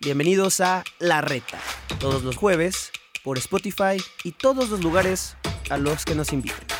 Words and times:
Bienvenidos 0.00 0.60
a 0.60 0.84
La 1.00 1.22
Reta, 1.22 1.58
todos 1.98 2.22
los 2.22 2.36
jueves 2.36 2.92
por 3.24 3.36
Spotify 3.36 4.00
y 4.22 4.30
todos 4.30 4.68
los 4.68 4.80
lugares 4.80 5.36
a 5.70 5.76
los 5.76 6.04
que 6.04 6.14
nos 6.14 6.32
inviten. 6.32 6.77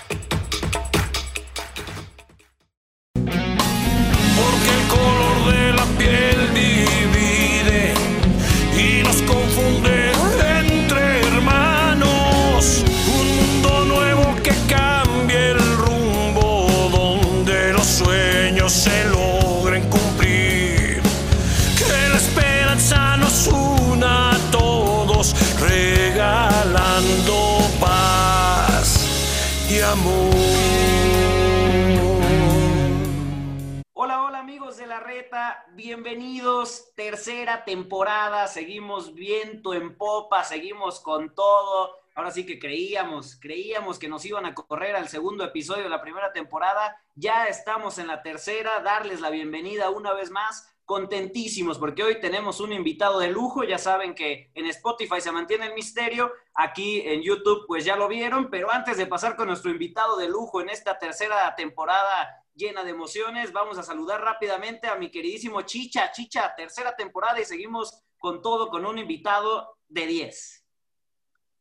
Bienvenidos, 35.89 36.93
tercera 36.95 37.65
temporada, 37.65 38.47
seguimos 38.47 39.15
viento 39.15 39.73
en 39.73 39.97
popa, 39.97 40.45
seguimos 40.45 41.01
con 41.01 41.35
todo. 41.35 41.97
Ahora 42.15 42.31
sí 42.31 42.45
que 42.45 42.59
creíamos, 42.59 43.39
creíamos 43.41 43.99
que 43.99 44.07
nos 44.07 44.23
iban 44.27 44.45
a 44.45 44.55
correr 44.55 44.97
al 44.97 45.09
segundo 45.09 45.45
episodio 45.45 45.85
de 45.85 45.89
la 45.89 46.03
primera 46.03 46.31
temporada, 46.31 47.01
ya 47.15 47.47
estamos 47.47 47.97
en 47.97 48.07
la 48.07 48.23
tercera, 48.23 48.81
darles 48.81 49.23
la 49.23 49.31
bienvenida 49.31 49.89
una 49.89 50.13
vez 50.13 50.31
más, 50.31 50.71
contentísimos 50.85 51.79
porque 51.79 52.03
hoy 52.03 52.21
tenemos 52.21 52.61
un 52.61 52.75
invitado 52.75 53.19
de 53.19 53.29
lujo, 53.29 53.65
ya 53.65 53.79
saben 53.79 54.15
que 54.15 54.51
en 54.55 54.67
Spotify 54.67 55.23
se 55.23 55.33
mantiene 55.33 55.69
el 55.69 55.75
misterio, 55.75 56.31
aquí 56.53 57.01
en 57.01 57.23
YouTube 57.23 57.65
pues 57.67 57.87
ya 57.87 57.97
lo 57.97 58.09
vieron, 58.09 58.51
pero 58.51 58.71
antes 58.71 58.99
de 58.99 59.07
pasar 59.07 59.37
con 59.37 59.49
nuestro 59.49 59.71
invitado 59.71 60.19
de 60.19 60.29
lujo 60.29 60.61
en 60.61 60.69
esta 60.69 60.99
tercera 60.99 61.55
temporada 61.57 62.45
llena 62.59 62.85
de 62.85 62.91
emociones. 62.91 63.53
Vamos 63.53 63.79
a 63.79 63.83
saludar 63.83 64.21
rápidamente 64.21 64.89
a 64.89 64.97
mi 64.97 65.11
queridísimo 65.11 65.63
Chicha. 65.63 66.11
Chicha, 66.13 66.53
tercera 66.57 66.95
temporada 66.97 67.41
y 67.41 67.45
seguimos 67.45 68.03
con 68.19 68.43
todo, 68.43 68.69
con 68.69 68.85
un 68.85 68.99
invitado 68.99 69.79
de 69.87 70.07
10. 70.07 70.65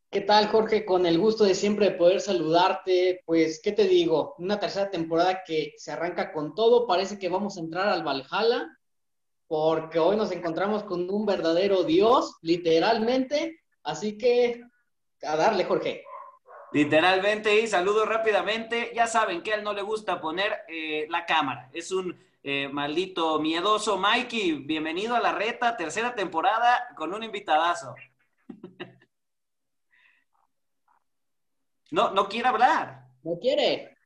¿Qué 0.10 0.22
tal, 0.22 0.48
Jorge? 0.48 0.86
Con 0.86 1.06
el 1.06 1.20
gusto 1.20 1.44
de 1.44 1.54
siempre 1.54 1.92
de 1.92 1.98
poder 1.98 2.20
saludarte. 2.20 3.22
Pues, 3.26 3.62
¿qué 3.62 3.72
te 3.74 3.88
digo? 3.88 4.36
Una 4.40 4.60
tercera 4.60 4.90
temporada 4.90 5.44
que 5.46 5.74
se 5.78 5.92
arranca 5.92 6.32
con 6.32 6.56
todo. 6.56 6.88
Parece 6.88 7.20
que 7.20 7.30
vamos 7.30 7.58
a 7.58 7.60
entrar 7.60 7.90
al 7.90 8.04
Valhalla, 8.04 8.68
porque 9.48 10.00
hoy 10.00 10.18
nos 10.18 10.32
encontramos 10.32 10.84
con 10.84 11.10
un 11.10 11.26
verdadero 11.26 11.84
Dios, 11.84 12.38
literalmente. 12.42 13.60
Así 13.84 14.18
que, 14.18 14.64
a 15.22 15.36
darle, 15.36 15.66
Jorge. 15.66 16.04
Literalmente, 16.74 17.60
y 17.60 17.68
saludo 17.68 18.06
rápidamente. 18.06 18.92
Ya 18.94 19.08
saben 19.08 19.42
que 19.42 19.54
a 19.54 19.56
él 19.56 19.64
no 19.64 19.74
le 19.74 19.82
gusta 19.82 20.20
poner 20.20 20.66
eh, 20.68 21.08
la 21.10 21.26
cámara. 21.26 21.70
Es 21.74 21.92
un 21.92 22.20
eh, 22.44 22.68
maldito 22.68 23.40
miedoso. 23.40 23.98
Mikey, 23.98 24.66
bienvenido 24.66 25.16
a 25.16 25.20
la 25.20 25.32
reta, 25.32 25.78
tercera 25.78 26.14
temporada 26.14 26.90
con 26.96 27.14
un 27.14 27.24
invitadazo. 27.24 27.96
no, 31.92 32.12
no 32.12 32.28
quiere 32.28 32.50
hablar. 32.50 33.06
¿No 33.24 33.40
quiere? 33.40 33.98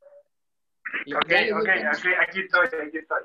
Ok, 1.16 1.34
ok, 1.56 1.70
aquí, 1.70 2.10
aquí 2.20 2.40
estoy, 2.42 2.68
aquí 2.68 2.98
estoy. 2.98 3.24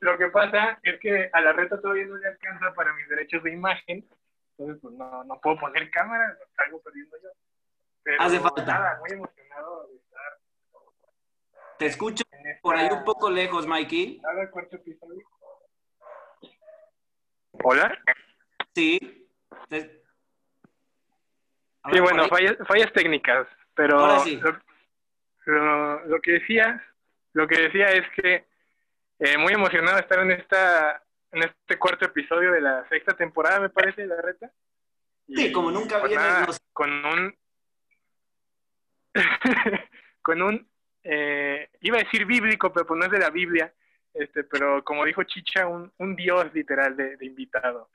Lo 0.00 0.16
que 0.16 0.28
pasa 0.28 0.78
es 0.82 0.98
que 0.98 1.28
a 1.32 1.40
la 1.42 1.52
reta 1.52 1.80
todavía 1.80 2.06
no 2.06 2.16
le 2.16 2.28
alcanza 2.28 2.72
para 2.74 2.94
mis 2.94 3.08
derechos 3.08 3.42
de 3.42 3.52
imagen, 3.52 4.08
entonces 4.60 4.78
pues 4.82 4.94
no, 4.94 5.24
no 5.24 5.40
puedo 5.40 5.58
poner 5.58 5.90
cámara, 5.90 6.36
salgo 6.54 6.80
perdiendo 6.82 7.16
yo. 7.22 7.30
Pero 8.02 8.22
Hace 8.22 8.40
falta. 8.40 8.64
nada, 8.66 8.98
muy 9.00 9.10
emocionado 9.12 9.86
de 9.88 9.96
estar 9.96 10.38
Te 11.78 11.86
escucho 11.86 12.24
esta, 12.30 12.60
por 12.60 12.76
ahí 12.76 12.88
un 12.90 13.04
poco 13.04 13.30
lejos, 13.30 13.66
Mikey. 13.66 14.20
nada, 14.20 14.50
cuarto 14.50 14.76
episodio. 14.76 15.26
¿Hola? 17.64 17.98
Sí. 18.74 19.28
Te- 19.68 19.98
Sí, 21.92 21.98
bueno, 21.98 22.28
fallas, 22.28 22.56
fallas 22.68 22.92
técnicas, 22.92 23.48
pero 23.74 23.98
Ahora 24.00 24.18
sí. 24.18 24.36
lo, 24.36 24.52
lo- 25.46 26.04
lo 26.04 26.20
que 26.20 26.32
decía, 26.32 26.84
lo 27.32 27.48
que 27.48 27.58
decía 27.58 27.86
es 27.86 28.06
que 28.16 28.44
eh, 29.20 29.38
muy 29.38 29.54
emocionado 29.54 29.96
de 29.96 30.02
estar 30.02 30.18
en 30.18 30.32
esta 30.32 31.02
en 31.32 31.42
este 31.44 31.78
cuarto 31.78 32.04
episodio 32.06 32.52
de 32.52 32.60
la 32.60 32.86
sexta 32.88 33.14
temporada, 33.16 33.60
me 33.60 33.70
parece, 33.70 34.06
la 34.06 34.20
reta. 34.20 34.50
Sí, 35.28 35.52
como 35.52 35.70
nunca 35.70 36.00
pues 36.00 36.10
vienes, 36.10 36.26
nada, 36.28 36.46
nos- 36.46 36.60
con 36.72 36.90
un 37.04 37.34
con 40.22 40.42
un 40.42 40.68
eh, 41.02 41.68
iba 41.80 41.98
a 41.98 42.02
decir 42.02 42.26
bíblico, 42.26 42.72
pero 42.72 42.86
pues 42.86 42.98
no 42.98 43.06
es 43.06 43.10
de 43.10 43.18
la 43.18 43.30
Biblia, 43.30 43.72
este, 44.12 44.44
pero 44.44 44.84
como 44.84 45.04
dijo 45.04 45.22
Chicha, 45.24 45.66
un, 45.66 45.92
un 45.98 46.14
dios 46.16 46.52
literal 46.52 46.96
de, 46.96 47.16
de 47.16 47.26
invitado. 47.26 47.88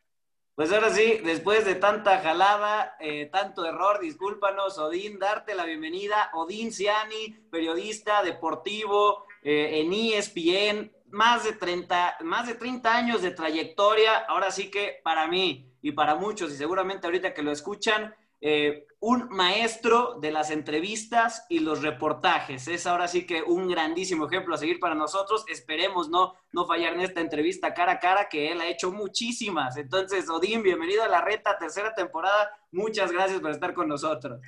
Pues 0.56 0.72
ahora 0.72 0.90
sí, 0.90 1.20
después 1.24 1.66
de 1.66 1.76
tanta 1.76 2.20
jalada, 2.22 2.96
eh, 3.02 3.26
tanto 3.26 3.66
error, 3.66 4.00
discúlpanos, 4.00 4.78
Odín, 4.80 5.20
darte 5.20 5.54
la 5.54 5.66
bienvenida. 5.66 6.30
Odín 6.34 6.72
Ciani, 6.72 7.32
periodista 7.52 8.24
deportivo 8.24 9.26
eh, 9.44 9.82
en 9.82 9.92
ESPN, 9.92 10.92
más 11.16 11.46
de, 11.46 11.54
30, 11.54 12.18
más 12.24 12.46
de 12.46 12.56
30 12.56 12.94
años 12.94 13.22
de 13.22 13.32
trayectoria. 13.32 14.18
Ahora 14.28 14.52
sí 14.52 14.70
que 14.70 15.00
para 15.02 15.28
mí 15.28 15.74
y 15.82 15.94
para 15.94 16.16
muchos, 16.16 16.52
y 16.52 16.58
seguramente 16.58 17.08
ahorita 17.08 17.34
que 17.34 17.42
lo 17.42 17.52
escuchan, 17.52 18.14
eh, 18.42 18.86
un 19.00 19.30
maestro 19.30 20.20
de 20.20 20.32
las 20.32 20.52
entrevistas 20.52 21.46
y 21.48 21.60
los 21.60 21.82
reportajes. 21.82 22.68
Es 22.68 22.86
ahora 22.86 23.08
sí 23.08 23.26
que 23.26 23.42
un 23.42 23.70
grandísimo 23.70 24.28
ejemplo 24.28 24.56
a 24.56 24.58
seguir 24.58 24.78
para 24.78 24.94
nosotros. 24.94 25.46
Esperemos 25.48 26.10
no, 26.10 26.34
no 26.52 26.66
fallar 26.66 26.94
en 26.94 27.00
esta 27.00 27.22
entrevista 27.22 27.74
cara 27.74 27.94
a 27.94 28.00
cara, 28.00 28.28
que 28.28 28.52
él 28.52 28.60
ha 28.60 28.68
hecho 28.68 28.92
muchísimas. 28.92 29.78
Entonces, 29.78 30.30
Odín, 30.30 30.64
bienvenido 30.64 31.02
a 31.04 31.08
la 31.08 31.22
reta, 31.22 31.58
tercera 31.58 31.96
temporada. 31.96 32.52
Muchas 32.72 33.14
gracias 33.14 33.40
por 33.40 33.52
estar 33.52 33.74
con 33.74 33.88
nosotros. 33.88 34.42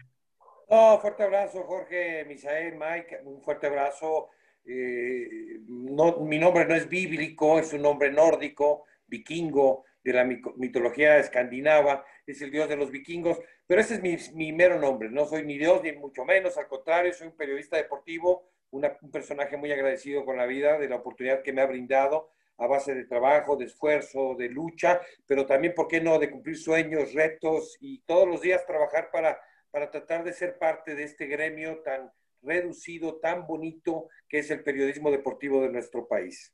No, 0.69 0.99
fuerte 0.99 1.23
abrazo, 1.23 1.63
Jorge, 1.63 2.25
Misael, 2.25 2.75
Mike, 2.75 3.22
un 3.23 3.41
fuerte 3.41 3.67
abrazo. 3.67 4.31
Eh, 4.67 5.59
no, 5.67 6.19
mi 6.19 6.38
nombre 6.38 6.66
no 6.66 6.75
es 6.75 6.89
bíblico, 6.89 7.57
es 7.57 7.73
un 7.73 7.81
nombre 7.81 8.11
nórdico, 8.11 8.85
vikingo, 9.07 9.85
de 10.03 10.13
la 10.13 10.23
mitología 10.23 11.17
escandinava, 11.17 12.05
es 12.25 12.41
el 12.41 12.50
dios 12.50 12.69
de 12.69 12.78
los 12.78 12.91
vikingos, 12.91 13.39
pero 13.66 13.81
ese 13.81 13.95
es 13.95 14.33
mi, 14.33 14.53
mero 14.53 14.79
nombre, 14.79 15.09
no 15.09 15.25
soy 15.25 15.44
ni 15.44 15.57
dios 15.57 15.83
ni 15.83 15.91
mucho 15.91 16.23
menos, 16.23 16.57
al 16.57 16.67
contrario, 16.67 17.13
soy 17.13 17.28
un 17.28 17.35
periodista 17.35 17.75
deportivo, 17.75 18.50
un 18.72 18.85
personaje 19.11 19.57
muy 19.57 19.69
agradecido 19.72 20.23
con 20.23 20.38
la 20.38 20.45
vida, 20.45 20.78
de 20.78 20.88
la 20.88 20.95
oportunidad 20.97 21.41
que 21.41 21.51
me 21.51 21.61
ha 21.61 21.66
brindado 21.66 22.29
a 22.57 22.67
base 22.67 22.95
de 22.95 23.03
trabajo, 23.03 23.57
de 23.57 23.66
esfuerzo, 23.66 24.35
de 24.38 24.47
lucha, 24.47 25.01
pero 25.25 25.45
también, 25.45 25.73
¿por 25.73 25.89
qué 25.89 25.99
no?, 25.99 26.20
de 26.20 26.31
cumplir 26.31 26.58
sueños, 26.58 27.13
retos 27.13 27.78
y 27.81 27.99
todos 28.03 28.28
los 28.28 28.41
días 28.41 28.66
trabajar 28.66 29.11
para 29.11 29.37
para 29.72 29.91
tratar 29.91 30.23
de 30.23 30.34
ser 30.34 30.58
parte 30.58 30.96
de 30.96 31.03
este 31.03 31.28
gremio 31.28 31.79
tan 31.84 32.11
reducido, 32.41 33.16
tan 33.16 33.45
bonito 33.47 34.07
que 34.28 34.39
es 34.39 34.51
el 34.51 34.63
periodismo 34.63 35.11
deportivo 35.11 35.61
de 35.61 35.69
nuestro 35.69 36.07
país. 36.07 36.53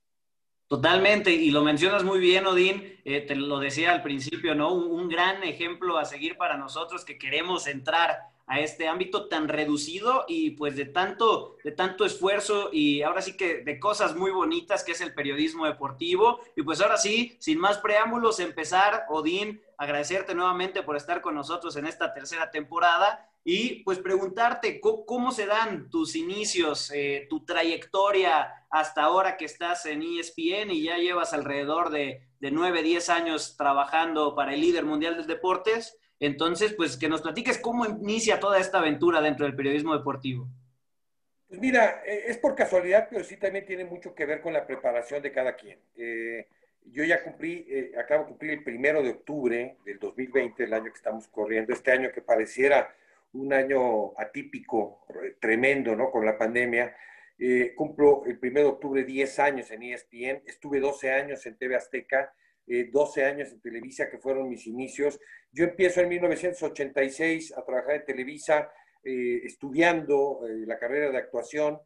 Totalmente, 0.68 1.32
y 1.32 1.52
lo 1.52 1.64
mencionas 1.64 2.04
muy 2.04 2.20
bien, 2.20 2.48
Odín, 2.48 3.00
eh, 3.06 3.22
te 3.22 3.36
lo 3.36 3.60
decía 3.60 3.92
al 3.92 4.02
principio, 4.02 4.56
¿no? 4.56 4.74
Un, 4.74 4.92
un 4.92 5.10
gran 5.10 5.44
ejemplo 5.44 5.98
a 5.98 6.06
seguir 6.06 6.38
para 6.38 6.58
nosotros 6.58 7.06
que 7.06 7.18
queremos 7.18 7.68
entrar 7.68 8.34
a 8.46 8.60
este 8.60 8.88
ámbito 8.88 9.28
tan 9.28 9.48
reducido 9.48 10.26
y 10.28 10.52
pues 10.52 10.76
de 10.76 10.86
tanto, 10.86 11.58
de 11.64 11.72
tanto 11.72 12.06
esfuerzo 12.06 12.70
y 12.72 13.02
ahora 13.02 13.22
sí 13.22 13.38
que 13.38 13.64
de 13.64 13.80
cosas 13.80 14.16
muy 14.16 14.32
bonitas 14.32 14.84
que 14.84 14.92
es 14.92 15.02
el 15.02 15.14
periodismo 15.14 15.66
deportivo. 15.66 16.42
Y 16.56 16.64
pues 16.64 16.82
ahora 16.82 16.98
sí, 16.98 17.38
sin 17.40 17.60
más 17.60 17.78
preámbulos, 17.78 18.40
empezar, 18.40 19.06
Odín, 19.10 19.62
agradecerte 19.78 20.36
nuevamente 20.36 20.84
por 20.84 20.98
estar 20.98 21.22
con 21.22 21.36
nosotros 21.36 21.76
en 21.78 21.88
esta 21.88 22.14
tercera 22.14 22.52
temporada 22.52 23.30
y 23.44 23.84
pues 23.84 24.00
preguntarte 24.00 24.80
cómo, 24.80 25.06
cómo 25.06 25.32
se 25.32 25.46
dan 25.46 25.90
tus 25.90 26.16
inicios, 26.16 26.92
eh, 26.94 27.28
tu 27.30 27.46
trayectoria 27.46 28.66
hasta 28.70 29.04
ahora 29.04 29.38
que 29.38 29.46
estás 29.46 29.86
en 29.86 30.02
ESPN 30.02 30.72
y 30.72 30.84
ya 30.84 30.98
llevas 30.98 31.34
alrededor 31.34 31.90
de, 31.90 32.22
de 32.40 32.52
9, 32.52 32.84
10 32.84 33.10
años 33.10 33.56
trabajando 33.58 34.36
para 34.36 34.54
el 34.54 34.62
líder 34.62 34.86
mundial 34.86 35.18
de 35.18 35.24
deportes. 35.24 35.98
Entonces, 36.20 36.74
pues 36.74 36.98
que 36.98 37.10
nos 37.10 37.22
platiques 37.22 37.58
cómo 37.58 37.86
inicia 37.86 38.40
toda 38.40 38.60
esta 38.60 38.80
aventura 38.80 39.22
dentro 39.22 39.46
del 39.46 39.56
periodismo 39.56 39.96
deportivo. 39.96 40.48
Pues 41.54 41.62
mira, 41.62 42.02
eh, 42.06 42.24
es 42.28 42.38
por 42.38 42.56
casualidad, 42.56 43.08
pero 43.10 43.24
sí 43.24 43.38
también 43.38 43.66
tiene 43.66 43.86
mucho 43.86 44.16
que 44.16 44.26
ver 44.26 44.42
con 44.42 44.54
la 44.54 44.66
preparación 44.66 45.22
de 45.22 45.32
cada 45.32 45.56
quien. 45.56 45.80
Eh, 45.96 46.48
yo 46.86 47.04
ya 47.04 47.24
cumplí, 47.24 47.66
eh, 47.70 47.92
acabo 47.98 48.24
de 48.24 48.30
cumplir 48.30 48.52
el 48.54 48.64
primero 48.64 49.04
de 49.04 49.12
octubre 49.12 49.78
del 49.86 50.00
2020, 50.00 50.64
el 50.64 50.74
año 50.74 50.86
que 50.86 50.98
estamos 50.98 51.28
corriendo, 51.28 51.72
este 51.72 51.92
año 51.92 52.12
que 52.12 52.22
pareciera 52.22 52.92
un 53.34 53.54
año 53.54 54.18
atípico, 54.20 55.06
tremendo, 55.40 55.96
¿no? 55.96 56.12
Con 56.12 56.26
la 56.26 56.38
pandemia. 56.38 56.96
Eh, 57.38 57.74
cumplo 57.76 58.24
el 58.26 58.40
1 58.42 58.60
de 58.60 58.66
octubre 58.66 59.04
10 59.04 59.40
años 59.40 59.72
en 59.72 59.84
ESPN, 59.84 60.44
estuve 60.46 60.80
12 60.80 61.12
años 61.12 61.46
en 61.46 61.58
TV 61.58 61.76
Azteca, 61.76 62.34
12 62.66 63.22
eh, 63.22 63.26
años 63.26 63.52
en 63.52 63.60
Televisa, 63.60 64.10
que 64.10 64.20
fueron 64.20 64.48
mis 64.48 64.68
inicios. 64.68 65.20
Yo 65.52 65.66
empiezo 65.66 66.02
en 66.02 66.10
1986 66.10 67.58
a 67.58 67.66
trabajar 67.66 67.96
en 67.96 68.06
Televisa, 68.06 68.72
eh, 69.04 69.42
estudiando 69.44 70.42
la 70.48 70.78
carrera 70.78 71.10
de 71.10 71.18
actuación, 71.18 71.80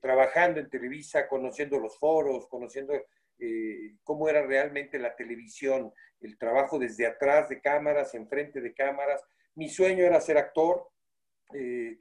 trabajando 0.00 0.60
en 0.60 0.70
Televisa, 0.70 1.26
conociendo 1.26 1.80
los 1.80 1.98
foros, 1.98 2.46
conociendo 2.46 2.94
cómo 4.04 4.28
era 4.28 4.46
realmente 4.46 5.00
la 5.00 5.16
televisión, 5.16 5.92
el 6.20 6.38
trabajo 6.38 6.78
desde 6.78 7.06
atrás 7.06 7.48
de 7.48 7.60
cámaras, 7.60 8.14
enfrente 8.14 8.60
de 8.60 8.72
cámaras. 8.72 9.20
Mi 9.54 9.68
sueño 9.68 10.04
era 10.04 10.20
ser 10.20 10.38
actor, 10.38 10.88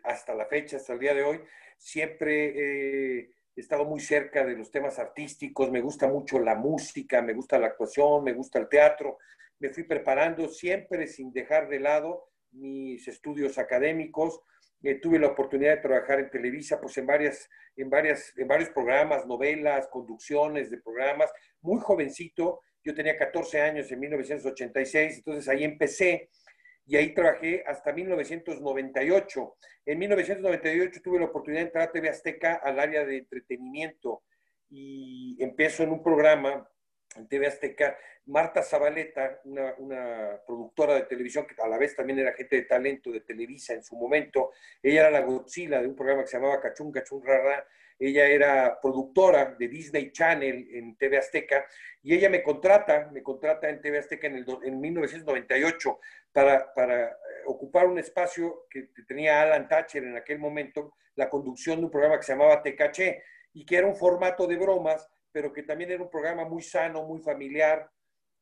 hasta 0.04 0.34
la 0.34 0.46
fecha, 0.46 0.78
hasta 0.78 0.94
el 0.94 1.00
día 1.00 1.14
de 1.14 1.24
hoy. 1.24 1.42
Siempre 1.78 3.26
he 3.56 3.60
estado 3.60 3.86
muy 3.86 4.00
cerca 4.00 4.46
de 4.46 4.56
los 4.56 4.72
temas 4.72 4.98
artísticos, 5.00 5.70
me 5.72 5.82
gusta 5.82 6.08
mucho 6.08 6.40
la 6.40 6.56
música, 6.56 7.22
me 7.22 7.34
gusta 7.34 7.60
la 7.60 7.68
actuación, 7.68 8.24
me 8.24 8.34
gusta 8.34 8.60
el 8.60 8.70
teatro, 8.70 9.18
me 9.60 9.70
fui 9.70 9.84
preparando 9.84 10.48
siempre 10.48 11.08
sin 11.08 11.32
dejar 11.34 11.68
de 11.68 11.80
lado 11.80 12.30
mis 12.52 13.08
estudios 13.08 13.58
académicos. 13.58 14.42
Eh, 14.84 14.96
tuve 14.96 15.20
la 15.20 15.28
oportunidad 15.28 15.76
de 15.76 15.82
trabajar 15.82 16.20
en 16.20 16.30
Televisa, 16.30 16.82
pues 16.82 16.98
en, 16.98 17.06
varias, 17.06 17.48
en, 17.76 17.90
varias, 17.90 18.34
en 18.36 18.48
varios 18.48 18.70
programas, 18.70 19.28
novelas, 19.28 19.88
conducciones 19.90 20.72
de 20.72 20.80
programas, 20.80 21.32
muy 21.62 21.80
jovencito, 21.80 22.62
yo 22.84 22.96
tenía 22.96 23.16
14 23.16 23.62
años 23.62 23.92
en 23.92 24.00
1986, 24.00 25.18
entonces 25.18 25.48
ahí 25.48 25.64
empecé 25.64 26.30
y 26.86 26.98
ahí 26.98 27.14
trabajé 27.14 27.64
hasta 27.66 27.94
1998. 27.94 29.56
En 29.86 30.00
1998 30.00 31.02
tuve 31.04 31.20
la 31.20 31.26
oportunidad 31.26 31.62
de 31.62 31.68
entrar 31.68 31.90
a 31.90 31.92
TV 31.92 32.10
Azteca 32.10 32.56
al 32.56 32.80
área 32.80 33.06
de 33.06 33.18
entretenimiento 33.18 34.24
y 34.70 35.38
empiezo 35.44 35.84
en 35.84 35.92
un 35.92 36.02
programa 36.02 36.68
en 37.16 37.28
TV 37.28 37.48
Azteca. 37.48 37.98
Marta 38.26 38.62
Zabaleta, 38.62 39.42
una, 39.44 40.40
productora 40.46 40.94
de 40.94 41.02
televisión 41.04 41.46
que 41.46 41.60
a 41.62 41.68
la 41.68 41.78
vez 41.78 41.96
también 41.96 42.20
era 42.20 42.34
gente 42.34 42.56
de 42.56 42.62
talento 42.64 43.12
de 43.12 43.22
Televisa 43.22 43.74
en 43.74 43.84
su 43.84 43.96
momento, 43.96 44.52
ella 44.82 45.02
era 45.02 45.12
la 45.12 45.22
Godzilla 45.22 45.82
de 45.82 45.88
un 45.88 45.96
programa 45.96 46.22
que 46.22 46.28
se 46.28 46.38
llamaba 46.38 46.62
Cachún 46.62 46.92
Cachún 46.92 47.26
Rara, 47.26 47.66
ella 47.98 48.26
era 48.26 48.80
productora 48.82 49.56
de 49.58 49.68
Disney 49.68 50.12
Channel 50.12 50.68
en 50.72 50.96
TV 50.98 51.18
Azteca 51.18 51.66
y 52.02 52.16
ella 52.16 52.30
me 52.30 52.42
contrata, 52.42 53.10
me 53.12 53.22
contrata 53.22 53.70
en 53.70 53.82
TV 53.82 54.00
Azteca 54.00 54.28
en, 54.28 54.38
el, 54.38 54.46
en 54.64 54.80
1998 54.80 56.00
para, 56.32 56.72
eh, 56.76 57.10
ocupar 57.46 57.88
un 57.88 58.00
espacio 58.00 58.68
que 58.70 58.90
tenía 59.08 59.42
Alan 59.42 59.68
Thatcher 59.68 60.04
en 60.04 60.16
aquel 60.16 60.40
momento, 60.40 60.94
la 61.16 61.30
conducción 61.30 61.80
de 61.80 61.86
un 61.86 61.92
programa 61.92 62.18
que 62.18 62.24
se 62.24 62.34
llamaba 62.34 62.62
Tecaché 62.62 63.24
y 63.54 63.66
que 63.66 63.78
era 63.78 63.88
un 63.88 63.96
formato 63.96 64.48
de 64.48 64.58
bromas, 64.58 65.08
pero 65.32 65.52
que 65.52 65.64
también 65.64 65.92
era 65.92 66.04
un 66.04 66.10
programa 66.10 66.46
muy 66.46 66.62
sano, 66.62 67.04
muy 67.04 67.20
familiar. 67.20 67.90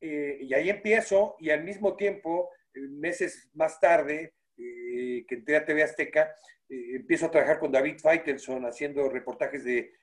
Eh, 0.02 0.40
y 0.42 0.54
ahí 0.54 0.70
empiezo 0.70 1.36
y 1.40 1.50
al 1.50 1.64
mismo 1.64 1.96
tiempo, 1.96 2.50
eh, 2.74 2.80
meses 2.80 3.50
más 3.54 3.80
tarde, 3.80 4.34
que 4.56 5.36
entré 5.36 5.56
a 5.56 5.64
TV 5.64 5.84
Azteca, 5.84 6.36
eh, 6.70 6.96
empiezo 6.96 7.26
a 7.26 7.32
trabajar 7.32 7.60
con 7.60 7.72
David 7.72 7.98
Feitelson 8.00 8.66
haciendo 8.66 9.10
reportajes 9.10 9.64
de, 9.64 9.94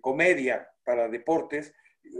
comedia 0.00 0.66
para 0.82 1.08
deportes, 1.08 1.74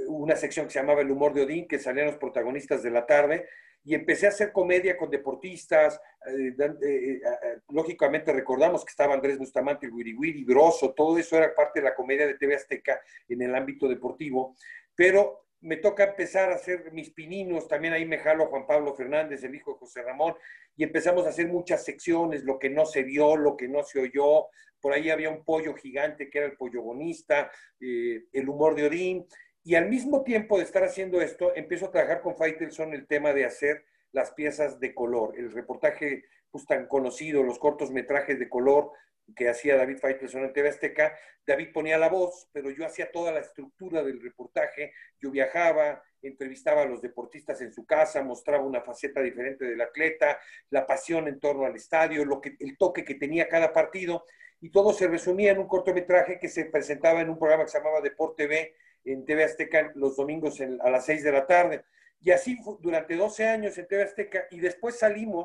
una 0.06 0.36
sección 0.36 0.66
que 0.66 0.72
se 0.72 0.80
llamaba 0.80 1.00
El 1.00 1.10
humor 1.10 1.32
de 1.32 1.44
Odín, 1.44 1.66
que 1.66 1.78
salían 1.78 2.08
los 2.08 2.18
protagonistas 2.18 2.82
de 2.82 2.90
la 2.90 3.06
tarde, 3.06 3.48
y 3.86 3.94
empecé 3.94 4.26
a 4.26 4.30
hacer 4.30 4.50
comedia 4.50 4.96
con 4.96 5.08
deportistas. 5.08 6.00
Eh, 6.26 6.54
eh, 6.58 7.20
lógicamente 7.68 8.32
recordamos 8.32 8.84
que 8.84 8.90
estaba 8.90 9.14
Andrés 9.14 9.38
Bustamante, 9.38 9.88
Wiri 9.88 10.12
Wiri, 10.12 10.44
Grosso, 10.44 10.92
todo 10.92 11.16
eso 11.16 11.36
era 11.36 11.54
parte 11.54 11.78
de 11.78 11.84
la 11.84 11.94
comedia 11.94 12.26
de 12.26 12.34
TV 12.34 12.56
Azteca 12.56 13.00
en 13.28 13.42
el 13.42 13.54
ámbito 13.54 13.88
deportivo, 13.88 14.56
pero 14.96 15.46
me 15.60 15.76
toca 15.76 16.02
empezar 16.02 16.50
a 16.50 16.56
hacer 16.56 16.92
mis 16.92 17.10
pininos, 17.10 17.68
también 17.68 17.94
ahí 17.94 18.04
me 18.04 18.18
jalo 18.18 18.46
Juan 18.46 18.66
Pablo 18.66 18.92
Fernández, 18.94 19.44
el 19.44 19.54
hijo 19.54 19.72
de 19.72 19.78
José 19.78 20.02
Ramón, 20.02 20.34
y 20.76 20.82
empezamos 20.82 21.24
a 21.24 21.30
hacer 21.30 21.46
muchas 21.46 21.84
secciones, 21.84 22.42
lo 22.42 22.58
que 22.58 22.68
no 22.68 22.86
se 22.86 23.04
vio, 23.04 23.36
lo 23.36 23.56
que 23.56 23.68
no 23.68 23.84
se 23.84 24.00
oyó, 24.00 24.48
por 24.80 24.92
ahí 24.92 25.10
había 25.10 25.30
un 25.30 25.44
pollo 25.44 25.74
gigante 25.74 26.28
que 26.28 26.38
era 26.38 26.46
el 26.48 26.56
pollo 26.56 26.82
bonista, 26.82 27.50
eh, 27.80 28.24
el 28.32 28.48
humor 28.48 28.74
de 28.74 28.86
Odín, 28.86 29.26
y 29.66 29.74
al 29.74 29.88
mismo 29.88 30.22
tiempo 30.22 30.58
de 30.58 30.62
estar 30.62 30.84
haciendo 30.84 31.20
esto, 31.20 31.52
empiezo 31.56 31.86
a 31.86 31.90
trabajar 31.90 32.20
con 32.22 32.36
Faitelson 32.36 32.94
el 32.94 33.08
tema 33.08 33.32
de 33.32 33.46
hacer 33.46 33.84
las 34.12 34.30
piezas 34.30 34.78
de 34.78 34.94
color, 34.94 35.34
el 35.36 35.50
reportaje 35.50 36.22
pues, 36.52 36.66
tan 36.66 36.86
conocido, 36.86 37.42
los 37.42 37.58
cortos 37.58 37.90
metrajes 37.90 38.38
de 38.38 38.48
color, 38.48 38.92
que 39.34 39.48
hacía 39.48 39.74
David 39.76 39.98
Faitelson 39.98 40.44
en 40.44 40.52
TV 40.52 40.68
Azteca, 40.68 41.18
David 41.44 41.72
ponía 41.74 41.98
la 41.98 42.08
voz, 42.08 42.48
pero 42.52 42.70
yo 42.70 42.86
hacía 42.86 43.10
toda 43.10 43.32
la 43.32 43.40
estructura 43.40 44.04
del 44.04 44.22
reportaje, 44.22 44.92
yo 45.20 45.32
viajaba, 45.32 46.00
entrevistaba 46.22 46.82
a 46.82 46.86
los 46.86 47.02
deportistas 47.02 47.60
en 47.60 47.72
su 47.72 47.84
casa, 47.84 48.22
mostraba 48.22 48.64
una 48.64 48.82
faceta 48.82 49.20
diferente 49.20 49.64
del 49.64 49.80
atleta, 49.80 50.38
la 50.70 50.86
pasión 50.86 51.26
en 51.26 51.40
torno 51.40 51.64
al 51.66 51.74
estadio, 51.74 52.24
lo 52.24 52.40
que, 52.40 52.54
el 52.60 52.78
toque 52.78 53.04
que 53.04 53.16
tenía 53.16 53.48
cada 53.48 53.72
partido, 53.72 54.26
y 54.60 54.70
todo 54.70 54.92
se 54.92 55.08
resumía 55.08 55.50
en 55.50 55.58
un 55.58 55.66
cortometraje 55.66 56.38
que 56.38 56.48
se 56.48 56.66
presentaba 56.66 57.20
en 57.20 57.30
un 57.30 57.38
programa 57.38 57.64
que 57.64 57.72
se 57.72 57.78
llamaba 57.78 58.00
Deporte 58.00 58.44
TV 58.44 58.72
en 59.06 59.24
TV 59.24 59.44
Azteca 59.44 59.92
los 59.94 60.16
domingos 60.16 60.60
a 60.60 60.90
las 60.90 61.06
6 61.06 61.24
de 61.24 61.32
la 61.32 61.46
tarde. 61.46 61.84
Y 62.20 62.30
así 62.30 62.58
durante 62.80 63.16
12 63.16 63.46
años 63.46 63.78
en 63.78 63.86
TV 63.86 64.02
Azteca, 64.02 64.46
y 64.50 64.60
después 64.60 64.98
salimos 64.98 65.44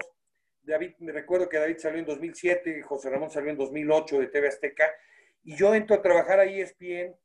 David, 0.63 0.93
me 0.99 1.11
recuerdo 1.11 1.49
que 1.49 1.57
David 1.57 1.77
salió 1.77 1.99
en 1.99 2.05
2007, 2.05 2.81
José 2.83 3.09
Ramón 3.09 3.31
salió 3.31 3.49
en 3.49 3.57
2008 3.57 4.19
de 4.19 4.27
TV 4.27 4.47
Azteca, 4.47 4.91
y 5.43 5.55
yo 5.55 5.73
entro 5.73 5.95
a 5.95 6.01
trabajar 6.01 6.39
a 6.39 6.45
ESPN 6.45 7.15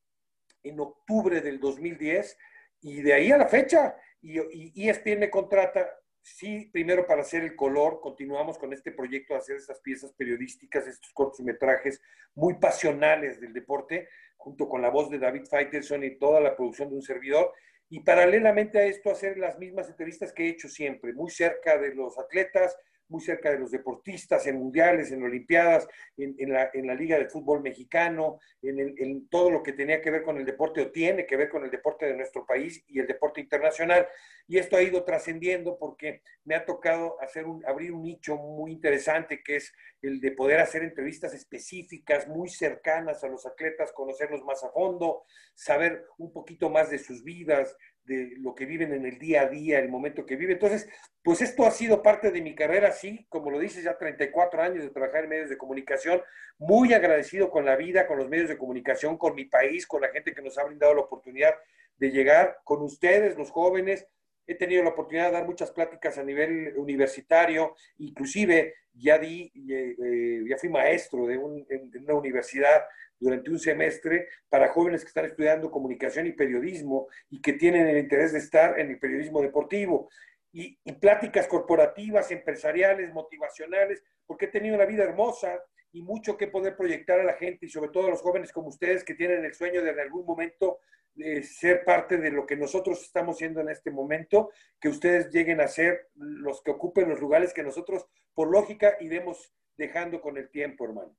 en 0.63 0.81
octubre 0.81 1.41
del 1.41 1.61
2010, 1.61 2.39
y 2.81 3.03
de 3.03 3.13
ahí 3.13 3.31
a 3.31 3.39
la 3.39 3.47
fecha, 3.47 3.97
y, 4.23 4.39
y 4.75 4.89
ESPN 4.89 5.21
me 5.21 5.31
contrata, 5.31 5.99
sí, 6.27 6.69
primero 6.73 7.07
para 7.07 7.23
hacer 7.23 7.45
el 7.45 7.55
color, 7.55 8.01
continuamos 8.01 8.59
con 8.59 8.73
este 8.73 8.91
proyecto 8.91 9.35
de 9.35 9.39
hacer 9.39 9.57
estas 9.57 9.81
piezas 9.81 10.13
periodísticas, 10.13 10.87
estos 10.87 11.13
cortometrajes 11.13 12.03
muy 12.35 12.55
pasionales 12.55 13.41
del 13.41 13.53
deporte, 13.53 14.09
junto 14.37 14.69
con 14.69 14.83
la 14.83 14.91
voz 14.91 15.09
de 15.09 15.19
David 15.19 15.45
Faitelson 15.49 16.03
y 16.03 16.19
toda 16.19 16.41
la 16.41 16.57
producción 16.57 16.89
de 16.89 16.97
un 16.97 17.03
servidor, 17.03 17.53
y 17.89 18.01
paralelamente 18.01 18.79
a 18.79 18.87
esto 18.87 19.11
hacer 19.11 19.39
las 19.39 19.57
mismas 19.59 19.89
entrevistas 19.89 20.33
que 20.33 20.45
he 20.47 20.49
hecho 20.49 20.69
siempre, 20.69 21.13
muy 21.13 21.31
cerca 21.31 21.79
de 21.79 21.95
los 21.95 22.19
atletas, 22.19 22.77
muy 23.09 23.21
cerca 23.21 23.51
de 23.51 23.59
los 23.59 23.71
deportistas 23.71 24.47
en 24.47 24.57
mundiales, 24.57 25.13
en 25.13 25.23
olimpiadas, 25.23 25.87
en, 26.17 26.53
la, 26.53 26.95
Liga 26.95 27.19
de 27.19 27.29
Fútbol 27.29 27.63
Mexicano, 27.63 28.39
en, 28.63 29.29
todo 29.29 29.51
lo 29.51 29.63
que 29.63 29.73
tenía 29.73 30.01
que 30.01 30.11
ver 30.11 30.23
con 30.23 30.39
el 30.39 30.45
deporte 30.45 30.81
o 30.81 30.91
tiene 30.91 31.27
que 31.27 31.37
ver 31.37 31.49
con 31.49 31.65
el 31.65 31.71
deporte 31.71 32.07
de 32.07 32.17
nuestro 32.17 32.45
país 32.47 32.83
y 32.89 32.99
el 33.01 33.07
deporte 33.07 33.41
internacional. 33.41 34.07
Y 34.49 34.59
esto 34.59 34.77
ha 34.77 34.83
ido 34.83 35.05
trascendiendo 35.05 35.79
porque 35.79 36.23
me 36.45 36.55
ha 36.55 36.65
tocado 36.65 37.21
hacer 37.21 37.47
un, 37.47 37.65
abrir 37.67 37.93
un 37.93 38.03
nicho 38.03 38.37
muy 38.37 38.73
interesante 38.73 39.43
que 39.43 39.57
es 39.57 39.73
el 40.03 40.21
de 40.21 40.33
poder 40.33 40.61
hacer 40.61 40.83
entrevistas 40.83 41.35
específicas, 41.35 42.29
muy 42.29 42.49
cercanas 42.49 43.25
a 43.25 43.29
los 43.29 43.47
atletas, 43.47 43.93
conocerlos 43.93 44.43
más 44.45 44.63
a 44.63 44.71
fondo, 44.71 45.25
saber 45.55 46.05
un 46.19 46.33
poquito 46.33 46.71
más 46.71 46.91
de 46.91 46.99
sus 46.99 47.25
vidas, 47.25 47.77
de 48.07 48.35
lo 48.39 48.55
que 48.55 48.67
viven 48.67 48.93
en 48.93 49.05
el 49.05 49.19
día 49.19 49.43
a 49.43 49.49
día, 49.49 49.79
el 49.79 49.89
momento 49.89 50.25
que 50.25 50.37
viven. 50.37 50.55
Entonces, 50.55 50.89
pues 51.23 51.43
esto 51.43 51.67
ha 51.67 51.71
sido 51.71 52.03
parte 52.03 52.31
de 52.31 52.41
mi 52.41 52.55
carrera, 52.55 52.93
sí, 52.93 53.27
como 53.29 53.51
lo 53.51 53.59
dices, 53.59 53.85
ya 53.85 53.99
34 53.99 54.63
años 54.63 54.85
de 54.85 54.91
trabajar 54.91 55.25
en 55.25 55.31
medios 55.31 55.51
de 55.51 55.59
comunicación, 55.59 56.23
muy 56.59 56.95
agradecido 56.95 57.51
con 57.51 57.65
la 57.65 57.77
vida, 57.77 58.07
con 58.07 58.19
los 58.19 58.29
medios 58.29 58.49
de 58.49 58.57
comunicación, 58.57 59.19
con 59.19 59.35
mi 59.35 59.45
país, 59.45 59.87
con 59.87 60.01
la 60.01 60.09
gente 60.09 60.33
que 60.33 60.43
nos 60.43 60.57
ha 60.57 60.65
brindado 60.65 60.95
la 60.95 61.03
oportunidad 61.03 61.55
de 61.97 62.11
llegar, 62.11 62.59
con 62.65 62.83
ustedes, 62.83 63.37
los 63.37 63.51
jóvenes. 63.51 64.07
He 64.47 64.55
tenido 64.55 64.85
la 64.85 64.91
oportunidad 64.91 65.27
de 65.27 65.33
dar 65.33 65.47
muchas 65.47 65.73
pláticas 65.73 66.19
a 66.19 66.23
nivel 66.23 66.75
universitario, 66.77 67.75
inclusive 67.99 68.75
ya 68.95 69.19
di, 69.19 69.53
eh, 69.69 69.97
eh, 70.03 70.45
ya 70.49 70.57
fui 70.57 70.69
maestro 70.69 71.27
de, 71.27 71.37
de 71.37 71.99
una 71.99 72.15
universidad 72.15 72.85
durante 73.19 73.51
un 73.51 73.59
semestre 73.59 74.29
para 74.49 74.69
jóvenes 74.69 75.03
que 75.03 75.09
están 75.09 75.25
estudiando 75.25 75.71
comunicación 75.71 76.27
y 76.27 76.33
periodismo 76.33 77.09
y 77.31 77.41
que 77.41 77.55
tienen 77.55 77.87
el 77.89 77.99
interés 77.99 78.33
de 78.33 78.39
estar 78.39 78.79
en 78.79 78.91
el 78.91 78.99
periodismo 78.99 79.41
deportivo. 79.41 80.09
Y, 80.53 80.79
pláticas 81.01 81.47
corporativas, 81.47 82.31
empresariales, 82.31 83.13
motivacionales, 83.13 84.03
porque 84.27 84.47
he 84.47 84.49
tenido 84.49 84.75
una 84.75 84.87
vida 84.87 85.05
hermosa 85.05 85.61
y 85.93 86.03
mucho 86.03 86.37
que 86.37 86.47
poder 86.47 86.77
proyectar 86.77 87.21
a 87.21 87.25
la 87.25 87.35
gente 87.35 87.67
y 87.67 87.69
sobre 87.69 87.91
todo 87.91 88.07
a 88.07 88.11
los 88.11 88.23
jóvenes 88.23 88.53
como 88.53 88.69
ustedes 88.69 89.05
que 89.05 89.15
tienen 89.15 89.45
el 89.45 89.53
sueño 89.53 89.83
de 89.83 89.91
en 89.91 90.01
algún 90.01 90.25
momento 90.25 90.79
eh, 91.19 91.43
ser 91.43 91.85
parte 91.85 92.19
de 92.19 92.31
lo 92.31 92.45
que 92.47 92.57
nosotros 92.57 93.03
estamos 93.03 93.39
siendo 93.39 93.61
en 93.61 93.71
este 93.71 93.91
momento, 93.91 94.51
que 94.81 94.89
ustedes 94.89 95.31
lleguen 95.31 95.61
a 95.61 95.69
ser 95.69 96.09
los 96.15 96.63
que 96.63 96.71
ocupen 96.71 97.09
los 97.09 97.21
lugares 97.21 97.55
que 97.55 97.63
nosotros, 97.63 98.07
por 98.35 98.51
lógica, 98.51 98.97
iremos 99.01 99.53
dejando 99.77 100.21
con 100.21 100.37
el 100.37 100.51
tiempo, 100.51 100.85
hermano. 100.85 101.17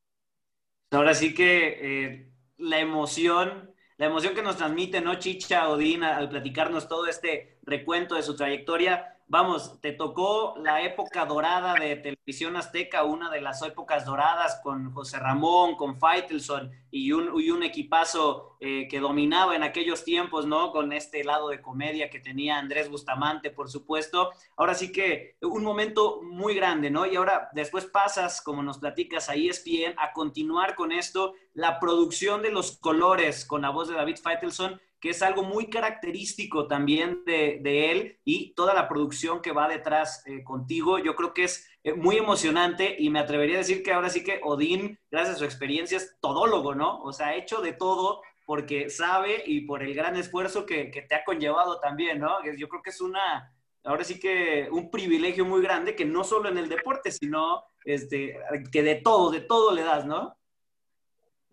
Ahora 0.92 1.14
sí 1.14 1.34
que 1.34 1.80
eh, 1.82 2.32
la 2.58 2.80
emoción, 2.80 3.74
la 3.98 4.06
emoción 4.06 4.34
que 4.34 4.42
nos 4.42 4.58
transmite, 4.58 5.02
¿no, 5.02 5.16
Chicha 5.16 5.68
Odín, 5.70 6.04
al 6.04 6.30
platicarnos 6.30 6.88
todo 6.88 7.08
este 7.08 7.60
recuento 7.64 8.16
de 8.16 8.24
su 8.24 8.36
trayectoria, 8.36 9.17
vamos, 9.28 9.80
te 9.82 9.92
tocó 9.92 10.56
la 10.58 10.82
época 10.82 11.26
dorada 11.26 11.74
de 11.74 11.98
Televisión 11.98 12.56
Azteca, 12.56 13.04
una 13.04 13.30
de 13.30 13.42
las 13.42 13.62
épocas 13.62 14.06
doradas 14.06 14.60
con 14.64 14.92
José 14.94 15.20
Ramón, 15.20 15.76
con 15.76 16.00
Faitelson 16.00 16.72
y 16.90 17.12
un, 17.12 17.30
un 17.30 17.64
equipazo 17.64 18.58
eh, 18.60 18.88
que 18.90 19.00
dominaba 19.00 19.56
en 19.56 19.64
aquellos 19.64 20.04
tiempos, 20.04 20.46
¿no? 20.46 20.72
Con 20.72 20.94
este 20.94 21.24
lado 21.24 21.50
de 21.50 21.62
comedia 21.62 22.10
que 22.10 22.20
tenía 22.20 22.58
Andrés 22.58 22.90
Bustamante, 22.90 23.52
por 23.52 23.70
supuesto. 23.70 24.32
Ahora 24.56 24.74
sí 24.74 24.92
que 24.92 25.36
un 25.42 25.64
momento 25.64 26.22
muy 26.24 26.56
grande, 26.56 26.90
¿no? 26.90 27.06
Y 27.06 27.16
ahora 27.18 27.50
después 27.54 27.86
pasas, 27.86 28.42
como 28.42 28.64
nos 28.64 28.80
platicas 28.80 29.30
a 29.30 29.36
ESPN, 29.36 29.96
a 29.98 30.14
continuar 30.14 30.76
con 30.76 30.92
esto, 30.92 31.34
la 31.54 31.80
producción 31.80 32.42
de 32.42 32.52
los 32.52 32.78
colores 32.78 33.46
con 33.46 33.62
la 33.62 33.70
voz 33.70 33.90
de 33.90 33.96
David 33.96 34.18
Faitelson 34.22 34.80
que 35.00 35.10
es 35.10 35.22
algo 35.22 35.44
muy 35.44 35.70
característico 35.70 36.68
también 36.68 37.24
de, 37.26 37.92
él 37.92 38.20
y 38.24 38.54
toda 38.54 38.74
la 38.74 38.90
producción 38.90 39.42
que 39.42 39.52
va 39.52 39.68
detrás 39.68 40.24
eh, 40.26 40.44
contigo. 40.44 40.98
Yo 41.00 41.16
creo 41.16 41.34
que 41.34 41.44
es 41.44 41.70
eh, 41.84 41.94
muy 41.94 42.18
emocionante 42.18 42.96
y 42.98 43.10
me 43.10 43.20
atrevería 43.20 43.56
a 43.56 43.60
decir 43.60 43.84
que 43.84 43.94
ahora 43.94 44.10
sí 44.10 44.24
que 44.24 44.42
Odín, 44.44 45.00
gracias 45.12 45.36
a 45.36 45.40
su 45.40 45.46
experiencia, 45.46 45.98
es 45.98 46.18
todólogo, 46.20 46.74
¿no? 46.74 47.02
O 47.02 47.14
sea, 47.14 47.28
ha 47.28 47.36
hecho 47.36 47.62
de 47.62 47.74
todo 47.74 48.22
porque 48.46 48.90
sabe 48.90 49.44
y 49.46 49.62
por 49.62 49.84
el 49.84 49.94
gran 49.94 50.16
esfuerzo 50.16 50.66
que, 50.66 50.86
te 50.86 51.16
ha 51.16 51.26
conllevado 51.26 51.80
también, 51.80 52.20
¿no? 52.20 52.38
Yo 52.58 52.70
creo 52.70 52.82
que 52.82 52.92
es 52.92 53.02
una, 53.02 53.54
ahora 53.84 54.06
sí 54.06 54.20
que 54.20 54.70
un 54.72 54.90
privilegio 54.90 55.46
muy 55.46 55.62
grande 55.62 55.96
que 55.96 56.06
no 56.06 56.24
solo 56.24 56.48
en 56.48 56.58
el 56.58 56.70
deporte, 56.70 57.12
sino 57.12 57.66
este, 57.84 58.40
que 58.72 58.84
de 58.84 58.96
todo, 58.96 59.32
de 59.32 59.42
todo 59.42 59.74
le 59.74 59.84
das, 59.84 60.06
¿no? 60.06 60.37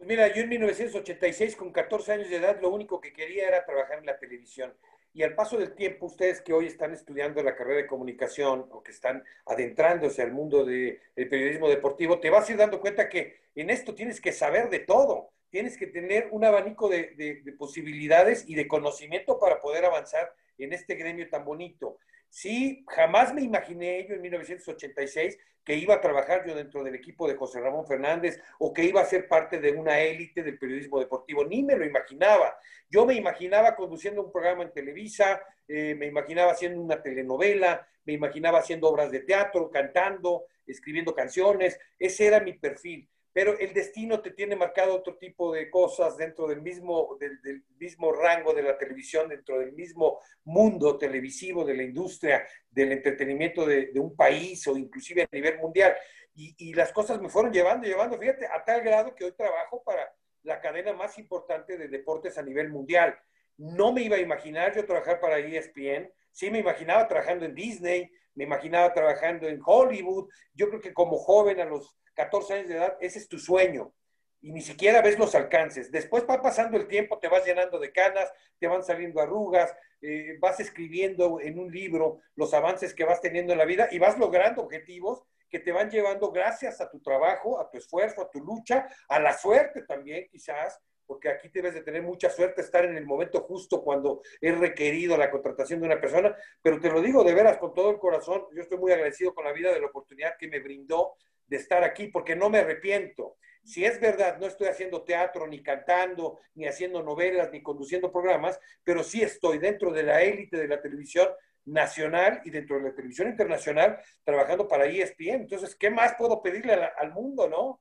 Mira, 0.07 0.33
yo 0.35 0.43
en 0.43 0.51
1986, 0.51 1.57
con 1.57 1.73
14 1.73 2.13
años 2.13 2.29
de 2.29 2.37
edad, 2.37 2.61
lo 2.61 2.69
único 2.69 3.01
que 3.01 3.13
quería 3.13 3.49
era 3.49 3.65
trabajar 3.65 3.99
en 3.99 4.07
la 4.07 4.19
televisión. 4.19 4.75
Y 5.15 5.23
al 5.23 5.35
paso 5.35 5.57
del 5.57 5.75
tiempo, 5.75 6.07
ustedes 6.07 6.43
que 6.43 6.53
hoy 6.53 6.67
están 6.67 6.93
estudiando 6.93 7.43
la 7.43 7.57
carrera 7.57 7.83
de 7.83 7.87
comunicación 7.87 8.67
o 8.71 8.83
que 8.83 8.91
están 8.91 9.25
adentrándose 9.47 10.21
al 10.21 10.33
mundo 10.33 10.65
del 10.65 11.01
periodismo 11.15 11.71
deportivo, 11.71 12.21
te 12.21 12.29
vas 12.29 12.49
a 12.49 12.53
ir 12.53 12.59
dando 12.59 12.81
cuenta 12.81 13.09
que 13.09 13.37
en 13.55 13.71
esto 13.71 13.95
tienes 13.95 14.21
que 14.21 14.33
saber 14.33 14.69
de 14.69 14.81
todo. 14.81 15.31
Tienes 15.49 15.79
que 15.79 15.87
tener 15.87 16.29
un 16.33 16.45
abanico 16.45 16.89
de 16.89 17.55
posibilidades 17.57 18.45
y 18.47 18.57
de 18.57 18.69
conocimiento 18.69 19.39
para 19.39 19.61
poder 19.61 19.85
avanzar 19.85 20.35
en 20.59 20.73
este 20.73 20.97
gremio 20.97 21.29
tan 21.31 21.45
bonito. 21.45 21.99
Sí, 22.35 22.85
jamás 22.89 23.33
me 23.33 23.43
imaginé 23.43 24.05
yo 24.09 24.17
en 24.17 24.23
1986 24.23 25.39
que 25.63 25.77
iba 25.77 25.95
a 25.95 26.01
trabajar 26.01 26.45
yo 26.45 26.57
dentro 26.57 26.83
del 26.83 26.97
equipo 26.97 27.29
de 27.29 27.37
José 27.37 27.61
Ramón 27.61 27.87
Fernández 27.87 28.41
o 28.59 28.73
que 28.73 28.83
iba 28.83 29.01
a 29.01 29.05
ser 29.05 29.29
parte 29.29 29.61
de 29.61 29.71
una 29.71 30.01
élite 30.01 30.43
del 30.43 30.59
periodismo 30.59 30.99
deportivo. 30.99 31.45
Ni 31.45 31.63
me 31.63 31.77
lo 31.77 31.87
imaginaba. 31.87 32.59
Yo 32.91 33.07
me 33.07 33.15
imaginaba 33.15 33.77
conduciendo 33.77 34.21
un 34.21 34.33
programa 34.33 34.65
en 34.65 34.73
Televisa, 34.73 35.43
eh, 35.69 35.95
me 35.95 36.07
imaginaba 36.07 36.51
haciendo 36.51 36.81
una 36.81 37.01
telenovela, 37.01 37.87
me 38.05 38.15
imaginaba 38.15 38.59
haciendo 38.59 38.89
obras 38.89 39.13
de 39.13 39.21
teatro, 39.21 39.71
cantando, 39.71 40.47
escribiendo 40.67 41.15
canciones. 41.15 41.79
Ese 42.01 42.27
era 42.27 42.41
mi 42.41 42.55
perfil 42.55 43.09
pero 43.35 43.59
el 43.59 43.75
destino 43.75 44.21
te 44.21 44.31
tiene 44.31 44.55
marcado 44.55 44.95
otro 44.95 45.17
tipo 45.17 45.53
de 45.53 45.69
cosas 45.69 46.17
dentro 46.17 46.47
del 46.47 46.63
mismo, 46.63 47.19
del, 47.19 47.65
mismo 47.79 48.13
rango 48.13 48.55
de 48.55 48.63
la 48.63 48.79
televisión, 48.79 49.29
dentro 49.29 49.59
del 49.59 49.73
mismo 49.73 50.21
mundo 50.45 50.97
televisivo, 50.97 51.65
de 51.65 51.75
la 51.75 51.83
industria, 51.83 52.47
del 52.71 52.93
entretenimiento 52.93 53.67
de, 53.67 53.91
un 53.97 54.15
país 54.15 54.65
o 54.69 54.77
inclusive 54.77 55.23
a 55.23 55.29
nivel 55.33 55.59
mundial. 55.59 55.97
Y, 56.33 56.55
y, 56.59 56.75
las 56.75 56.93
cosas 56.93 57.21
me 57.21 57.29
fueron 57.29 57.53
llevando, 57.53 57.89
llevando, 57.89 58.17
fíjate, 58.17 58.47
a 58.47 58.65
tal 58.65 58.83
grado 58.83 59.17
que 59.17 59.25
hoy 59.25 59.33
trabajo 59.33 59.83
para 59.83 60.15
la 60.45 60.61
cadena 60.61 60.93
más 60.93 61.19
importante 61.19 61.77
de 61.77 61.89
deportes 61.89 62.39
a 62.39 62.43
nivel 62.43 62.69
mundial. 62.71 63.19
No 63.57 63.93
me 63.93 64.03
iba 64.03 64.15
a 64.15 64.21
imaginar 64.21 64.77
yo 64.77 64.87
trabajar 64.87 65.19
para 65.19 65.39
ESPN, 65.39 66.09
sí 66.31 66.53
me 66.53 66.61
imaginaba 66.61 67.09
trabajando 67.09 67.47
en 67.47 67.55
Disney, 67.57 68.13
me 68.37 68.45
imaginaba 68.45 68.93
trabajando 68.93 69.49
en 69.49 69.61
Hollywood. 69.65 70.29
Yo 70.55 70.69
creo 70.69 70.81
que 70.81 70.95
como 70.95 71.19
joven 71.19 71.61
a 71.61 71.65
los 71.65 71.97
14 72.15 72.55
años 72.55 72.69
de 72.69 72.77
edad, 72.77 72.97
ese 73.01 73.19
es 73.19 73.29
tu 73.29 73.39
sueño. 73.39 73.93
Y 74.41 74.53
ni 74.53 74.61
siquiera 74.61 75.01
ves 75.01 75.19
los 75.19 75.35
alcances. 75.35 75.91
Después 75.91 76.25
va 76.29 76.43
pasando 76.43 76.77
el 76.77 76.87
tiempo, 76.87 77.19
te 77.19 77.29
vas 77.29 77.45
llenando 77.47 77.79
de 77.79 77.93
canas, 77.93 78.31
te 78.59 78.67
van 78.67 78.85
saliendo 78.85 79.21
arrugas, 79.21 79.75
eh, 80.03 80.37
vas 80.39 80.61
escribiendo 80.61 81.41
en 81.41 81.59
un 81.59 81.73
libro 81.73 82.21
los 82.37 82.53
avances 82.53 82.93
que 82.93 83.05
vas 83.05 83.23
teniendo 83.23 83.53
en 83.53 83.59
la 83.59 83.65
vida 83.65 83.89
y 83.91 83.99
vas 83.99 84.19
logrando 84.19 84.63
objetivos 84.63 85.23
que 85.49 85.61
te 85.61 85.73
van 85.73 85.89
llevando 85.89 86.31
gracias 86.31 86.81
a 86.81 86.91
tu 86.91 87.01
trabajo, 87.01 87.61
a 87.61 87.71
tu 87.71 87.79
esfuerzo, 87.79 88.21
a 88.21 88.31
tu 88.31 88.41
lucha, 88.41 88.89
a 89.09 89.21
la 89.21 89.33
suerte 89.39 89.83
también 89.83 90.29
quizás, 90.29 90.81
porque 91.07 91.29
aquí 91.29 91.49
debes 91.49 91.75
de 91.75 91.83
tener 91.83 92.03
mucha 92.03 92.29
suerte 92.29 92.61
estar 92.61 92.85
en 92.85 92.97
el 92.97 93.07
momento 93.07 93.41
justo 93.43 93.83
cuando 93.83 94.21
es 94.41 94.59
requerido 94.59 95.17
la 95.17 95.31
contratación 95.31 95.81
de 95.81 95.87
una 95.87 96.01
persona, 96.01 96.37
pero 96.61 96.81
te 96.81 96.91
lo 96.91 97.01
digo 97.01 97.23
de 97.23 97.35
veras 97.35 97.59
con 97.59 97.73
todo 97.73 97.91
el 97.91 97.99
corazón, 97.99 98.45
yo 98.55 98.63
estoy 98.63 98.79
muy 98.79 98.93
agradecido 98.93 99.33
con 99.33 99.45
la 99.45 99.53
vida 99.53 99.73
de 99.73 99.81
la 99.81 99.87
oportunidad 99.87 100.37
que 100.39 100.49
me 100.49 100.61
brindó 100.61 101.15
de 101.47 101.57
estar 101.57 101.85
aquí 101.85 102.09
porque 102.09 102.37
no 102.37 102.51
me 102.51 102.59
arrepiento. 102.59 103.37
Si 103.65 103.85
es 103.85 103.99
verdad, 103.99 104.39
no 104.39 104.47
estoy 104.47 104.69
haciendo 104.69 105.03
teatro, 105.03 105.47
ni 105.47 105.63
cantando, 105.63 106.39
ni 106.55 106.67
haciendo 106.67 107.03
novelas, 107.03 107.51
ni 107.51 107.63
conduciendo 107.63 108.13
programas, 108.13 108.61
pero 108.83 109.03
sí 109.03 109.23
estoy 109.23 109.59
dentro 109.59 109.91
de 109.91 110.03
la 110.03 110.23
élite 110.23 110.59
de 110.59 110.69
la 110.69 110.81
televisión 110.81 111.29
nacional 111.67 112.43
y 112.45 112.51
dentro 112.51 112.77
de 112.77 112.91
la 112.91 112.95
televisión 112.95 113.29
internacional 113.29 113.99
trabajando 114.23 114.69
para 114.69 114.85
ESPN. 114.85 115.43
Entonces, 115.43 115.75
¿qué 115.75 115.91
más 115.91 116.15
puedo 116.19 116.43
pedirle 116.43 116.75
al, 116.75 117.13
mundo, 117.13 117.49
no? 117.49 117.81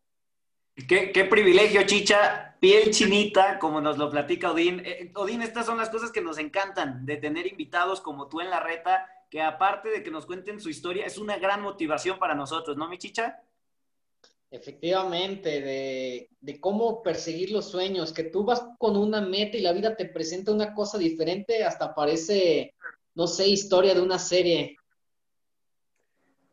Qué, 0.88 1.12
qué, 1.12 1.26
privilegio, 1.26 1.84
Chicha, 1.84 2.56
piel 2.60 2.90
chinita, 2.92 3.60
como 3.60 3.82
nos 3.82 3.98
lo 3.98 4.10
platica 4.10 4.52
Odín. 4.52 4.82
Eh, 4.86 5.12
Odín, 5.16 5.42
estas 5.42 5.66
son 5.66 5.78
las 5.78 5.90
cosas 5.90 6.12
que 6.12 6.22
nos 6.22 6.38
encantan, 6.38 7.06
de 7.06 7.18
tener 7.18 7.46
invitados 7.46 8.00
como 8.00 8.28
tú 8.30 8.40
en 8.40 8.50
la 8.50 8.62
reta, 8.62 9.06
que 9.30 9.42
aparte 9.42 9.90
de 9.90 10.02
que 10.02 10.12
nos 10.12 10.26
cuenten 10.26 10.62
su 10.62 10.70
historia, 10.70 11.06
es 11.06 11.18
una 11.18 11.38
gran 11.38 11.62
motivación 11.62 12.18
para 12.18 12.36
nosotros, 12.36 12.78
¿no, 12.78 12.88
mi 12.88 12.98
Chicha? 12.98 13.44
Efectivamente, 14.54 15.62
de, 16.40 16.60
cómo 16.60 17.02
perseguir 17.02 17.50
los 17.50 17.72
sueños, 17.72 18.14
que 18.14 18.26
tú 18.26 18.46
vas 18.46 18.64
con 18.78 18.96
una 18.96 19.20
meta 19.20 19.58
y 19.58 19.62
la 19.62 19.74
vida 19.74 19.96
te 19.96 20.06
presenta 20.06 20.52
una 20.52 20.76
cosa 20.76 21.00
diferente, 21.00 21.64
hasta 21.64 21.96
parece, 21.96 22.76
no 23.16 23.26
sé, 23.26 23.48
historia 23.48 23.96
de 23.96 24.02
una 24.02 24.20
serie. 24.20 24.76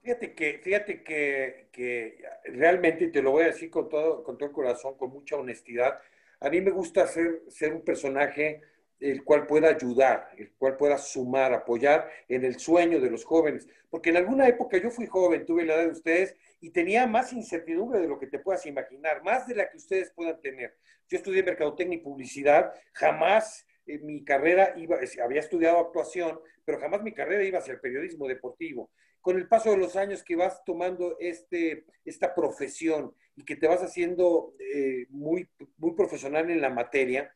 Fíjate 0.00 0.34
que, 0.34 0.60
fíjate 0.64 1.04
que, 1.04 1.68
que 1.70 2.22
realmente, 2.44 3.08
te 3.08 3.20
lo 3.20 3.32
voy 3.32 3.42
a 3.42 3.48
decir 3.48 3.68
con 3.68 3.90
todo, 3.90 4.24
con 4.24 4.38
todo 4.38 4.48
el 4.48 4.54
corazón, 4.54 4.96
con 4.96 5.10
mucha 5.10 5.36
honestidad, 5.36 5.98
a 6.40 6.48
mí 6.48 6.62
me 6.62 6.70
gusta 6.70 7.06
ser, 7.06 7.42
ser 7.48 7.74
un 7.74 7.82
personaje 7.82 8.62
el 8.98 9.24
cual 9.24 9.46
pueda 9.46 9.68
ayudar, 9.68 10.30
el 10.38 10.52
cual 10.52 10.78
pueda 10.78 10.96
sumar, 10.96 11.52
apoyar 11.52 12.10
en 12.28 12.46
el 12.46 12.58
sueño 12.58 12.98
de 12.98 13.10
los 13.10 13.24
jóvenes. 13.24 13.68
Porque 13.90 14.08
en 14.08 14.16
alguna 14.16 14.48
época 14.48 14.78
yo 14.78 14.90
fui 14.90 15.06
joven, 15.06 15.44
tuve 15.44 15.66
la 15.66 15.74
edad 15.74 15.84
de 15.84 15.90
ustedes 15.90 16.36
y 16.60 16.70
tenía 16.70 17.06
más 17.06 17.32
incertidumbre 17.32 18.00
de 18.00 18.08
lo 18.08 18.18
que 18.18 18.26
te 18.26 18.38
puedas 18.38 18.64
imaginar, 18.66 19.22
más 19.22 19.46
de 19.46 19.54
la 19.54 19.70
que 19.70 19.78
ustedes 19.78 20.12
puedan 20.14 20.40
tener. 20.40 20.76
Yo 21.08 21.16
estudié 21.16 21.42
mercadotecnia 21.42 21.98
y 21.98 22.02
publicidad, 22.02 22.72
jamás 22.92 23.66
en 23.86 24.06
mi 24.06 24.24
carrera 24.24 24.74
iba, 24.76 24.98
había 25.24 25.40
estudiado 25.40 25.78
actuación, 25.78 26.38
pero 26.64 26.78
jamás 26.78 27.02
mi 27.02 27.12
carrera 27.12 27.42
iba 27.42 27.58
hacia 27.58 27.74
el 27.74 27.80
periodismo 27.80 28.28
deportivo. 28.28 28.90
Con 29.20 29.36
el 29.36 29.48
paso 29.48 29.70
de 29.70 29.76
los 29.76 29.96
años 29.96 30.22
que 30.22 30.36
vas 30.36 30.62
tomando 30.64 31.16
este, 31.18 31.84
esta 32.04 32.34
profesión 32.34 33.14
y 33.36 33.44
que 33.44 33.56
te 33.56 33.66
vas 33.66 33.82
haciendo 33.82 34.54
eh, 34.58 35.06
muy, 35.08 35.48
muy 35.76 35.94
profesional 35.94 36.50
en 36.50 36.60
la 36.60 36.70
materia, 36.70 37.32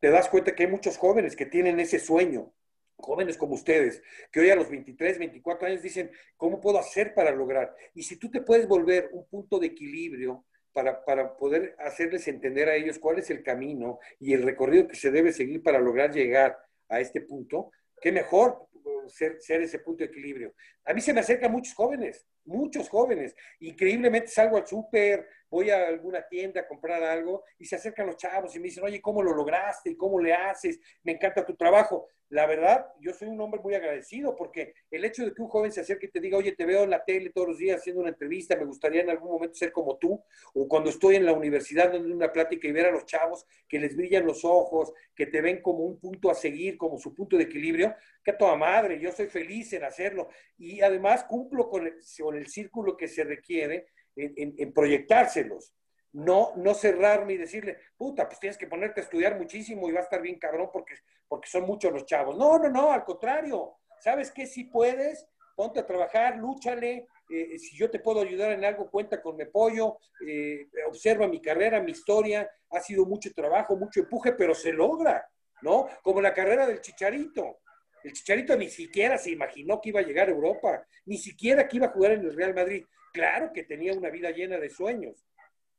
te 0.00 0.10
das 0.10 0.28
cuenta 0.28 0.54
que 0.54 0.64
hay 0.64 0.70
muchos 0.70 0.98
jóvenes 0.98 1.36
que 1.36 1.46
tienen 1.46 1.80
ese 1.80 1.98
sueño, 1.98 2.52
jóvenes 2.96 3.36
como 3.36 3.54
ustedes, 3.54 4.02
que 4.30 4.40
hoy 4.40 4.50
a 4.50 4.56
los 4.56 4.70
23, 4.70 5.18
24 5.18 5.68
años 5.68 5.82
dicen, 5.82 6.10
¿cómo 6.36 6.60
puedo 6.60 6.78
hacer 6.78 7.14
para 7.14 7.30
lograr? 7.30 7.74
Y 7.94 8.02
si 8.02 8.16
tú 8.16 8.30
te 8.30 8.40
puedes 8.40 8.66
volver 8.66 9.10
un 9.12 9.26
punto 9.26 9.58
de 9.58 9.68
equilibrio 9.68 10.44
para, 10.72 11.04
para 11.04 11.36
poder 11.36 11.74
hacerles 11.78 12.26
entender 12.28 12.68
a 12.68 12.74
ellos 12.74 12.98
cuál 12.98 13.18
es 13.18 13.30
el 13.30 13.42
camino 13.42 13.98
y 14.18 14.34
el 14.34 14.42
recorrido 14.42 14.88
que 14.88 14.96
se 14.96 15.10
debe 15.10 15.32
seguir 15.32 15.62
para 15.62 15.78
lograr 15.78 16.12
llegar 16.12 16.58
a 16.88 17.00
este 17.00 17.20
punto, 17.20 17.70
qué 18.00 18.12
mejor 18.12 18.68
ser, 19.08 19.40
ser, 19.40 19.62
ese 19.62 19.78
punto 19.78 20.04
de 20.04 20.10
equilibrio. 20.10 20.54
A 20.84 20.92
mí 20.92 21.00
se 21.00 21.12
me 21.12 21.20
acercan 21.20 21.52
muchos 21.52 21.74
jóvenes, 21.74 22.26
muchos 22.44 22.88
jóvenes. 22.88 23.34
Increíblemente 23.60 24.28
salgo 24.28 24.56
al 24.56 24.66
súper, 24.66 25.26
voy 25.48 25.70
a 25.70 25.86
alguna 25.86 26.26
tienda 26.26 26.60
a 26.60 26.66
comprar 26.66 27.02
algo 27.02 27.44
y 27.58 27.64
se 27.64 27.76
acercan 27.76 28.06
los 28.06 28.16
chavos 28.16 28.54
y 28.54 28.58
me 28.58 28.64
dicen, 28.64 28.84
oye, 28.84 29.00
¿cómo 29.00 29.22
lo 29.22 29.34
lograste? 29.34 29.96
¿Cómo 29.96 30.20
le 30.20 30.32
haces? 30.32 30.80
Me 31.02 31.12
encanta 31.12 31.44
tu 31.44 31.56
trabajo. 31.56 32.08
La 32.28 32.46
verdad, 32.46 32.86
yo 33.00 33.12
soy 33.12 33.28
un 33.28 33.40
hombre 33.40 33.60
muy 33.60 33.74
agradecido 33.74 34.34
porque 34.34 34.74
el 34.90 35.04
hecho 35.04 35.24
de 35.24 35.32
que 35.32 35.42
un 35.42 35.48
joven 35.48 35.70
se 35.70 35.82
acerque 35.82 36.06
y 36.06 36.10
te 36.10 36.20
diga, 36.20 36.36
oye, 36.36 36.52
te 36.52 36.66
veo 36.66 36.82
en 36.82 36.90
la 36.90 37.04
tele 37.04 37.30
todos 37.30 37.48
los 37.48 37.58
días 37.58 37.78
haciendo 37.78 38.00
una 38.00 38.10
entrevista, 38.10 38.56
me 38.56 38.64
gustaría 38.64 39.02
en 39.02 39.10
algún 39.10 39.30
momento 39.30 39.54
ser 39.54 39.70
como 39.70 39.96
tú, 39.96 40.20
o 40.54 40.66
cuando 40.66 40.90
estoy 40.90 41.16
en 41.16 41.24
la 41.24 41.32
universidad 41.32 41.92
dando 41.92 42.12
una 42.12 42.32
plática 42.32 42.66
y 42.66 42.72
ver 42.72 42.86
a 42.86 42.90
los 42.90 43.06
chavos 43.06 43.46
que 43.68 43.78
les 43.78 43.96
brillan 43.96 44.26
los 44.26 44.44
ojos, 44.44 44.92
que 45.14 45.26
te 45.26 45.40
ven 45.40 45.62
como 45.62 45.84
un 45.84 46.00
punto 46.00 46.28
a 46.28 46.34
seguir, 46.34 46.76
como 46.76 46.98
su 46.98 47.14
punto 47.14 47.36
de 47.36 47.44
equilibrio, 47.44 47.94
que 48.24 48.32
a 48.32 48.38
toda 48.38 48.56
madre, 48.56 48.98
yo 48.98 49.12
soy 49.12 49.28
feliz 49.28 49.72
en 49.72 49.84
hacerlo. 49.84 50.28
Y 50.58 50.80
además 50.80 51.24
cumplo 51.24 51.68
con 51.68 51.86
el, 51.86 52.46
círculo 52.46 52.96
que 52.96 53.06
se 53.06 53.22
requiere 53.22 53.86
en 54.16 54.72
proyectárselos 54.72 55.72
no, 56.12 56.52
no 56.56 56.74
cerrarme 56.74 57.34
y 57.34 57.38
decirle, 57.38 57.78
puta, 57.96 58.26
pues 58.26 58.40
tienes 58.40 58.56
que 58.56 58.66
ponerte 58.66 59.00
a 59.00 59.04
estudiar 59.04 59.38
muchísimo 59.38 59.88
y 59.88 59.92
va 59.92 60.00
a 60.00 60.04
estar 60.04 60.22
bien 60.22 60.38
cabrón 60.38 60.70
porque, 60.72 60.94
porque 61.28 61.48
son 61.48 61.64
muchos 61.64 61.92
los 61.92 62.06
chavos. 62.06 62.36
No, 62.36 62.58
no, 62.58 62.70
no, 62.70 62.92
al 62.92 63.04
contrario. 63.04 63.76
¿Sabes 64.00 64.30
qué? 64.30 64.46
Si 64.46 64.64
puedes, 64.64 65.26
ponte 65.54 65.80
a 65.80 65.86
trabajar, 65.86 66.36
lúchale. 66.36 67.06
Eh, 67.28 67.58
si 67.58 67.76
yo 67.76 67.90
te 67.90 67.98
puedo 67.98 68.20
ayudar 68.20 68.52
en 68.52 68.64
algo, 68.64 68.90
cuenta 68.90 69.20
con 69.20 69.36
mi 69.36 69.44
apoyo. 69.44 69.98
Eh, 70.26 70.68
observa 70.88 71.26
mi 71.26 71.40
carrera, 71.40 71.80
mi 71.80 71.92
historia. 71.92 72.48
Ha 72.70 72.80
sido 72.80 73.04
mucho 73.04 73.32
trabajo, 73.34 73.76
mucho 73.76 74.00
empuje, 74.00 74.32
pero 74.32 74.54
se 74.54 74.72
logra, 74.72 75.28
¿no? 75.62 75.88
Como 76.02 76.20
la 76.20 76.32
carrera 76.32 76.66
del 76.66 76.80
Chicharito. 76.80 77.60
El 78.04 78.12
Chicharito 78.12 78.56
ni 78.56 78.68
siquiera 78.68 79.18
se 79.18 79.30
imaginó 79.30 79.80
que 79.80 79.88
iba 79.88 80.00
a 80.00 80.04
llegar 80.04 80.28
a 80.28 80.32
Europa, 80.32 80.86
ni 81.06 81.18
siquiera 81.18 81.66
que 81.66 81.78
iba 81.78 81.86
a 81.86 81.90
jugar 81.90 82.12
en 82.12 82.20
el 82.20 82.36
Real 82.36 82.54
Madrid. 82.54 82.84
Claro 83.12 83.50
que 83.52 83.64
tenía 83.64 83.92
una 83.94 84.10
vida 84.10 84.30
llena 84.30 84.58
de 84.58 84.70
sueños, 84.70 85.24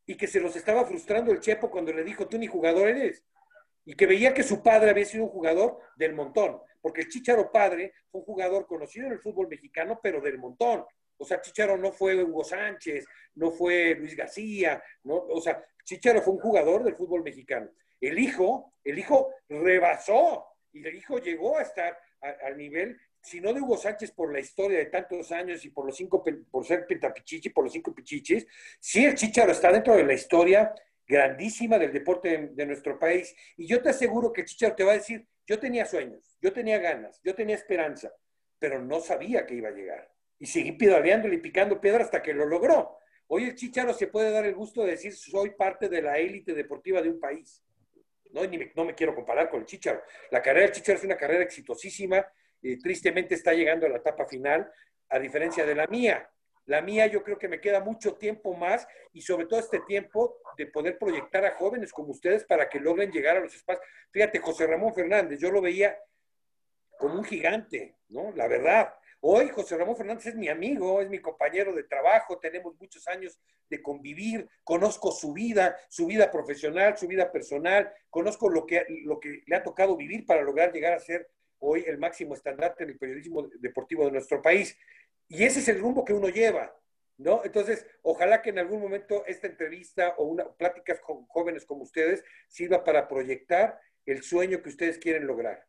y 0.07 0.15
que 0.15 0.25
se 0.25 0.39
los 0.39 0.55
estaba 0.55 0.85
frustrando 0.85 1.31
el 1.31 1.41
Chepo 1.41 1.69
cuando 1.69 1.91
le 1.91 2.03
dijo, 2.03 2.27
tú 2.27 2.37
ni 2.37 2.47
jugador 2.47 2.87
eres. 2.87 3.23
Y 3.85 3.93
que 3.93 4.07
veía 4.07 4.33
que 4.33 4.41
su 4.41 4.63
padre 4.63 4.89
había 4.89 5.05
sido 5.05 5.25
un 5.25 5.29
jugador 5.29 5.79
del 5.97 6.15
montón, 6.15 6.59
porque 6.81 7.01
el 7.01 7.09
Chicharo 7.09 7.51
padre 7.51 7.93
fue 8.09 8.21
un 8.21 8.25
jugador 8.25 8.65
conocido 8.65 9.07
en 9.07 9.13
el 9.13 9.19
fútbol 9.19 9.49
mexicano, 9.49 9.99
pero 10.01 10.21
del 10.21 10.39
montón. 10.39 10.85
O 11.17 11.25
sea, 11.25 11.41
Chicharo 11.41 11.77
no 11.77 11.91
fue 11.91 12.23
Hugo 12.23 12.43
Sánchez, 12.43 13.05
no 13.35 13.51
fue 13.51 13.95
Luis 13.95 14.15
García, 14.15 14.81
¿no? 15.03 15.15
o 15.15 15.41
sea, 15.41 15.63
Chicharo 15.83 16.21
fue 16.21 16.33
un 16.33 16.39
jugador 16.39 16.83
del 16.83 16.95
fútbol 16.95 17.23
mexicano. 17.23 17.69
El 17.99 18.17
hijo, 18.17 18.73
el 18.83 18.99
hijo 18.99 19.33
rebasó 19.49 20.45
y 20.71 20.87
el 20.87 20.95
hijo 20.95 21.17
llegó 21.17 21.57
a 21.57 21.63
estar 21.63 21.97
al 22.21 22.57
nivel 22.57 22.99
si 23.21 23.41
no 23.41 23.53
de 23.53 23.61
Hugo 23.61 23.77
Sánchez 23.77 24.11
por 24.11 24.31
la 24.31 24.39
historia 24.39 24.77
de 24.77 24.85
tantos 24.85 25.31
años 25.31 25.63
y 25.65 25.69
por 25.69 25.85
los 25.85 25.95
cinco, 25.95 26.23
por 26.49 26.65
ser 26.65 26.85
pentapichichi, 26.85 27.49
por 27.49 27.63
los 27.63 27.73
cinco 27.73 27.93
pichichis, 27.93 28.45
sí 28.79 29.05
el 29.05 29.15
Chicharo 29.15 29.51
está 29.51 29.71
dentro 29.71 29.95
de 29.95 30.03
la 30.03 30.13
historia 30.13 30.73
grandísima 31.07 31.79
del 31.79 31.93
deporte 31.93 32.49
de, 32.53 32.65
nuestro 32.65 32.99
país. 32.99 33.35
Y 33.55 33.67
yo 33.67 33.81
te 33.81 33.89
aseguro 33.89 34.33
que 34.33 34.41
el 34.41 34.47
Chicharo 34.47 34.75
te 34.75 34.83
va 34.83 34.91
a 34.91 34.97
decir, 34.97 35.25
yo 35.45 35.59
tenía 35.59 35.85
sueños, 35.85 36.37
yo 36.41 36.51
tenía 36.51 36.77
ganas, 36.79 37.21
yo 37.23 37.33
tenía 37.33 37.55
esperanza, 37.55 38.11
pero 38.59 38.81
no 38.81 38.99
sabía 38.99 39.45
que 39.45 39.55
iba 39.55 39.69
a 39.69 39.73
llegar. 39.73 40.11
Y 40.39 40.45
seguí 40.45 40.73
pedaleándole 40.73 41.35
y 41.35 41.39
picando 41.39 41.79
piedra 41.79 42.03
hasta 42.03 42.21
que 42.21 42.33
lo 42.33 42.45
logró. 42.45 42.97
Hoy 43.27 43.45
el 43.45 43.55
Chicharo 43.55 43.93
se 43.93 44.07
puede 44.07 44.31
dar 44.31 44.45
el 44.45 44.55
gusto 44.55 44.83
de 44.83 44.91
decir, 44.91 45.13
soy 45.13 45.51
parte 45.51 45.89
de 45.89 46.01
la 46.01 46.17
élite 46.17 46.53
deportiva 46.53 47.01
de 47.01 47.09
un 47.09 47.19
país. 47.19 47.63
No, 48.31 48.45
ni 48.45 48.57
me, 48.57 48.71
no 48.75 48.85
me 48.85 48.93
quiero 48.93 49.15
comparar 49.15 49.49
con 49.49 49.61
el 49.61 49.65
Chicharo. 49.65 50.01
La 50.31 50.41
carrera 50.41 50.65
del 50.65 50.75
Chicharo 50.75 50.97
es 50.97 51.05
una 51.05 51.17
carrera 51.17 51.43
exitosísima, 51.43 52.25
tristemente 52.81 53.35
está 53.35 53.53
llegando 53.53 53.85
a 53.85 53.89
la 53.89 53.97
etapa 53.97 54.25
final, 54.25 54.71
a 55.09 55.19
diferencia 55.19 55.65
de 55.65 55.75
la 55.75 55.87
mía. 55.87 56.29
La 56.65 56.81
mía 56.81 57.07
yo 57.07 57.23
creo 57.23 57.39
que 57.39 57.47
me 57.47 57.61
queda 57.61 57.79
mucho 57.79 58.15
tiempo 58.15 58.53
más 58.53 58.85
y 59.13 59.21
sobre 59.21 59.45
todo 59.45 59.59
este 59.59 59.79
tiempo 59.81 60.37
de 60.57 60.65
poder 60.67 60.97
proyectar 60.97 61.45
a 61.45 61.55
jóvenes 61.55 61.93
como 61.93 62.11
ustedes 62.11 62.43
para 62.43 62.67
que 62.67 62.79
logren 62.79 63.09
llegar 63.09 63.37
a 63.37 63.39
los 63.39 63.55
espacios. 63.55 63.85
Fíjate, 64.11 64.39
José 64.39 64.67
Ramón 64.67 64.93
Fernández, 64.93 65.39
yo 65.39 65.49
lo 65.49 65.61
veía 65.61 65.97
como 66.97 67.15
un 67.15 67.23
gigante, 67.23 67.95
¿no? 68.09 68.33
La 68.35 68.47
verdad. 68.47 68.93
Hoy 69.21 69.49
José 69.49 69.77
Ramón 69.77 69.95
Fernández 69.95 70.27
es 70.27 70.35
mi 70.35 70.49
amigo, 70.49 71.01
es 71.01 71.09
mi 71.09 71.19
compañero 71.19 71.73
de 71.73 71.83
trabajo, 71.83 72.37
tenemos 72.37 72.75
muchos 72.79 73.07
años 73.07 73.39
de 73.69 73.81
convivir, 73.81 74.47
conozco 74.63 75.11
su 75.11 75.33
vida, 75.33 75.77
su 75.89 76.05
vida 76.05 76.29
profesional, 76.29 76.97
su 76.97 77.07
vida 77.07 77.31
personal, 77.31 77.91
conozco 78.09 78.49
lo 78.49 78.65
que, 78.65 78.85
lo 79.05 79.19
que 79.19 79.41
le 79.45 79.55
ha 79.55 79.63
tocado 79.63 79.97
vivir 79.97 80.25
para 80.25 80.43
lograr 80.43 80.71
llegar 80.71 80.93
a 80.93 80.99
ser 80.99 81.29
hoy 81.59 81.83
el 81.87 81.97
máximo 81.97 82.33
estandarte 82.33 82.83
en 82.83 82.91
el 82.91 82.97
periodismo 82.97 83.47
deportivo 83.59 84.05
de 84.05 84.11
nuestro 84.11 84.41
país. 84.41 84.77
Y 85.27 85.43
ese 85.43 85.59
es 85.59 85.67
el 85.67 85.79
rumbo 85.79 86.05
que 86.05 86.13
uno 86.13 86.29
lleva, 86.29 86.73
¿no? 87.17 87.41
Entonces, 87.43 87.85
ojalá 88.01 88.41
que 88.41 88.49
en 88.51 88.59
algún 88.59 88.81
momento 88.81 89.25
esta 89.25 89.47
entrevista 89.47 90.15
o 90.17 90.25
una 90.25 90.45
pláticas 90.45 90.99
con 90.99 91.25
jóvenes 91.25 91.65
como 91.65 91.83
ustedes 91.83 92.23
sirva 92.47 92.83
para 92.83 93.07
proyectar 93.07 93.79
el 94.05 94.23
sueño 94.23 94.61
que 94.61 94.69
ustedes 94.69 94.97
quieren 94.97 95.27
lograr. 95.27 95.65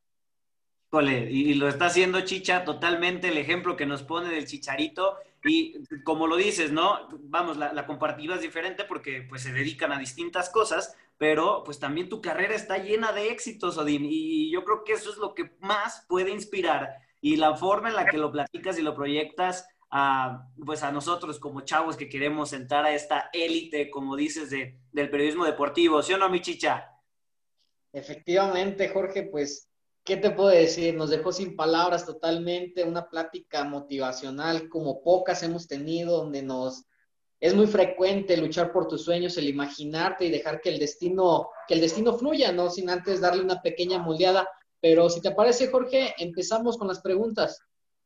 y 0.93 1.55
lo 1.55 1.69
está 1.69 1.87
haciendo 1.87 2.21
Chicha 2.23 2.65
totalmente, 2.65 3.29
el 3.29 3.39
ejemplo 3.39 3.77
que 3.77 3.87
nos 3.87 4.03
pone 4.03 4.31
del 4.31 4.47
chicharito. 4.47 5.19
Y 5.45 5.85
como 6.03 6.27
lo 6.27 6.37
dices, 6.37 6.73
¿no? 6.73 7.09
Vamos, 7.25 7.57
la, 7.57 7.73
la 7.73 7.87
comparativa 7.87 8.35
es 8.35 8.41
diferente 8.41 8.85
porque 8.85 9.23
pues 9.29 9.43
se 9.43 9.53
dedican 9.53 9.93
a 9.93 9.99
distintas 9.99 10.51
cosas, 10.51 10.97
pero 11.19 11.63
pues 11.65 11.79
también 11.79 12.09
tu 12.09 12.23
carrera 12.23 12.55
está 12.55 12.79
llena 12.79 13.13
de 13.13 13.31
éxitos, 13.31 13.77
Odín, 13.77 14.07
y 14.09 14.51
yo 14.51 14.65
creo 14.65 14.85
que 14.85 14.93
eso 14.93 15.11
es 15.11 15.19
lo 15.19 15.35
que 15.35 15.51
más 15.61 16.07
puede 16.09 16.31
inspirar 16.31 16.97
y 17.21 17.37
la 17.37 17.57
forma 17.57 17.89
en 17.89 17.97
la 17.97 18.07
que 18.07 18.19
lo 18.19 18.31
platicas 18.31 18.79
y 18.79 18.83
lo 18.83 18.95
proyectas 18.95 19.69
a, 19.91 20.47
pues 20.65 20.83
a 20.85 20.93
nosotros 20.93 21.41
como 21.41 21.63
chavos 21.63 21.97
que 21.97 22.09
queremos 22.09 22.53
entrar 22.53 22.85
a 22.85 22.95
esta 22.95 23.31
élite, 23.33 23.91
como 23.91 24.17
dices, 24.17 24.51
de, 24.51 24.79
del 24.93 25.11
periodismo 25.11 25.45
deportivo, 25.45 26.03
¿sí 26.03 26.13
o 26.13 26.19
no, 26.19 26.29
mi 26.29 26.41
chicha? 26.41 26.93
Efectivamente, 27.93 28.89
Jorge, 28.89 29.25
pues, 29.25 29.69
¿qué 30.05 30.19
te 30.19 30.31
puedo 30.31 30.51
decir? 30.51 30.95
Nos 30.95 31.11
dejó 31.11 31.33
sin 31.33 31.57
palabras 31.57 32.07
totalmente, 32.07 32.85
una 32.85 33.09
plática 33.09 33.65
motivacional 33.65 34.69
como 34.69 35.03
pocas 35.03 35.43
hemos 35.43 35.67
tenido, 35.67 36.19
donde 36.19 36.43
nos 36.43 36.85
es 37.41 37.55
muy 37.55 37.67
frecuente 37.67 38.37
luchar 38.37 38.73
por 38.73 38.89
tus 38.89 39.05
sueños, 39.05 39.37
el 39.39 39.49
imaginarte 39.49 40.25
y 40.25 40.31
dejar 40.31 40.61
que 40.61 40.71
el 40.71 40.79
destino, 40.79 41.51
que 41.69 41.75
el 41.75 41.81
destino 41.81 42.17
fluya, 42.19 42.51
¿no? 42.51 42.69
Sin 42.69 42.91
antes 42.91 43.21
darle 43.21 43.43
una 43.43 43.63
pequeña 43.63 43.99
moldeada. 43.99 44.49
Pero 44.81 45.09
si 45.09 45.21
te 45.21 45.31
parece, 45.31 45.69
Jorge, 45.69 46.15
empezamos 46.19 46.77
con 46.77 46.89
las 46.89 47.01
preguntas. 47.01 47.61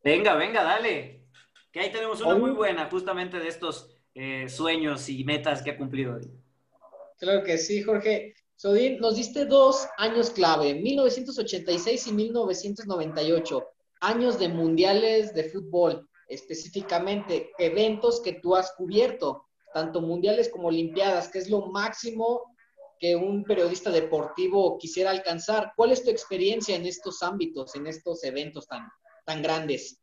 Venga, 0.05 0.35
venga, 0.35 0.63
dale. 0.63 1.25
Que 1.71 1.81
ahí 1.81 1.91
tenemos 1.91 2.21
una 2.21 2.35
muy 2.35 2.51
buena, 2.51 2.91
justamente 2.91 3.39
de 3.39 3.49
estos 3.49 3.89
eh, 4.15 4.49
sueños 4.49 5.09
y 5.09 5.25
metas 5.25 5.63
que 5.63 5.71
ha 5.71 5.79
cumplido. 5.79 6.19
Claro 7.19 7.43
que 7.43 7.57
sí, 7.57 7.83
Jorge. 7.83 8.35
Sodín, 8.57 8.99
nos 9.01 9.17
diste 9.17 9.47
dos 9.47 9.89
años 9.97 10.31
clave, 10.31 10.75
1986 10.75 12.07
y 12.07 12.13
1998, 12.13 13.67
años 14.01 14.39
de 14.39 14.49
mundiales 14.49 15.35
de 15.35 15.45
fútbol 15.45 16.09
específicamente 16.33 17.51
eventos 17.59 18.21
que 18.23 18.35
tú 18.35 18.57
has 18.57 18.73
cubierto, 18.73 19.47
tanto 19.73 20.01
mundiales 20.01 20.49
como 20.49 20.69
olimpiadas, 20.69 21.29
que 21.29 21.39
es 21.39 21.51
lo 21.51 21.67
máximo 21.67 22.55
que 22.99 23.17
un 23.17 23.45
periodista 23.45 23.91
deportivo 23.91 24.79
quisiera 24.79 25.11
alcanzar. 25.11 25.73
¿Cuál 25.77 25.93
es 25.93 26.05
tu 26.05 26.11
experiencia 26.11 26.77
en 26.77 26.87
estos 26.87 27.23
ámbitos, 27.23 27.75
en 27.75 27.87
estos 27.87 28.23
eventos 28.25 28.67
tan, 28.69 28.89
tan 29.25 29.43
grandes? 29.43 30.01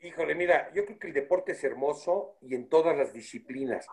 Híjole, 0.00 0.34
mira, 0.34 0.72
yo 0.74 0.84
creo 0.84 0.98
que 0.98 1.08
el 1.08 1.12
deporte 1.12 1.52
es 1.52 1.62
hermoso 1.62 2.38
y 2.40 2.54
en 2.54 2.68
todas 2.68 2.96
las 2.96 3.12
disciplinas, 3.12 3.86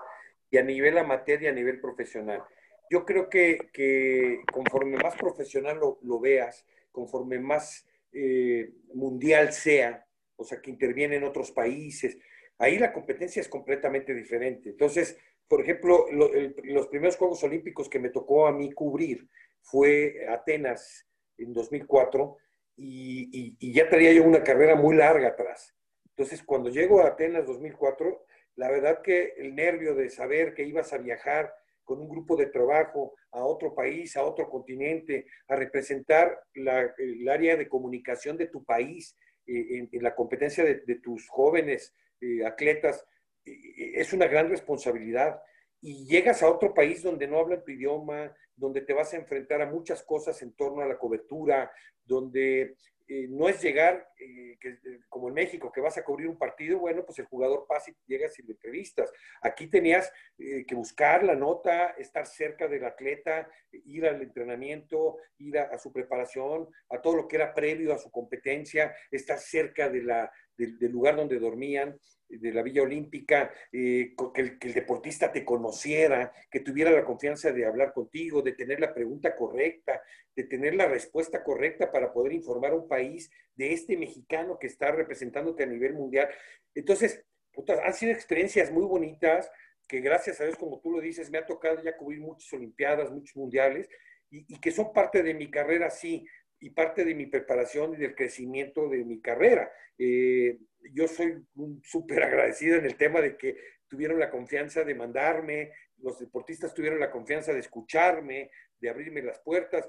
y 0.50 0.58
a 0.58 0.64
nivel 0.64 0.98
amateur 0.98 1.44
y 1.44 1.48
a 1.48 1.52
nivel 1.52 1.82
profesional. 1.82 2.42
Yo 2.90 3.06
creo 3.06 3.30
que, 3.30 4.42
conforme 4.52 4.98
más 4.98 5.16
profesional 5.16 5.80
lo, 5.80 6.20
veas, 6.20 6.66
conforme 6.92 7.40
más 7.40 7.86
eh, 8.14 8.72
mundial 8.94 9.52
sea, 9.52 10.07
o 10.38 10.44
sea, 10.44 10.62
que 10.62 10.72
intervienen 10.72 11.24
otros 11.24 11.52
países. 11.52 12.18
Ahí 12.58 12.78
la 12.80 12.94
competencia 12.94 13.42
es 13.42 13.50
completamente 13.50 14.14
diferente. 14.14 14.70
Entonces, 14.70 15.18
por 15.48 15.62
ejemplo, 15.62 16.06
los 16.12 16.88
primeros 16.88 17.18
Juegos 17.18 17.44
Olímpicos 17.44 17.90
que 17.90 18.00
me 18.00 18.10
tocó 18.10 18.48
a 18.48 18.52
mí 18.52 18.72
cubrir 18.72 19.28
fue 19.62 20.26
Atenas 20.30 21.06
en 21.38 21.54
2004 21.54 22.38
y, 22.78 23.74
ya 23.74 23.90
tenía 23.90 24.14
yo 24.14 24.24
una 24.24 24.44
carrera 24.44 24.76
muy 24.76 24.96
larga 24.96 25.30
atrás. 25.30 25.74
Entonces, 26.10 26.44
cuando 26.44 26.70
llego 26.70 27.02
a 27.02 27.08
Atenas 27.08 27.46
2004, 27.46 28.26
la 28.56 28.70
verdad 28.70 29.02
que 29.02 29.34
el 29.38 29.56
nervio 29.56 29.96
de 29.96 30.10
saber 30.10 30.54
que 30.54 30.64
ibas 30.64 30.92
a 30.94 30.98
viajar 30.98 31.54
con 31.84 32.02
un 32.02 32.10
grupo 32.10 32.36
de 32.36 32.48
trabajo 32.48 33.16
a 33.32 33.46
otro 33.46 33.74
país, 33.74 34.18
a 34.18 34.24
otro 34.24 34.50
continente, 34.50 35.28
a 35.48 35.56
representar 35.56 36.38
el 36.54 37.30
área 37.30 37.56
de 37.56 37.70
comunicación 37.70 38.36
de 38.36 38.48
tu 38.48 38.66
país, 38.66 39.16
en, 39.48 39.90
la 40.04 40.14
competencia 40.14 40.64
de, 40.64 40.96
tus 40.96 41.28
jóvenes 41.30 41.96
eh, 42.22 42.46
atletas, 42.46 43.06
eh, 43.46 43.94
es 43.96 44.14
una 44.14 44.28
gran 44.28 44.50
responsabilidad. 44.50 45.42
Y 45.82 46.06
llegas 46.06 46.44
a 46.44 46.50
otro 46.50 46.74
país 46.74 47.04
donde 47.04 47.28
no 47.28 47.40
hablan 47.40 47.64
tu 47.64 47.72
idioma, 47.72 48.36
donde 48.56 48.82
te 48.82 48.94
vas 48.94 49.14
a 49.14 49.18
enfrentar 49.18 49.62
a 49.62 49.70
muchas 49.70 50.04
cosas 50.04 50.42
en 50.42 50.54
torno 50.54 50.82
a 50.82 50.88
la 50.88 50.98
cobertura, 50.98 51.72
donde 52.04 52.76
eh, 53.10 53.28
no 53.30 53.48
es 53.48 53.62
llegar, 53.62 54.10
eh, 54.20 54.58
que, 54.60 54.70
eh, 54.70 55.00
como 55.08 55.30
en 55.30 55.36
México, 55.36 55.72
que 55.72 55.80
vas 55.80 55.98
a 55.98 56.04
cubrir 56.04 56.28
un 56.28 56.38
partido, 56.38 56.80
bueno, 56.80 57.06
pues 57.06 57.18
el 57.20 57.26
jugador 57.26 57.66
pasa 57.66 57.90
y 57.92 57.96
llegas 58.06 58.38
y 58.38 58.44
le 58.44 58.52
entrevistas. 58.52 59.12
Aquí 59.42 59.68
tenías 59.68 60.12
que 60.38 60.76
buscar 60.76 61.24
la 61.24 61.36
nota, 61.36 61.96
estar 61.98 62.26
cerca 62.26 62.68
del 62.68 62.86
atleta, 62.86 63.50
ir 63.72 64.06
al 64.06 64.22
entrenamiento, 64.22 65.18
ir 65.38 65.58
a, 65.58 65.78
su 65.78 65.92
preparación, 65.92 66.70
a 66.90 67.02
todo 67.02 67.16
lo 67.16 67.28
que 67.28 67.38
era 67.38 67.54
previo 67.54 67.94
a 67.94 67.98
su 67.98 68.12
competencia, 68.12 68.96
estar 69.10 69.40
cerca 69.40 69.90
de 69.90 70.04
la, 70.04 70.32
del 70.58 70.92
lugar 70.92 71.16
donde 71.16 71.40
dormían 71.40 71.98
de 72.30 72.52
la 72.52 72.62
Villa 72.62 72.82
Olímpica, 72.82 73.52
eh, 73.72 74.14
que, 74.34 74.42
el, 74.42 74.74
deportista 74.74 75.32
te 75.32 75.46
conociera, 75.46 76.34
que 76.52 76.60
tuviera 76.60 76.92
la 76.92 77.06
confianza 77.06 77.52
de 77.52 77.66
hablar 77.66 77.94
contigo, 77.94 78.42
de 78.42 78.54
tener 78.54 78.80
la 78.80 78.94
pregunta 78.94 79.36
correcta, 79.36 80.02
de 80.36 80.44
tener 80.44 80.76
la 80.76 80.88
respuesta 80.88 81.44
correcta 81.44 81.92
para 81.92 82.12
poder 82.12 82.34
informar 82.34 82.72
a 82.72 82.76
un 82.76 82.88
país 82.88 83.32
de 83.56 83.74
este 83.74 83.98
mexicano 83.98 84.58
que 84.60 84.68
está 84.68 84.92
representándote 84.92 85.64
a 85.64 85.68
nivel 85.68 85.94
mundial. 85.94 86.30
Entonces, 86.76 87.24
han 87.84 87.94
sido 87.94 88.12
experiencias 88.12 88.72
muy 88.72 88.86
bonitas 88.86 89.50
que 89.88 90.02
gracias 90.02 90.42
a 90.42 90.44
Dios, 90.44 90.58
como 90.58 90.82
tú 90.82 90.92
lo 90.92 91.00
dices, 91.00 91.32
me 91.32 91.38
ha 91.38 91.46
tocado 91.46 91.82
ya 91.82 91.96
cubrir 91.96 92.20
muchas 92.20 92.52
Olimpiadas, 92.52 93.10
muchos 93.10 93.36
mundiales, 93.38 93.88
y, 94.30 94.54
y 94.54 94.60
que 94.60 94.72
son 94.72 94.92
parte 94.92 95.24
de 95.24 95.34
mi 95.34 95.50
carrera, 95.50 95.90
sí, 95.90 96.28
y 96.60 96.72
parte 96.72 97.06
de 97.06 97.16
mi 97.16 97.28
preparación 97.28 97.94
y 97.94 97.98
del 97.98 98.16
crecimiento 98.16 98.90
de 98.90 99.04
mi 99.04 99.22
carrera. 99.22 99.72
Eh, 99.98 100.58
yo 100.94 101.08
soy 101.08 101.46
súper 101.84 102.24
agradecido 102.24 102.78
en 102.78 102.86
el 102.86 102.96
tema 102.96 103.22
de 103.22 103.38
que 103.38 103.58
tuvieron 103.88 104.20
la 104.20 104.30
confianza 104.30 104.84
de 104.84 104.96
mandarme, 104.96 105.72
los 105.98 106.20
deportistas 106.20 106.74
tuvieron 106.74 107.00
la 107.00 107.12
confianza 107.12 107.54
de 107.54 107.60
escucharme, 107.60 108.52
de 108.80 108.90
abrirme 108.90 109.22
las 109.22 109.40
puertas. 109.40 109.88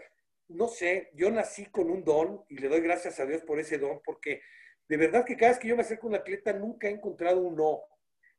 No 0.48 0.68
sé, 0.68 1.10
yo 1.14 1.30
nací 1.30 1.66
con 1.66 1.90
un 1.90 2.04
don 2.04 2.44
y 2.48 2.58
le 2.58 2.68
doy 2.68 2.80
gracias 2.80 3.20
a 3.20 3.26
Dios 3.26 3.42
por 3.42 3.58
ese 3.58 3.78
don, 3.78 4.00
porque 4.04 4.40
de 4.88 4.96
verdad 4.96 5.24
que 5.24 5.36
cada 5.36 5.52
vez 5.52 5.58
que 5.58 5.68
yo 5.68 5.76
me 5.76 5.82
acerco 5.82 6.06
a 6.06 6.10
un 6.10 6.16
atleta 6.16 6.52
nunca 6.52 6.88
he 6.88 6.92
encontrado 6.92 7.40
un 7.40 7.56
no. 7.56 7.82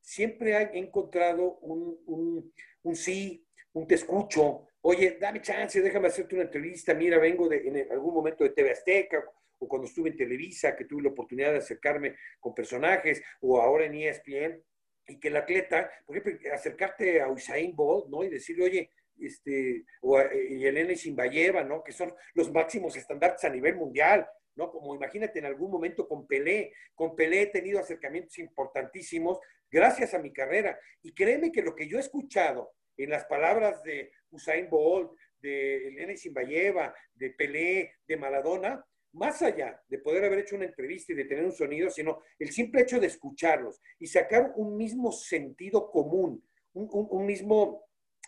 Siempre 0.02 0.54
he 0.56 0.80
encontrado 0.80 1.60
un, 1.60 2.00
un, 2.06 2.54
un 2.84 2.96
sí, 2.96 3.46
un 3.74 3.88
te 3.88 3.96
escucho, 3.96 4.69
oye, 4.82 5.18
dame 5.20 5.42
chance, 5.42 5.82
déjame 5.82 6.08
hacerte 6.08 6.36
una 6.36 6.46
entrevista, 6.46 6.94
mira, 6.94 7.18
vengo 7.18 7.48
de, 7.48 7.68
en 7.68 7.92
algún 7.92 8.14
momento 8.14 8.44
de 8.44 8.52
TV 8.52 8.72
Azteca 8.72 9.24
o 9.60 9.68
cuando 9.68 9.88
estuve 9.88 10.10
en 10.10 10.18
Televisa, 10.18 10.76
que 10.76 10.86
tuve 10.86 11.04
la 11.04 11.10
oportunidad 11.10 11.52
de 11.52 11.58
acercarme 11.58 12.16
con 12.40 12.56
personajes, 12.56 13.22
o 13.42 13.60
ahora 13.62 13.86
en 13.86 13.96
ESPN, 13.96 14.64
y 15.08 15.20
que 15.20 15.28
el 15.28 15.36
atleta, 15.36 15.92
por 16.06 16.16
ejemplo, 16.16 16.54
acercarte 16.54 17.22
a 17.22 17.28
Usain 17.28 17.76
Bolt, 17.76 18.08
¿no? 18.10 18.24
Y 18.24 18.30
decirle, 18.30 18.64
oye, 18.64 18.92
este, 19.20 19.84
o 20.02 20.18
a 20.18 20.24
Elena 20.24 20.96
Simbayeva, 20.96 21.64
¿no? 21.64 21.84
Que 21.84 21.92
son 21.92 22.14
los 22.36 22.52
máximos 22.52 22.96
estándares 22.96 23.44
a 23.44 23.50
nivel 23.50 23.76
mundial, 23.76 24.26
¿no? 24.56 24.72
Como 24.72 24.96
imagínate 24.96 25.40
en 25.40 25.46
algún 25.46 25.72
momento 25.72 26.08
con 26.08 26.26
Pelé, 26.26 26.72
con 26.96 27.16
Pelé 27.16 27.42
he 27.42 27.48
tenido 27.48 27.80
acercamientos 27.80 28.38
importantísimos 28.38 29.40
gracias 29.70 30.14
a 30.14 30.20
mi 30.20 30.32
carrera. 30.32 30.80
Y 31.02 31.14
créeme 31.14 31.52
que 31.52 31.62
lo 31.62 31.76
que 31.76 31.88
yo 31.88 31.98
he 31.98 32.02
escuchado 32.02 32.72
en 33.04 33.10
las 33.10 33.26
palabras 33.26 33.82
de 33.84 34.12
Usain 34.32 34.70
Bolt, 34.70 35.12
de 35.42 35.88
Elena 35.88 36.16
Simbayeva, 36.16 36.94
de 37.16 37.32
Pelé, 37.32 37.94
de 38.08 38.18
Maradona, 38.18 38.86
más 39.14 39.42
allá 39.42 39.82
de 39.88 40.00
poder 40.00 40.26
haber 40.26 40.40
hecho 40.40 40.56
una 40.56 40.66
entrevista 40.66 41.14
y 41.14 41.16
de 41.16 41.26
tener 41.26 41.46
un 41.46 41.52
sonido, 41.52 41.90
sino 41.90 42.22
el 42.38 42.52
simple 42.52 42.82
hecho 42.82 43.00
de 43.00 43.08
escucharlos 43.08 43.82
y 43.98 44.08
sacar 44.08 44.54
un 44.56 44.78
mismo 44.78 45.12
sentido 45.12 45.90
común, 45.90 46.44
un, 46.74 47.26
mismo 47.26 47.86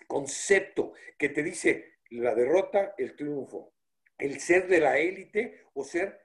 concepto 0.08 0.94
que 1.18 1.30
te 1.30 1.44
dice 1.44 1.98
la 2.10 2.34
derrota, 2.34 2.96
el 2.98 3.16
triunfo, 3.16 3.74
el 4.18 4.40
ser 4.40 4.68
de 4.68 4.80
la 4.80 4.98
élite 4.98 5.62
o 5.74 5.84
ser 5.84 6.20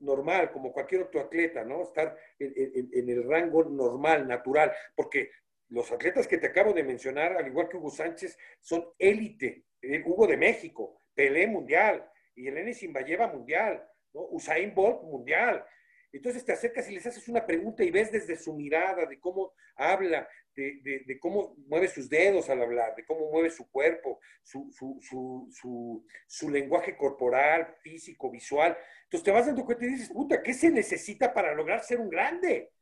normal, 0.00 0.50
como 0.50 0.72
cualquier 0.72 1.02
otro 1.02 1.20
atleta, 1.20 1.64
¿no? 1.64 1.82
Estar 1.82 2.16
en, 2.38 3.08
el 3.08 3.24
rango 3.24 3.64
normal, 3.64 4.26
natural, 4.26 4.72
porque 4.96 5.30
los 5.70 5.90
atletas 5.90 6.26
que 6.26 6.38
te 6.38 6.48
acabo 6.48 6.72
de 6.72 6.82
mencionar, 6.82 7.36
al 7.36 7.46
igual 7.46 7.68
que 7.68 7.76
Hugo 7.76 7.90
Sánchez, 7.90 8.36
son 8.60 8.84
élite. 8.98 9.64
Eh, 9.80 10.02
Hugo 10.04 10.26
de 10.26 10.36
México, 10.36 11.00
Pelé 11.14 11.46
mundial, 11.46 12.06
y 12.34 12.48
Elena 12.48 12.72
Simbayeva 12.72 13.28
mundial, 13.28 13.82
Usain 14.12 14.74
Bolt 14.74 15.02
mundial. 15.02 15.64
Entonces 16.12 16.44
te 16.44 16.52
acercas 16.52 16.88
y 16.90 16.94
les 16.94 17.06
haces 17.06 17.28
una 17.28 17.46
pregunta 17.46 17.84
y 17.84 17.90
ves 17.90 18.10
desde 18.10 18.36
su 18.36 18.54
mirada, 18.54 19.06
de 19.06 19.20
cómo 19.20 19.52
habla, 19.76 20.28
de, 20.56 21.18
cómo 21.20 21.54
mueve 21.68 21.86
sus 21.86 22.08
dedos 22.08 22.50
al 22.50 22.62
hablar, 22.62 22.96
de 22.96 23.04
cómo 23.04 23.30
mueve 23.30 23.50
su 23.50 23.70
cuerpo, 23.70 24.18
su, 24.42 24.70
su, 26.26 26.50
lenguaje 26.50 26.96
corporal, 26.96 27.76
físico, 27.80 28.30
visual. 28.30 28.76
Entonces 29.04 29.24
te 29.24 29.30
vas 29.30 29.46
dando 29.46 29.64
cuenta 29.64 29.84
y 29.84 29.88
dices, 29.88 30.10
puta, 30.10 30.42
¿qué 30.42 30.52
se 30.52 30.70
necesita 30.70 31.32
para 31.32 31.54
lograr 31.54 31.84
ser 31.84 32.00
un 32.00 32.10
grande? 32.10 32.72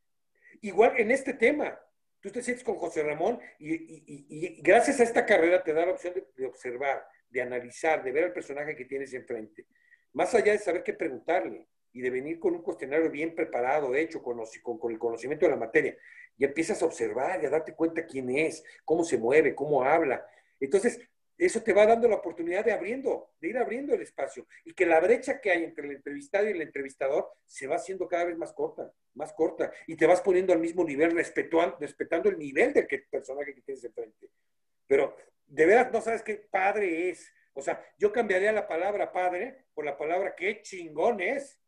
Igual 0.63 0.95
en 0.99 1.11
este 1.11 1.35
tema, 1.35 1.79
tú 2.21 2.31
te 2.31 2.43
sientes 2.43 2.65
con 2.65 2.77
José 2.77 3.03
Ramón 3.03 3.39
y, 3.59 4.61
gracias 4.63 5.01
a 5.01 5.05
esta 5.05 5.25
carrera 5.25 5.63
te 5.63 5.73
da 5.73 5.87
la 5.87 5.93
opción 5.93 6.15
de, 6.37 6.47
observar, 6.47 7.07
de 7.29 7.43
analizar, 7.43 8.03
de 8.03 8.13
ver 8.13 8.25
al 8.25 8.33
personaje 8.33 8.75
que 8.75 8.85
tienes 8.85 9.13
enfrente. 9.15 9.67
Más 10.13 10.35
allá 10.35 10.53
de 10.53 10.59
saber 10.59 10.83
qué 10.83 10.95
preguntarle 10.95 11.69
y 11.93 12.01
de 12.01 12.11
venir 12.11 12.39
con 12.39 12.55
un 12.55 12.63
cuestionario 12.63 13.11
bien 13.11 13.35
preparado, 13.35 13.95
hecho, 13.95 14.23
con, 14.23 14.41
con, 14.63 14.93
el 14.93 14.99
conocimiento 14.99 15.47
de 15.47 15.53
la 15.53 15.59
materia, 15.59 15.97
y 16.37 16.45
empiezas 16.45 16.83
a 16.83 16.87
observar 16.87 17.43
y 17.43 17.47
a 17.47 17.51
darte 17.51 17.75
cuenta 17.75 18.07
quién 18.07 18.31
es, 18.31 18.63
cómo 18.85 19.05
se 19.05 19.19
mueve, 19.19 19.55
cómo 19.55 19.83
habla. 19.83 20.25
Entonces, 20.61 21.01
eso 21.47 21.63
te 21.63 21.73
va 21.73 21.87
dando 21.87 22.09
la 22.09 22.17
oportunidad 22.17 22.65
de 22.65 22.73
abriendo, 22.73 23.31
de 23.41 23.49
ir 23.49 23.59
abriendo 23.59 23.95
el 23.95 24.03
espacio 24.03 24.47
y 24.65 24.75
que 24.75 24.85
la 24.85 25.01
brecha 25.01 25.41
que 25.41 25.51
hay 25.51 25.65
entre 25.65 25.87
el 25.87 25.93
entrevistado 25.93 26.47
y 26.47 26.51
el 26.51 26.63
entrevistador 26.63 27.31
se 27.47 27.67
va 27.67 27.77
haciendo 27.77 28.09
cada 28.09 28.25
vez 28.25 28.37
más 28.37 28.53
corta, 28.53 28.93
más 29.15 29.33
corta, 29.33 29.73
y 29.87 29.97
te 29.97 30.07
vas 30.07 30.21
poniendo 30.21 30.53
al 30.53 30.59
mismo 30.59 30.85
nivel, 30.85 31.13
respetando 31.13 32.29
el 32.29 32.39
nivel 32.39 32.73
del 32.73 32.87
que, 32.87 32.99
personaje 32.99 33.55
que 33.55 33.63
tienes 33.63 33.85
enfrente. 33.85 34.31
Pero 34.87 35.17
de 35.47 35.67
verdad 35.67 35.93
no 35.93 36.01
sabes 36.01 36.23
qué 36.23 36.37
padre 36.51 37.11
es 37.11 37.33
o 37.59 37.61
sea, 37.61 37.85
yo 37.99 38.13
cambiaría 38.13 38.53
la 38.53 38.69
palabra 38.69 39.11
padre 39.11 39.65
por 39.75 39.85
la 39.85 39.99
palabra 39.99 40.37
qué 40.37 40.63
chingón 40.63 41.21
es. 41.21 41.59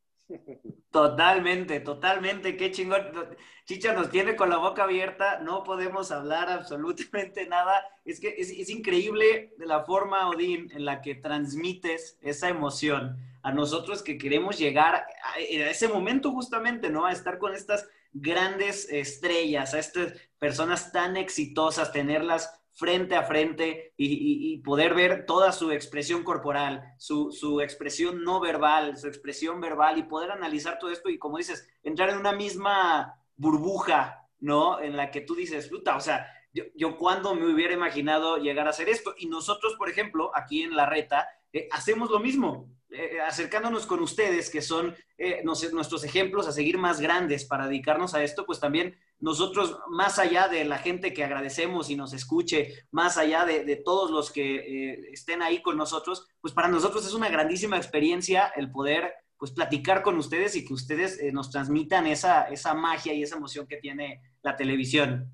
Totalmente, 0.90 1.80
totalmente, 1.80 2.56
qué 2.56 2.70
chingón. 2.72 3.12
Chicha 3.64 3.92
nos 3.92 4.10
tiene 4.10 4.34
con 4.34 4.50
la 4.50 4.56
boca 4.56 4.82
abierta, 4.82 5.38
no 5.38 5.62
podemos 5.62 6.10
hablar 6.10 6.48
absolutamente 6.50 7.46
nada. 7.46 7.84
Es 8.04 8.20
que 8.20 8.34
es, 8.38 8.70
increíble 8.70 9.54
de 9.56 9.66
la 9.66 9.84
forma, 9.84 10.28
Odín, 10.28 10.70
en 10.72 10.84
la 10.84 11.00
que 11.00 11.14
transmites 11.14 12.18
esa 12.22 12.48
emoción 12.48 13.18
a 13.42 13.52
nosotros 13.52 14.02
que 14.02 14.18
queremos 14.18 14.58
llegar 14.58 14.94
a, 14.96 15.38
ese 15.38 15.88
momento 15.88 16.32
justamente, 16.32 16.90
¿no? 16.90 17.06
A 17.06 17.12
estar 17.12 17.38
con 17.38 17.54
estas 17.54 17.88
grandes 18.12 18.90
estrellas, 18.90 19.74
a 19.74 19.78
estas 19.78 20.14
personas 20.38 20.90
tan 20.90 21.16
exitosas, 21.16 21.92
tenerlas 21.92 22.59
frente 22.72 23.14
a 23.14 23.24
frente 23.24 23.92
y, 23.96 24.58
poder 24.58 24.94
ver 24.94 25.26
toda 25.26 25.52
su 25.52 25.70
expresión 25.72 26.22
corporal, 26.22 26.94
su, 26.98 27.60
expresión 27.62 28.22
no 28.24 28.40
verbal, 28.40 28.96
su 28.96 29.08
expresión 29.08 29.60
verbal 29.60 29.98
y 29.98 30.04
poder 30.04 30.30
analizar 30.30 30.78
todo 30.78 30.90
esto 30.90 31.08
y 31.08 31.18
como 31.18 31.38
dices, 31.38 31.68
entrar 31.82 32.10
en 32.10 32.18
una 32.18 32.32
misma 32.32 33.20
burbuja, 33.36 34.28
¿no? 34.38 34.80
En 34.80 34.96
la 34.96 35.10
que 35.10 35.20
tú 35.20 35.34
dices, 35.34 35.68
puta, 35.68 35.96
o 35.96 36.00
sea, 36.00 36.26
yo, 36.52 36.64
yo 36.74 36.96
cuando 36.96 37.34
me 37.34 37.52
hubiera 37.52 37.74
imaginado 37.74 38.38
llegar 38.38 38.66
a 38.66 38.70
hacer 38.70 38.88
esto. 38.88 39.14
Y 39.18 39.26
nosotros, 39.26 39.74
por 39.76 39.88
ejemplo, 39.88 40.32
aquí 40.34 40.62
en 40.62 40.74
La 40.74 40.86
Reta, 40.86 41.28
eh, 41.52 41.68
hacemos 41.70 42.10
lo 42.10 42.18
mismo. 42.18 42.68
Eh, 42.92 43.20
acercándonos 43.20 43.86
con 43.86 44.00
ustedes, 44.00 44.50
que 44.50 44.62
son 44.62 44.96
eh, 45.16 45.42
nuestros 45.44 46.02
ejemplos 46.02 46.48
a 46.48 46.52
seguir 46.52 46.76
más 46.76 47.00
grandes 47.00 47.44
para 47.44 47.68
dedicarnos 47.68 48.14
a 48.14 48.24
esto, 48.24 48.44
pues 48.44 48.58
también 48.58 48.98
nosotros, 49.20 49.78
más 49.88 50.18
allá 50.18 50.48
de 50.48 50.64
la 50.64 50.78
gente 50.78 51.12
que 51.12 51.24
agradecemos 51.24 51.90
y 51.90 51.96
nos 51.96 52.12
escuche, 52.12 52.74
más 52.90 53.18
allá 53.18 53.44
de, 53.44 53.76
todos 53.76 54.10
los 54.10 54.30
que 54.30 54.56
eh, 54.56 55.10
estén 55.12 55.42
ahí 55.42 55.62
con 55.62 55.76
nosotros, 55.76 56.26
pues 56.40 56.54
para 56.54 56.68
nosotros 56.68 57.06
es 57.06 57.14
una 57.14 57.28
grandísima 57.28 57.76
experiencia 57.76 58.52
el 58.56 58.70
poder 58.70 59.14
pues 59.36 59.52
platicar 59.52 60.02
con 60.02 60.18
ustedes 60.18 60.54
y 60.54 60.66
que 60.66 60.74
ustedes 60.74 61.18
nos 61.32 61.50
transmitan 61.50 62.06
esa, 62.06 62.44
esa 62.50 62.74
magia 62.74 63.14
y 63.14 63.22
esa 63.22 63.36
emoción 63.36 63.66
que 63.66 63.78
tiene 63.78 64.20
la 64.42 64.54
televisión. 64.54 65.32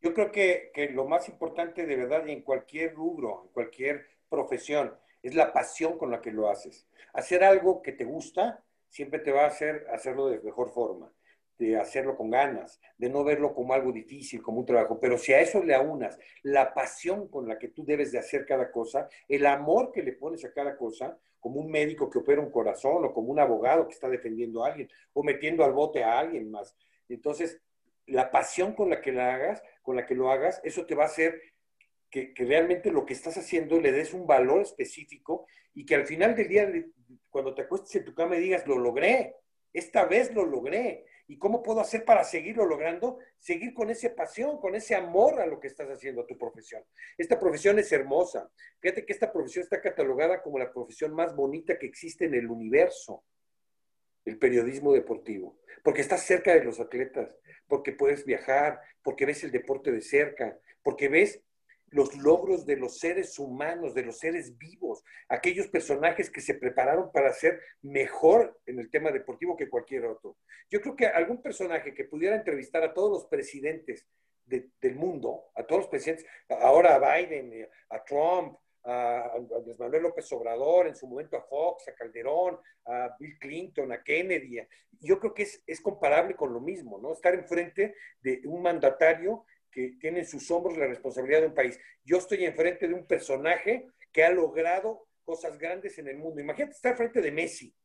Yo 0.00 0.14
creo 0.14 0.32
que, 0.32 0.70
que 0.72 0.88
lo 0.88 1.06
más 1.06 1.28
importante 1.28 1.84
de 1.84 1.96
verdad 1.96 2.26
en 2.28 2.42
cualquier 2.42 2.94
rubro, 2.94 3.42
en 3.44 3.52
cualquier 3.52 4.06
profesión, 4.30 4.94
es 5.22 5.34
la 5.34 5.52
pasión 5.52 5.98
con 5.98 6.10
la 6.10 6.22
que 6.22 6.30
lo 6.30 6.48
haces. 6.48 6.86
Hacer 7.12 7.44
algo 7.44 7.82
que 7.82 7.92
te 7.92 8.04
gusta 8.04 8.64
siempre 8.88 9.18
te 9.18 9.32
va 9.32 9.44
a 9.44 9.48
hacer 9.48 9.86
hacerlo 9.92 10.28
de 10.28 10.40
mejor 10.40 10.70
forma, 10.72 11.12
de 11.58 11.76
hacerlo 11.76 12.16
con 12.16 12.30
ganas, 12.30 12.80
de 12.98 13.08
no 13.08 13.24
verlo 13.24 13.54
como 13.54 13.72
algo 13.72 13.92
difícil, 13.92 14.42
como 14.42 14.60
un 14.60 14.66
trabajo. 14.66 15.00
Pero 15.00 15.16
si 15.16 15.32
a 15.32 15.40
eso 15.40 15.62
le 15.62 15.74
aunas 15.74 16.18
la 16.42 16.74
pasión 16.74 17.28
con 17.28 17.48
la 17.48 17.58
que 17.58 17.68
tú 17.68 17.84
debes 17.84 18.12
de 18.12 18.18
hacer 18.18 18.44
cada 18.44 18.70
cosa, 18.70 19.08
el 19.28 19.46
amor 19.46 19.92
que 19.92 20.02
le 20.02 20.12
pones 20.12 20.44
a 20.44 20.52
cada 20.52 20.76
cosa, 20.76 21.18
como 21.40 21.60
un 21.60 21.70
médico 21.70 22.10
que 22.10 22.18
opera 22.18 22.40
un 22.40 22.50
corazón 22.50 23.04
o 23.04 23.14
como 23.14 23.30
un 23.30 23.38
abogado 23.38 23.86
que 23.86 23.94
está 23.94 24.08
defendiendo 24.08 24.64
a 24.64 24.68
alguien 24.68 24.88
o 25.12 25.22
metiendo 25.22 25.64
al 25.64 25.72
bote 25.72 26.02
a 26.02 26.18
alguien 26.18 26.50
más. 26.50 26.76
Entonces, 27.08 27.60
la 28.06 28.30
pasión 28.30 28.72
con 28.72 28.90
la 28.90 29.00
que 29.00 29.12
la 29.12 29.34
hagas, 29.34 29.62
con 29.82 29.96
la 29.96 30.06
que 30.06 30.14
lo 30.14 30.30
hagas, 30.30 30.60
eso 30.64 30.86
te 30.86 30.94
va 30.94 31.04
a 31.04 31.06
hacer 31.06 31.40
que, 32.10 32.32
realmente 32.36 32.90
lo 32.90 33.04
que 33.04 33.14
estás 33.14 33.36
haciendo 33.36 33.80
le 33.80 33.92
des 33.92 34.14
un 34.14 34.26
valor 34.26 34.62
específico 34.62 35.46
y 35.74 35.84
que 35.84 35.94
al 35.94 36.06
final 36.06 36.34
del 36.34 36.48
día 36.48 36.68
cuando 37.30 37.54
te 37.54 37.62
acuestes 37.62 37.94
en 37.96 38.04
tu 38.04 38.14
cama 38.14 38.36
y 38.36 38.40
digas, 38.40 38.66
lo 38.66 38.78
logré, 38.78 39.36
esta 39.72 40.04
vez 40.04 40.32
lo 40.34 40.44
logré. 40.44 41.04
¿Y 41.28 41.38
cómo 41.38 41.62
puedo 41.62 41.80
hacer 41.80 42.04
para 42.04 42.22
seguirlo 42.22 42.66
logrando? 42.66 43.18
Seguir 43.38 43.74
con 43.74 43.90
esa 43.90 44.14
pasión, 44.14 44.58
con 44.58 44.74
ese 44.74 44.94
amor 44.94 45.40
a 45.40 45.46
lo 45.46 45.58
que 45.58 45.66
estás 45.66 45.88
haciendo, 45.88 46.22
a 46.22 46.26
tu 46.26 46.38
profesión. 46.38 46.84
Esta 47.18 47.38
profesión 47.38 47.78
es 47.78 47.90
hermosa. 47.90 48.48
Fíjate 48.80 49.04
que 49.04 49.12
esta 49.12 49.32
profesión 49.32 49.64
está 49.64 49.80
catalogada 49.80 50.40
como 50.42 50.58
la 50.58 50.72
profesión 50.72 51.12
más 51.14 51.34
bonita 51.34 51.78
que 51.78 51.86
existe 51.86 52.26
en 52.26 52.34
el 52.34 52.48
universo, 52.48 53.24
el 54.24 54.38
periodismo 54.38 54.92
deportivo, 54.92 55.58
porque 55.82 56.00
estás 56.00 56.22
cerca 56.22 56.54
de 56.54 56.64
los 56.64 56.80
atletas, 56.80 57.36
porque 57.66 57.92
puedes 57.92 58.24
viajar, 58.24 58.80
porque 59.02 59.26
ves 59.26 59.42
el 59.44 59.50
deporte 59.50 59.90
de 59.92 60.02
cerca, 60.02 60.58
porque 60.82 61.08
ves 61.08 61.42
los 61.96 62.14
logros 62.18 62.66
de 62.66 62.76
los 62.76 62.98
seres 62.98 63.38
humanos, 63.38 63.94
de 63.94 64.02
los 64.02 64.18
seres 64.18 64.58
vivos, 64.58 65.02
aquellos 65.30 65.66
personajes 65.68 66.28
que 66.30 66.42
se 66.42 66.52
prepararon 66.52 67.10
para 67.10 67.32
ser 67.32 67.58
mejor 67.80 68.60
en 68.66 68.78
el 68.78 68.90
tema 68.90 69.10
deportivo 69.10 69.56
que 69.56 69.70
cualquier 69.70 70.04
otro. 70.04 70.36
Yo 70.68 70.82
creo 70.82 70.94
que 70.94 71.06
algún 71.06 71.40
personaje 71.40 71.94
que 71.94 72.04
pudiera 72.04 72.36
entrevistar 72.36 72.82
a 72.82 72.92
todos 72.92 73.10
los 73.10 73.26
presidentes 73.26 74.06
del 74.44 74.94
mundo, 74.94 75.46
a 75.54 75.64
todos 75.64 75.82
los 75.82 75.88
presidentes, 75.88 76.26
ahora 76.60 76.96
a 76.96 77.16
Biden, 77.16 77.52
eh, 77.54 77.70
a 77.88 78.04
Trump, 78.04 78.58
a 78.84 79.32
Andrés 79.34 79.78
Manuel 79.78 80.02
López 80.02 80.30
Obrador, 80.32 80.86
en 80.86 80.94
su 80.94 81.08
momento 81.08 81.36
a 81.38 81.42
Fox, 81.42 81.88
a 81.88 81.94
Calderón, 81.94 82.58
a 82.84 83.16
Bill 83.18 83.38
Clinton, 83.38 83.90
a 83.90 84.02
Kennedy. 84.02 84.58
Yo 85.00 85.18
creo 85.18 85.32
que 85.32 85.44
es, 85.44 85.64
es 85.66 85.80
comparable 85.80 86.36
con 86.36 86.52
lo 86.52 86.60
mismo, 86.60 86.98
¿no? 86.98 87.12
Estar 87.12 87.34
enfrente 87.34 87.94
de 88.20 88.42
un 88.44 88.62
mandatario 88.62 89.44
que 89.76 89.98
tiene 90.00 90.20
en 90.20 90.26
sus 90.26 90.50
hombros 90.50 90.78
la 90.78 90.86
responsabilidad 90.86 91.42
de 91.42 91.48
un 91.48 91.54
país. 91.54 91.78
Yo 92.02 92.16
estoy 92.16 92.46
enfrente 92.46 92.88
de 92.88 92.94
un 92.94 93.06
personaje 93.06 93.86
que 94.10 94.24
ha 94.24 94.30
logrado 94.30 95.06
cosas 95.22 95.58
grandes 95.58 95.98
en 95.98 96.08
el 96.08 96.16
mundo. 96.16 96.40
Imagínate 96.40 96.72
estar 96.72 96.96
frente 96.96 97.20
de 97.20 97.30
Messi 97.30 97.76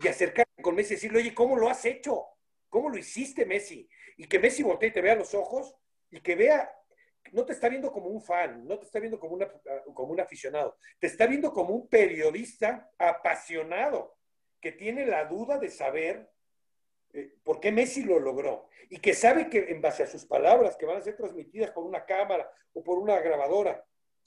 y 0.00 0.08
acercarte 0.08 0.60
con 0.60 0.74
Messi 0.74 0.94
y 0.94 0.96
decirle, 0.96 1.20
oye, 1.20 1.32
¿cómo 1.32 1.56
lo 1.56 1.68
has 1.68 1.84
hecho? 1.84 2.26
¿Cómo 2.68 2.90
lo 2.90 2.98
hiciste, 2.98 3.46
Messi? 3.46 3.88
Y 4.16 4.26
que 4.26 4.40
Messi 4.40 4.64
voltee 4.64 4.88
y 4.88 4.92
te 4.92 5.00
vea 5.00 5.14
los 5.14 5.32
ojos 5.32 5.76
y 6.10 6.20
que 6.20 6.34
vea, 6.34 6.74
no 7.30 7.44
te 7.44 7.52
está 7.52 7.68
viendo 7.68 7.92
como 7.92 8.08
un 8.08 8.20
fan, 8.20 8.66
no 8.66 8.80
te 8.80 8.86
está 8.86 8.98
viendo 8.98 9.20
como, 9.20 9.38
como 9.94 10.12
un 10.12 10.20
aficionado, 10.20 10.76
te 10.98 11.06
está 11.06 11.28
viendo 11.28 11.52
como 11.52 11.72
un 11.72 11.88
periodista 11.88 12.90
apasionado 12.98 14.16
que 14.60 14.72
tiene 14.72 15.06
la 15.06 15.26
duda 15.26 15.56
de 15.58 15.68
saber 15.68 16.31
eh, 17.12 17.34
por 17.42 17.60
Messi 17.72 18.04
lo 18.04 18.18
logró 18.18 18.68
y 18.88 18.98
que 18.98 19.14
sabe 19.14 19.48
que 19.48 19.70
en 19.70 19.80
base 19.80 20.02
a 20.02 20.06
sus 20.06 20.24
palabras 20.24 20.76
que 20.76 20.86
van 20.86 20.98
a 20.98 21.02
ser 21.02 21.16
transmitidas 21.16 21.70
por 21.70 21.84
una 21.84 22.04
cámara 22.04 22.50
o 22.72 22.82
por 22.82 22.98
una 22.98 23.18
grabadora, 23.20 23.84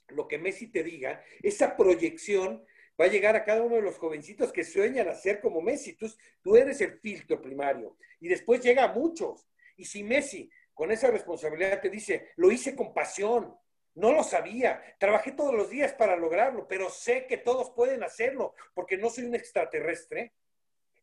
lo 0.08 0.28
que 0.28 0.38
Messi 0.38 0.68
te 0.68 0.82
diga, 0.82 1.22
esa 1.42 1.76
proyección 1.76 2.64
va 3.00 3.06
a 3.06 3.08
llegar 3.08 3.36
a 3.36 3.44
cada 3.44 3.62
uno 3.62 3.76
de 3.76 3.82
los 3.82 3.98
jovencitos 3.98 4.52
que 4.52 4.64
sueñan 4.64 5.08
a 5.08 5.14
ser 5.14 5.40
como 5.40 5.60
Messi. 5.60 5.94
Tú, 5.94 6.10
tú 6.42 6.56
eres 6.56 6.80
el 6.80 6.98
filtro 7.00 7.40
primario 7.40 7.96
y 8.20 8.28
después 8.28 8.60
llega 8.60 8.84
a 8.84 8.92
muchos. 8.92 9.48
Y 9.76 9.84
si 9.84 10.02
Messi 10.02 10.50
con 10.72 10.90
esa 10.90 11.10
responsabilidad 11.10 11.80
te 11.80 11.90
dice, 11.90 12.30
lo 12.36 12.50
hice 12.50 12.76
con 12.76 12.92
pasión, 12.94 13.56
no 13.94 14.12
lo 14.12 14.22
sabía, 14.22 14.82
trabajé 14.98 15.32
todos 15.32 15.54
los 15.54 15.70
días 15.70 15.94
para 15.94 16.16
lograrlo, 16.16 16.68
pero 16.68 16.90
sé 16.90 17.26
que 17.26 17.38
todos 17.38 17.70
pueden 17.70 18.02
hacerlo 18.02 18.54
porque 18.74 18.98
no 18.98 19.08
soy 19.08 19.24
un 19.24 19.34
extraterrestre, 19.34 20.34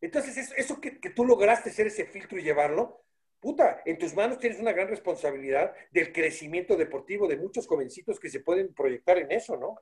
entonces, 0.04 0.54
eso, 0.58 0.82
que, 0.82 0.92
tú 0.92 1.26
lograste 1.26 1.72
ser 1.72 1.88
ese 1.88 2.06
filtro 2.06 2.38
y 2.38 2.44
llevarlo, 2.44 3.06
puta, 3.40 3.82
en 3.86 3.98
tus 3.98 4.14
manos 4.14 4.38
tienes 4.38 4.60
una 4.60 4.74
gran 4.74 4.90
responsabilidad 4.90 5.74
del 5.92 6.12
crecimiento 6.12 6.76
deportivo 6.76 7.26
de 7.26 7.38
muchos 7.38 7.66
jovencitos 7.66 8.20
que 8.20 8.30
se 8.30 8.42
pueden 8.42 8.74
proyectar 8.74 9.18
en 9.18 9.32
eso, 9.32 9.56
¿no? 9.56 9.80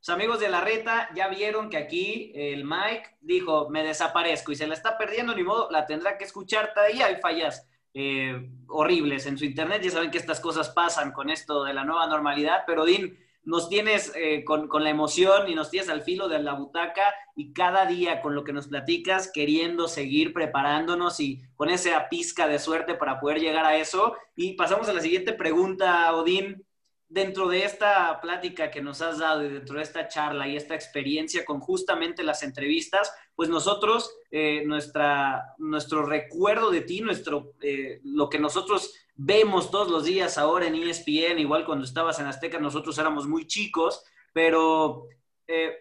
Los 0.00 0.08
amigos 0.08 0.40
de 0.40 0.48
la 0.48 0.62
reta 0.62 1.10
ya 1.14 1.28
vieron 1.28 1.70
que 1.70 1.76
aquí 1.76 2.32
el 2.34 2.64
Mike 2.64 3.18
dijo, 3.20 3.70
me 3.70 3.84
desaparezco 3.84 4.50
y 4.50 4.56
se 4.56 4.66
la 4.66 4.74
está 4.74 4.98
perdiendo, 4.98 5.32
ni 5.32 5.44
modo, 5.44 5.70
la 5.70 5.86
tendrá 5.86 6.18
que 6.18 6.24
escuchar 6.24 6.74
todavía. 6.74 7.06
Hay 7.06 7.20
fallas 7.20 7.68
eh, 7.94 8.50
horribles 8.66 9.26
en 9.26 9.38
su 9.38 9.44
internet, 9.44 9.80
ya 9.80 9.90
saben 9.90 10.10
que 10.10 10.18
estas 10.18 10.40
cosas 10.40 10.70
pasan 10.70 11.12
con 11.12 11.30
esto 11.30 11.62
de 11.62 11.74
la 11.74 11.84
nueva 11.84 12.08
normalidad, 12.08 12.64
pero 12.66 12.84
Din, 12.84 13.16
nos 13.42 13.68
tienes 13.68 14.12
eh, 14.14 14.44
con, 14.44 14.68
la 14.82 14.90
emoción 14.90 15.48
y 15.48 15.54
nos 15.54 15.70
tienes 15.70 15.88
al 15.88 16.02
filo 16.02 16.28
de 16.28 16.38
la 16.40 16.54
butaca 16.54 17.14
y 17.34 17.52
cada 17.52 17.86
día 17.86 18.20
con 18.20 18.34
lo 18.34 18.44
que 18.44 18.52
nos 18.52 18.68
platicas, 18.68 19.30
queriendo 19.32 19.88
seguir 19.88 20.32
preparándonos 20.32 21.20
y 21.20 21.40
con 21.54 21.70
esa 21.70 22.08
pizca 22.08 22.46
de 22.46 22.58
suerte 22.58 22.94
para 22.94 23.18
poder 23.18 23.40
llegar 23.40 23.64
a 23.64 23.76
eso. 23.76 24.14
Y 24.36 24.54
pasamos 24.54 24.88
a 24.88 24.92
la 24.92 25.00
siguiente 25.00 25.32
pregunta, 25.32 26.14
Odín. 26.14 26.64
Dentro 27.12 27.48
de 27.48 27.64
esta 27.64 28.20
plática 28.20 28.70
que 28.70 28.80
nos 28.80 29.02
has 29.02 29.18
dado 29.18 29.44
y 29.44 29.48
dentro 29.48 29.78
de 29.78 29.82
esta 29.82 30.06
charla 30.06 30.46
y 30.46 30.54
esta 30.54 30.76
experiencia 30.76 31.44
con 31.44 31.58
justamente 31.58 32.22
las 32.22 32.44
entrevistas, 32.44 33.12
pues 33.34 33.48
nosotros, 33.48 34.16
eh, 34.30 34.62
nuestra, 34.64 35.56
nuestro 35.58 36.06
recuerdo 36.06 36.70
de 36.70 36.82
ti, 36.82 37.00
nuestro, 37.00 37.54
eh, 37.62 38.00
lo 38.04 38.28
que 38.28 38.38
nosotros 38.38 38.94
vemos 39.22 39.70
todos 39.70 39.90
los 39.90 40.04
días 40.04 40.38
ahora 40.38 40.66
en 40.66 40.74
ESPN, 40.74 41.38
igual 41.38 41.66
cuando 41.66 41.84
estabas 41.84 42.18
en 42.18 42.26
Azteca, 42.26 42.58
nosotros 42.58 42.96
éramos 42.98 43.26
muy 43.26 43.46
chicos, 43.46 44.02
pero 44.32 45.08
eh, 45.46 45.74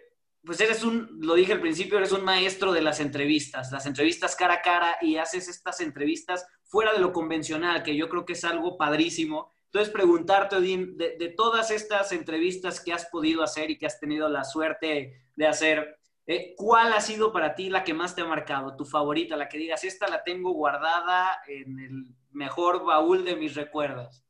pues 0.43 0.59
eres 0.59 0.83
un, 0.83 1.19
lo 1.21 1.35
dije 1.35 1.53
al 1.53 1.61
principio, 1.61 1.97
eres 1.97 2.11
un 2.11 2.25
maestro 2.25 2.73
de 2.73 2.81
las 2.81 2.99
entrevistas, 2.99 3.71
las 3.71 3.85
entrevistas 3.85 4.35
cara 4.35 4.55
a 4.55 4.61
cara 4.61 4.97
y 5.01 5.15
haces 5.15 5.47
estas 5.47 5.79
entrevistas 5.79 6.45
fuera 6.65 6.91
de 6.91 6.99
lo 6.99 7.13
convencional, 7.13 7.81
que 7.81 7.95
yo 7.95 8.09
creo 8.09 8.25
que 8.25 8.33
es 8.33 8.43
algo 8.43 8.77
padrísimo. 8.77 9.53
Entonces, 9.65 9.93
preguntarte, 9.93 10.57
Odín, 10.57 10.97
de, 10.97 11.15
de 11.17 11.29
todas 11.29 11.71
estas 11.71 12.11
entrevistas 12.11 12.81
que 12.81 12.91
has 12.91 13.05
podido 13.05 13.41
hacer 13.41 13.71
y 13.71 13.77
que 13.77 13.85
has 13.85 14.01
tenido 14.01 14.27
la 14.27 14.43
suerte 14.43 15.13
de 15.37 15.47
hacer, 15.47 15.97
eh, 16.27 16.55
¿cuál 16.57 16.91
ha 16.91 16.99
sido 16.99 17.31
para 17.31 17.55
ti 17.55 17.69
la 17.69 17.85
que 17.85 17.93
más 17.93 18.15
te 18.15 18.21
ha 18.21 18.25
marcado, 18.25 18.75
tu 18.75 18.83
favorita, 18.83 19.37
la 19.37 19.47
que 19.47 19.57
digas, 19.57 19.85
esta 19.85 20.09
la 20.09 20.23
tengo 20.23 20.51
guardada 20.51 21.39
en 21.47 21.79
el 21.79 22.18
mejor 22.31 22.83
baúl 22.83 23.25
de 23.25 23.35
mis 23.35 23.55
recuerdos? 23.55 24.25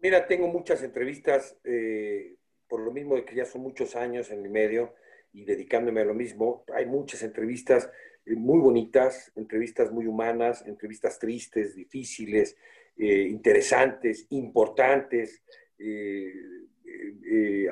Mira, 0.00 0.26
tengo 0.26 0.48
muchas 0.48 0.82
entrevistas, 0.82 1.56
eh, 1.64 2.36
por 2.68 2.80
lo 2.80 2.92
mismo 2.92 3.16
de 3.16 3.24
que 3.24 3.34
ya 3.34 3.44
son 3.44 3.62
muchos 3.62 3.96
años 3.96 4.30
en 4.30 4.44
el 4.44 4.50
medio 4.50 4.94
y 5.32 5.44
dedicándome 5.44 6.02
a 6.02 6.04
lo 6.04 6.14
mismo. 6.14 6.64
Hay 6.74 6.86
muchas 6.86 7.22
entrevistas 7.22 7.90
eh, 8.24 8.34
muy 8.34 8.60
bonitas, 8.60 9.32
entrevistas 9.36 9.90
muy 9.90 10.06
humanas, 10.06 10.66
entrevistas 10.66 11.18
tristes, 11.18 11.74
difíciles, 11.74 12.56
eh, 12.96 13.22
interesantes, 13.22 14.26
importantes, 14.30 15.42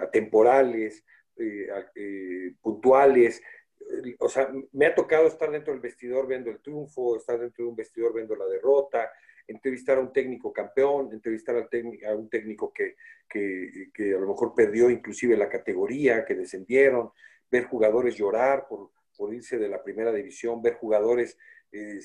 atemporales, 0.00 1.04
puntuales, 2.60 3.42
o 4.18 4.28
sea, 4.28 4.52
me 4.72 4.86
ha 4.86 4.94
tocado 4.94 5.26
estar 5.26 5.50
dentro 5.50 5.72
del 5.72 5.82
vestidor 5.82 6.26
viendo 6.26 6.50
el 6.50 6.60
triunfo, 6.60 7.16
estar 7.16 7.38
dentro 7.38 7.64
de 7.64 7.70
un 7.70 7.76
vestidor 7.76 8.14
viendo 8.14 8.36
la 8.36 8.46
derrota, 8.46 9.10
entrevistar 9.46 9.98
a 9.98 10.00
un 10.00 10.12
técnico 10.12 10.52
campeón, 10.52 11.10
entrevistar 11.12 11.56
a 11.56 12.14
un 12.14 12.28
técnico 12.28 12.72
que, 12.72 12.96
a 14.14 14.20
lo 14.20 14.28
mejor 14.28 14.54
perdió 14.54 14.90
inclusive 14.90 15.36
la 15.36 15.48
categoría, 15.48 16.24
que 16.24 16.34
descendieron, 16.34 17.10
ver 17.50 17.64
jugadores 17.64 18.16
llorar 18.16 18.66
por, 18.68 18.90
irse 19.32 19.58
de 19.58 19.68
la 19.68 19.82
primera 19.82 20.12
división, 20.12 20.60
ver 20.60 20.74
jugadores 20.74 21.38
eh, 21.72 22.00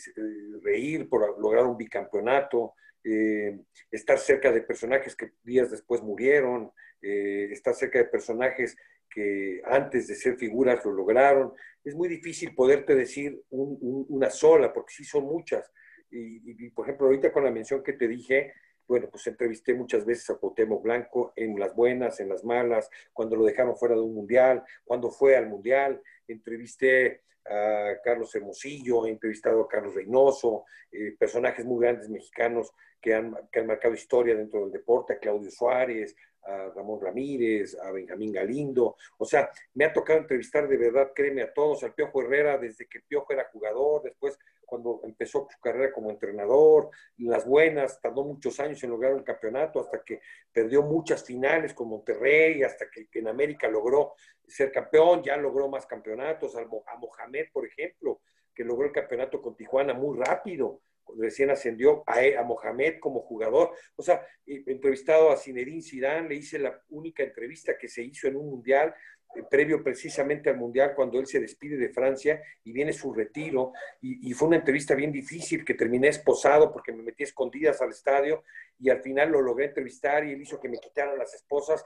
reír 0.62 1.10
por 1.10 1.40
lograr 1.40 1.66
un 1.66 1.78
bicampeonato, 1.78 2.76
eh, 3.04 3.60
estar 3.90 4.20
cerca 4.20 4.52
de 4.52 4.62
personajes 4.62 5.16
que 5.16 5.32
días 5.44 5.72
después 5.72 6.02
murieron, 6.02 6.72
eh, 7.02 7.48
estar 7.52 7.74
cerca 7.74 8.00
de 8.00 8.06
personajes 8.06 8.78
que 9.10 9.62
antes 9.66 10.08
de 10.08 10.16
ser 10.16 10.38
figuras 10.38 10.84
lo 10.86 10.92
lograron. 10.92 11.54
Es 11.84 11.96
muy 11.96 12.08
difícil 12.08 12.54
poderte 12.54 12.96
decir 12.96 13.42
una 13.50 14.30
sola, 14.30 14.72
porque 14.74 14.94
sí 14.94 15.04
son 15.04 15.26
muchas. 15.26 15.72
Y, 16.12 16.70
por 16.72 16.86
ejemplo, 16.86 17.08
ahorita 17.08 17.32
con 17.32 17.44
la 17.44 17.52
mención 17.52 17.84
que 17.84 17.94
te 17.94 18.08
dije, 18.08 18.54
bueno, 18.88 19.08
pues 19.12 19.28
entrevisté 19.28 19.74
muchas 19.74 20.06
veces 20.06 20.30
a 20.32 20.36
Cuauhtémoc 20.36 20.82
Blanco 20.82 21.34
en 21.36 21.60
las 21.60 21.76
buenas, 21.76 22.20
en 22.20 22.30
las 22.30 22.44
malas, 22.44 22.90
cuando 23.14 23.36
lo 23.36 23.46
dejaron 23.46 23.78
fuera 23.78 23.96
de 23.96 24.02
un 24.02 24.16
mundial, 24.16 24.64
cuando 24.84 25.12
fue 25.12 25.38
al 25.38 25.48
mundial, 25.48 26.02
entrevisté 26.28 27.22
a 27.46 27.94
Carlos 28.04 28.34
Hermosillo, 28.34 29.06
he 29.06 29.12
entrevistado 29.12 29.62
a 29.62 29.68
Carlos 29.68 29.94
Reynoso, 29.94 30.66
eh, 30.92 31.16
personajes 31.18 31.66
muy 31.66 31.82
grandes 31.82 32.10
mexicanos 32.10 32.72
que 33.02 33.14
han, 33.14 33.36
que 33.52 33.60
han 33.60 33.68
marcado 33.68 33.94
historia 33.94 34.36
dentro 34.36 34.62
del 34.62 34.72
deporte, 34.72 35.20
Claudio 35.20 35.50
Suárez, 35.52 36.16
a 36.44 36.70
Ramón 36.76 37.00
Ramírez, 37.02 37.78
a 37.80 37.92
Benjamín 37.92 38.32
Galindo. 38.32 38.96
O 39.18 39.26
sea, 39.26 39.50
me 39.74 39.86
ha 39.86 39.94
tocado 39.94 40.20
entrevistar 40.20 40.68
de 40.68 40.78
verdad, 40.78 41.12
créeme, 41.14 41.42
a 41.42 41.54
todos, 41.54 41.84
al 41.84 41.94
Piojo 41.94 42.22
Herrera, 42.22 42.58
desde 42.58 42.88
que 42.88 43.02
Piojo 43.02 43.34
era 43.34 43.50
jugador, 43.52 44.04
después 44.04 44.38
cuando 44.66 45.02
empezó 45.04 45.48
su 45.50 45.60
carrera 45.60 45.92
como 45.92 46.12
entrenador, 46.12 46.92
las 47.18 47.46
buenas, 47.46 48.00
tardó 48.00 48.24
muchos 48.24 48.60
años 48.60 48.82
en 48.84 48.92
lograr 48.92 49.16
un 49.16 49.24
campeonato, 49.24 49.80
hasta 49.80 50.04
que 50.04 50.22
perdió 50.52 50.84
muchas 50.84 51.26
finales 51.26 51.74
con 51.74 51.90
Monterrey, 51.90 52.62
hasta 52.62 52.86
que, 52.90 53.08
en 53.12 53.28
América 53.28 53.68
logró 53.68 54.14
ser 54.48 54.72
campeón, 54.72 55.24
ya 55.24 55.38
logró 55.38 55.68
más 55.70 55.88
campeonatos, 55.88 56.56
a 56.56 56.66
Mohamed, 56.66 57.48
por 57.52 57.66
ejemplo, 57.66 58.22
que 58.54 58.64
logró 58.64 58.86
el 58.86 58.92
campeonato 58.92 59.42
con 59.42 59.56
Tijuana 59.56 59.94
muy 59.94 60.18
rápido 60.18 60.82
recién 61.18 61.50
ascendió 61.50 62.04
a, 62.06 62.44
Mohamed 62.44 63.00
como 63.00 63.22
jugador. 63.22 63.72
O 63.96 64.04
sea, 64.04 64.26
entrevistado 64.46 65.32
a 65.32 65.38
Zinedine 65.38 65.82
Zidane, 65.82 66.30
le 66.30 66.36
hice 66.36 66.60
la 66.60 66.82
única 66.90 67.24
entrevista 67.24 67.78
que 67.78 67.88
se 67.88 68.04
hizo 68.04 68.28
en 68.28 68.36
un 68.36 68.50
mundial 68.50 68.94
eh, 69.36 69.44
previo 69.50 69.84
precisamente 69.84 70.50
al 70.50 70.58
Mundial, 70.58 70.94
cuando 70.96 71.20
él 71.20 71.28
se 71.28 71.40
despide 71.40 71.78
de 71.78 71.90
Francia 71.90 72.42
y 72.64 72.72
viene 72.72 72.94
su 72.94 73.14
retiro. 73.14 73.74
Y, 74.02 74.34
fue 74.34 74.48
una 74.48 74.58
entrevista 74.58 74.96
bien 74.96 75.12
difícil 75.12 75.64
que 75.64 75.76
terminé 75.76 76.08
esposado 76.08 76.72
porque 76.72 76.92
me 76.92 77.04
metí 77.04 77.24
escondidas 77.24 77.82
al 77.82 77.90
estadio 77.90 78.44
y 78.80 78.90
al 78.90 79.02
final 79.02 79.32
lo 79.32 79.42
logré 79.42 79.66
entrevistar 79.66 80.26
y 80.26 80.32
él 80.32 80.42
hizo 80.42 80.60
que 80.60 80.70
me 80.70 80.80
quitaran 80.80 81.18
las 81.18 81.34
esposas. 81.34 81.84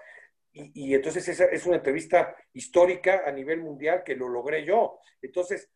Y, 0.53 0.71
y 0.73 0.93
entonces 0.93 1.27
esa 1.27 1.45
es 1.45 1.65
una 1.65 1.77
entrevista 1.77 2.35
histórica 2.53 3.23
a 3.25 3.31
nivel 3.31 3.59
mundial 3.59 4.03
que 4.05 4.15
lo 4.15 4.29
logré 4.29 4.63
yo. 4.63 4.99
Entonces, 5.21 5.69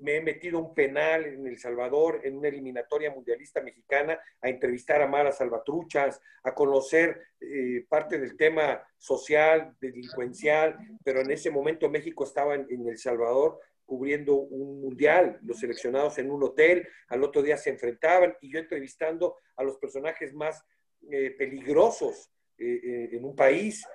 me 0.00 0.16
he 0.16 0.20
metido 0.22 0.58
un 0.58 0.74
penal 0.74 1.24
en 1.26 1.46
El 1.46 1.58
Salvador, 1.58 2.20
en 2.24 2.36
una 2.36 2.48
eliminatoria 2.48 3.10
mundialista 3.10 3.60
mexicana, 3.60 4.18
a 4.40 4.48
entrevistar 4.48 5.02
a 5.02 5.06
Mara 5.06 5.32
Salvatruchas, 5.32 6.20
a 6.42 6.54
conocer 6.54 7.20
eh, 7.40 7.84
parte 7.88 8.18
del 8.18 8.36
tema 8.36 8.82
social, 8.96 9.76
delincuencial, 9.80 10.78
pero 11.04 11.20
en 11.20 11.30
ese 11.30 11.50
momento 11.50 11.90
México 11.90 12.24
estaba 12.24 12.54
en, 12.54 12.88
El 12.88 12.98
Salvador 12.98 13.60
cubriendo 13.84 14.34
un 14.34 14.80
mundial, 14.80 15.38
los 15.42 15.60
seleccionados 15.60 16.18
en 16.18 16.30
un 16.30 16.42
hotel, 16.42 16.88
al 17.08 17.22
otro 17.22 17.42
día 17.42 17.56
se 17.56 17.70
enfrentaban 17.70 18.34
y 18.40 18.50
yo 18.50 18.58
entrevistando 18.58 19.36
a 19.56 19.62
los 19.62 19.76
personajes 19.76 20.34
más 20.34 20.64
eh, 21.10 21.30
peligrosos 21.38 22.32
eh, 22.58 23.10
en 23.12 23.24
un 23.24 23.36
país. 23.36 23.86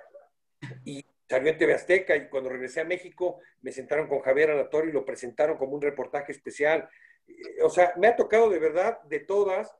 Y 0.84 1.04
salió 1.32 1.50
en 1.50 1.56
TV 1.56 1.72
Azteca 1.72 2.14
y 2.14 2.28
cuando 2.28 2.50
regresé 2.50 2.82
a 2.82 2.84
México 2.84 3.40
me 3.62 3.72
sentaron 3.72 4.06
con 4.06 4.20
Javier 4.20 4.50
Alatorre 4.50 4.90
y 4.90 4.92
lo 4.92 5.06
presentaron 5.06 5.56
como 5.56 5.74
un 5.74 5.80
reportaje 5.80 6.30
especial. 6.30 6.86
O 7.62 7.70
sea, 7.70 7.94
me 7.96 8.06
ha 8.06 8.16
tocado 8.16 8.50
de 8.50 8.58
verdad 8.58 9.00
de 9.04 9.20
todas. 9.20 9.74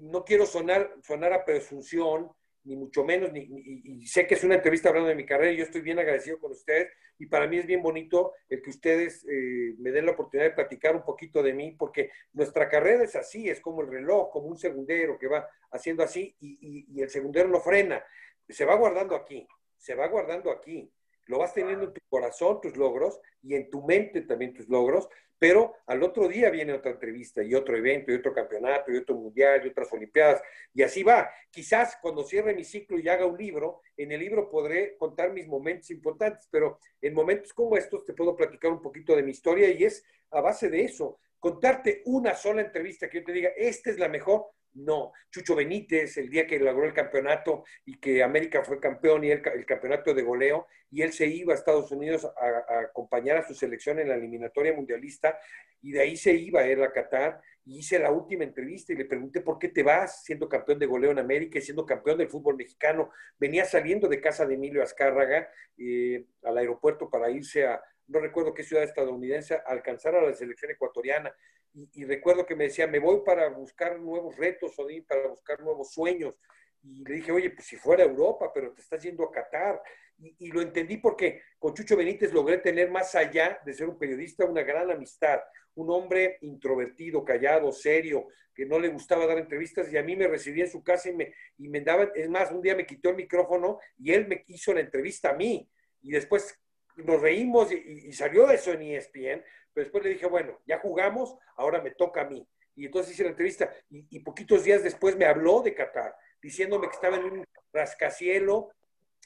No 0.00 0.24
quiero 0.24 0.46
sonar, 0.46 0.94
sonar 1.02 1.34
a 1.34 1.44
presunción, 1.44 2.30
ni 2.64 2.76
mucho 2.76 3.04
menos, 3.04 3.30
ni, 3.32 3.40
y 3.42 4.06
sé 4.06 4.26
que 4.26 4.32
es 4.32 4.44
una 4.44 4.54
entrevista 4.54 4.88
hablando 4.88 5.10
de 5.10 5.14
mi 5.14 5.26
carrera 5.26 5.52
y 5.52 5.58
yo 5.58 5.64
estoy 5.64 5.82
bien 5.82 5.98
agradecido 5.98 6.38
con 6.38 6.52
ustedes 6.52 6.88
y 7.18 7.26
para 7.26 7.46
mí 7.46 7.58
es 7.58 7.66
bien 7.66 7.82
bonito 7.82 8.32
el 8.48 8.62
que 8.62 8.70
ustedes 8.70 9.26
eh, 9.28 9.74
me 9.78 9.90
den 9.90 10.06
la 10.06 10.12
oportunidad 10.12 10.48
de 10.48 10.54
platicar 10.54 10.96
un 10.96 11.04
poquito 11.04 11.42
de 11.42 11.52
mí 11.52 11.76
porque 11.78 12.10
nuestra 12.32 12.70
carrera 12.70 13.04
es 13.04 13.14
así, 13.14 13.50
es 13.50 13.60
como 13.60 13.82
el 13.82 13.88
reloj, 13.88 14.30
como 14.30 14.46
un 14.46 14.56
segundero 14.56 15.18
que 15.18 15.26
va 15.26 15.46
haciendo 15.70 16.02
así 16.02 16.34
y, 16.40 16.86
y 16.88 17.02
el 17.02 17.10
segundero 17.10 17.48
no 17.48 17.60
frena, 17.60 18.02
se 18.48 18.64
va 18.64 18.76
guardando 18.76 19.16
aquí 19.16 19.46
se 19.82 19.96
va 19.96 20.06
guardando 20.06 20.52
aquí. 20.52 20.88
Lo 21.26 21.38
vas 21.38 21.52
teniendo 21.52 21.84
en 21.84 21.92
tu 21.92 22.00
corazón, 22.08 22.60
tus 22.60 22.76
logros, 22.76 23.20
y 23.42 23.56
en 23.56 23.68
tu 23.68 23.84
mente 23.84 24.22
también 24.22 24.54
tus 24.54 24.68
logros, 24.68 25.08
pero 25.38 25.74
al 25.86 26.04
otro 26.04 26.28
día 26.28 26.50
viene 26.50 26.72
otra 26.72 26.92
entrevista 26.92 27.42
y 27.42 27.52
otro 27.52 27.76
evento 27.76 28.12
y 28.12 28.14
otro 28.14 28.32
campeonato 28.32 28.92
y 28.92 28.96
otro 28.96 29.16
mundial 29.16 29.60
y 29.64 29.70
otras 29.70 29.92
olimpiadas, 29.92 30.40
y 30.72 30.84
así 30.84 31.02
va. 31.02 31.30
Quizás 31.50 31.98
cuando 32.00 32.22
cierre 32.22 32.54
mi 32.54 32.62
ciclo 32.62 32.96
y 32.96 33.08
haga 33.08 33.26
un 33.26 33.36
libro, 33.36 33.80
en 33.96 34.12
el 34.12 34.20
libro 34.20 34.48
podré 34.48 34.96
contar 34.96 35.32
mis 35.32 35.48
momentos 35.48 35.90
importantes, 35.90 36.46
pero 36.48 36.78
en 37.00 37.12
momentos 37.12 37.52
como 37.52 37.76
estos 37.76 38.04
te 38.04 38.14
puedo 38.14 38.36
platicar 38.36 38.70
un 38.70 38.80
poquito 38.80 39.16
de 39.16 39.24
mi 39.24 39.32
historia 39.32 39.68
y 39.68 39.82
es 39.82 40.04
a 40.30 40.40
base 40.40 40.70
de 40.70 40.84
eso, 40.84 41.18
contarte 41.40 42.02
una 42.04 42.36
sola 42.36 42.62
entrevista 42.62 43.10
que 43.10 43.18
yo 43.18 43.24
te 43.24 43.32
diga, 43.32 43.50
esta 43.56 43.90
es 43.90 43.98
la 43.98 44.08
mejor, 44.08 44.46
no, 44.74 45.12
Chucho 45.30 45.54
Benítez, 45.54 46.16
el 46.16 46.30
día 46.30 46.46
que 46.46 46.58
logró 46.58 46.84
el 46.84 46.94
campeonato 46.94 47.64
y 47.84 47.98
que 47.98 48.22
América 48.22 48.64
fue 48.64 48.80
campeón 48.80 49.24
y 49.24 49.30
el, 49.30 49.42
campeonato 49.66 50.14
de 50.14 50.22
goleo, 50.22 50.66
y 50.90 51.02
él 51.02 51.12
se 51.12 51.26
iba 51.26 51.52
a 51.52 51.56
Estados 51.56 51.90
Unidos 51.92 52.24
a, 52.24 52.80
acompañar 52.80 53.38
a 53.38 53.46
su 53.46 53.54
selección 53.54 53.98
en 53.98 54.08
la 54.08 54.14
eliminatoria 54.14 54.72
mundialista, 54.72 55.38
y 55.82 55.92
de 55.92 56.00
ahí 56.00 56.16
se 56.16 56.32
iba 56.34 56.60
a 56.60 56.66
ir 56.66 56.82
a 56.82 56.92
Qatar, 56.92 57.40
y 57.64 57.78
hice 57.78 57.98
la 57.98 58.10
última 58.10 58.44
entrevista 58.44 58.92
y 58.92 58.96
le 58.96 59.04
pregunté 59.04 59.40
por 59.40 59.58
qué 59.58 59.68
te 59.68 59.82
vas 59.82 60.24
siendo 60.24 60.48
campeón 60.48 60.78
de 60.78 60.86
goleo 60.86 61.12
en 61.12 61.18
América 61.18 61.58
y 61.58 61.62
siendo 61.62 61.86
campeón 61.86 62.18
del 62.18 62.28
fútbol 62.28 62.56
mexicano. 62.56 63.10
Venía 63.38 63.64
saliendo 63.64 64.08
de 64.08 64.20
casa 64.20 64.46
de 64.46 64.54
Emilio 64.54 64.82
Azcárraga 64.82 65.48
eh, 65.78 66.24
al 66.42 66.58
aeropuerto 66.58 67.08
para 67.08 67.30
irse 67.30 67.66
a, 67.66 67.80
no 68.08 68.18
recuerdo 68.18 68.52
qué 68.52 68.64
ciudad 68.64 68.82
estadounidense, 68.82 69.54
a 69.54 69.62
alcanzar 69.66 70.16
a 70.16 70.22
la 70.22 70.34
selección 70.34 70.72
ecuatoriana 70.72 71.32
y, 71.74 72.04
recuerdo 72.04 72.44
que 72.44 72.54
me 72.54 72.64
decía, 72.64 72.86
me 72.86 72.98
voy 72.98 73.20
para 73.24 73.48
buscar 73.48 73.98
nuevos 73.98 74.36
retos, 74.36 74.78
Odín, 74.78 75.04
para 75.04 75.28
buscar 75.28 75.60
nuevos 75.60 75.92
sueños. 75.92 76.34
Y 76.82 77.04
le 77.04 77.14
dije, 77.14 77.32
oye, 77.32 77.50
pues 77.50 77.66
si 77.66 77.76
fuera 77.76 78.04
Europa, 78.04 78.50
pero 78.52 78.72
te 78.72 78.82
estás 78.82 79.02
yendo 79.02 79.24
a 79.24 79.30
Qatar. 79.30 79.80
Y, 80.18 80.52
lo 80.52 80.60
entendí 80.60 80.98
porque 80.98 81.42
con 81.58 81.74
Chucho 81.74 81.96
Benítez 81.96 82.32
logré 82.32 82.58
tener 82.58 82.90
más 82.90 83.14
allá 83.14 83.58
de 83.64 83.72
ser 83.72 83.88
un 83.88 83.98
periodista 83.98 84.44
una 84.44 84.62
gran 84.62 84.90
amistad, 84.90 85.40
un 85.74 85.90
hombre 85.90 86.38
introvertido, 86.42 87.24
callado, 87.24 87.72
serio, 87.72 88.28
que 88.54 88.66
no 88.66 88.78
le 88.78 88.88
gustaba 88.88 89.26
dar 89.26 89.38
entrevistas 89.38 89.90
y 89.90 89.96
a 89.96 90.02
mí 90.02 90.14
me 90.14 90.28
recibía 90.28 90.64
en 90.64 90.70
su 90.70 90.82
casa 90.82 91.08
y 91.08 91.14
me, 91.14 91.34
y 91.56 91.68
me 91.68 91.80
daba, 91.80 92.10
es 92.14 92.28
más, 92.28 92.52
un 92.52 92.60
día 92.60 92.76
me 92.76 92.86
quitó 92.86 93.08
el 93.08 93.16
micrófono 93.16 93.78
y 93.98 94.12
él 94.12 94.28
me 94.28 94.44
hizo 94.48 94.74
la 94.74 94.80
entrevista 94.80 95.30
a 95.30 95.34
mí. 95.34 95.68
Y 96.02 96.10
después 96.12 96.60
nos 96.96 97.20
reímos 97.20 97.72
y, 97.72 98.08
y 98.08 98.12
salió 98.12 98.50
eso 98.50 98.72
en 98.72 98.82
ESPN, 98.82 99.42
pero 99.72 99.84
después 99.84 100.04
le 100.04 100.10
dije, 100.10 100.26
bueno, 100.26 100.60
ya 100.66 100.78
jugamos, 100.78 101.36
ahora 101.56 101.80
me 101.80 101.92
toca 101.92 102.22
a 102.22 102.28
mí. 102.28 102.46
Y 102.74 102.86
entonces 102.86 103.12
hice 103.12 103.24
la 103.24 103.30
entrevista 103.30 103.70
y, 103.90 104.18
poquitos 104.20 104.64
días 104.64 104.82
después 104.82 105.16
me 105.16 105.26
habló 105.26 105.62
de 105.62 105.74
Qatar, 105.74 106.14
diciéndome 106.40 106.88
que 106.88 106.94
estaba 106.94 107.16
en 107.16 107.24
un 107.24 107.46
rascacielo, 107.72 108.70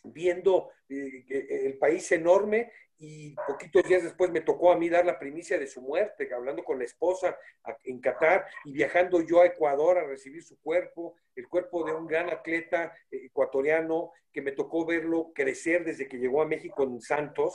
viendo 0.03 0.71
eh, 0.89 1.25
eh, 1.29 1.63
el 1.67 1.79
país 1.79 2.11
enorme 2.13 2.73
y 2.99 3.35
poquitos 3.47 3.83
días 3.85 4.03
después 4.03 4.31
me 4.31 4.41
tocó 4.41 4.73
a 4.73 4.77
mí 4.77 4.89
dar 4.89 5.05
la 5.05 5.19
primicia 5.19 5.59
de 5.59 5.67
su 5.67 5.83
muerte, 5.83 6.29
hablando 6.35 6.65
con 6.65 6.79
la 6.79 6.85
esposa 6.85 7.37
en 7.85 8.01
Qatar 8.01 8.47
y 8.65 8.73
viajando 8.73 9.21
yo 9.21 9.41
a 9.41 9.47
Ecuador 9.47 9.99
a 9.99 10.07
recibir 10.07 10.43
su 10.43 10.59
cuerpo, 10.61 11.17
el 11.35 11.49
cuerpo 11.49 11.85
de 11.85 11.93
un 11.93 12.07
gran 12.07 12.31
atleta 12.31 12.93
eh, 13.11 13.27
ecuatoriano 13.27 14.13
que 14.33 14.43
me 14.43 14.53
tocó 14.53 14.87
verlo 14.87 15.33
crecer 15.35 15.85
desde 15.85 16.09
que 16.09 16.19
llegó 16.19 16.43
a 16.43 16.47
México 16.47 16.85
en 16.85 17.01
Santos 17.01 17.55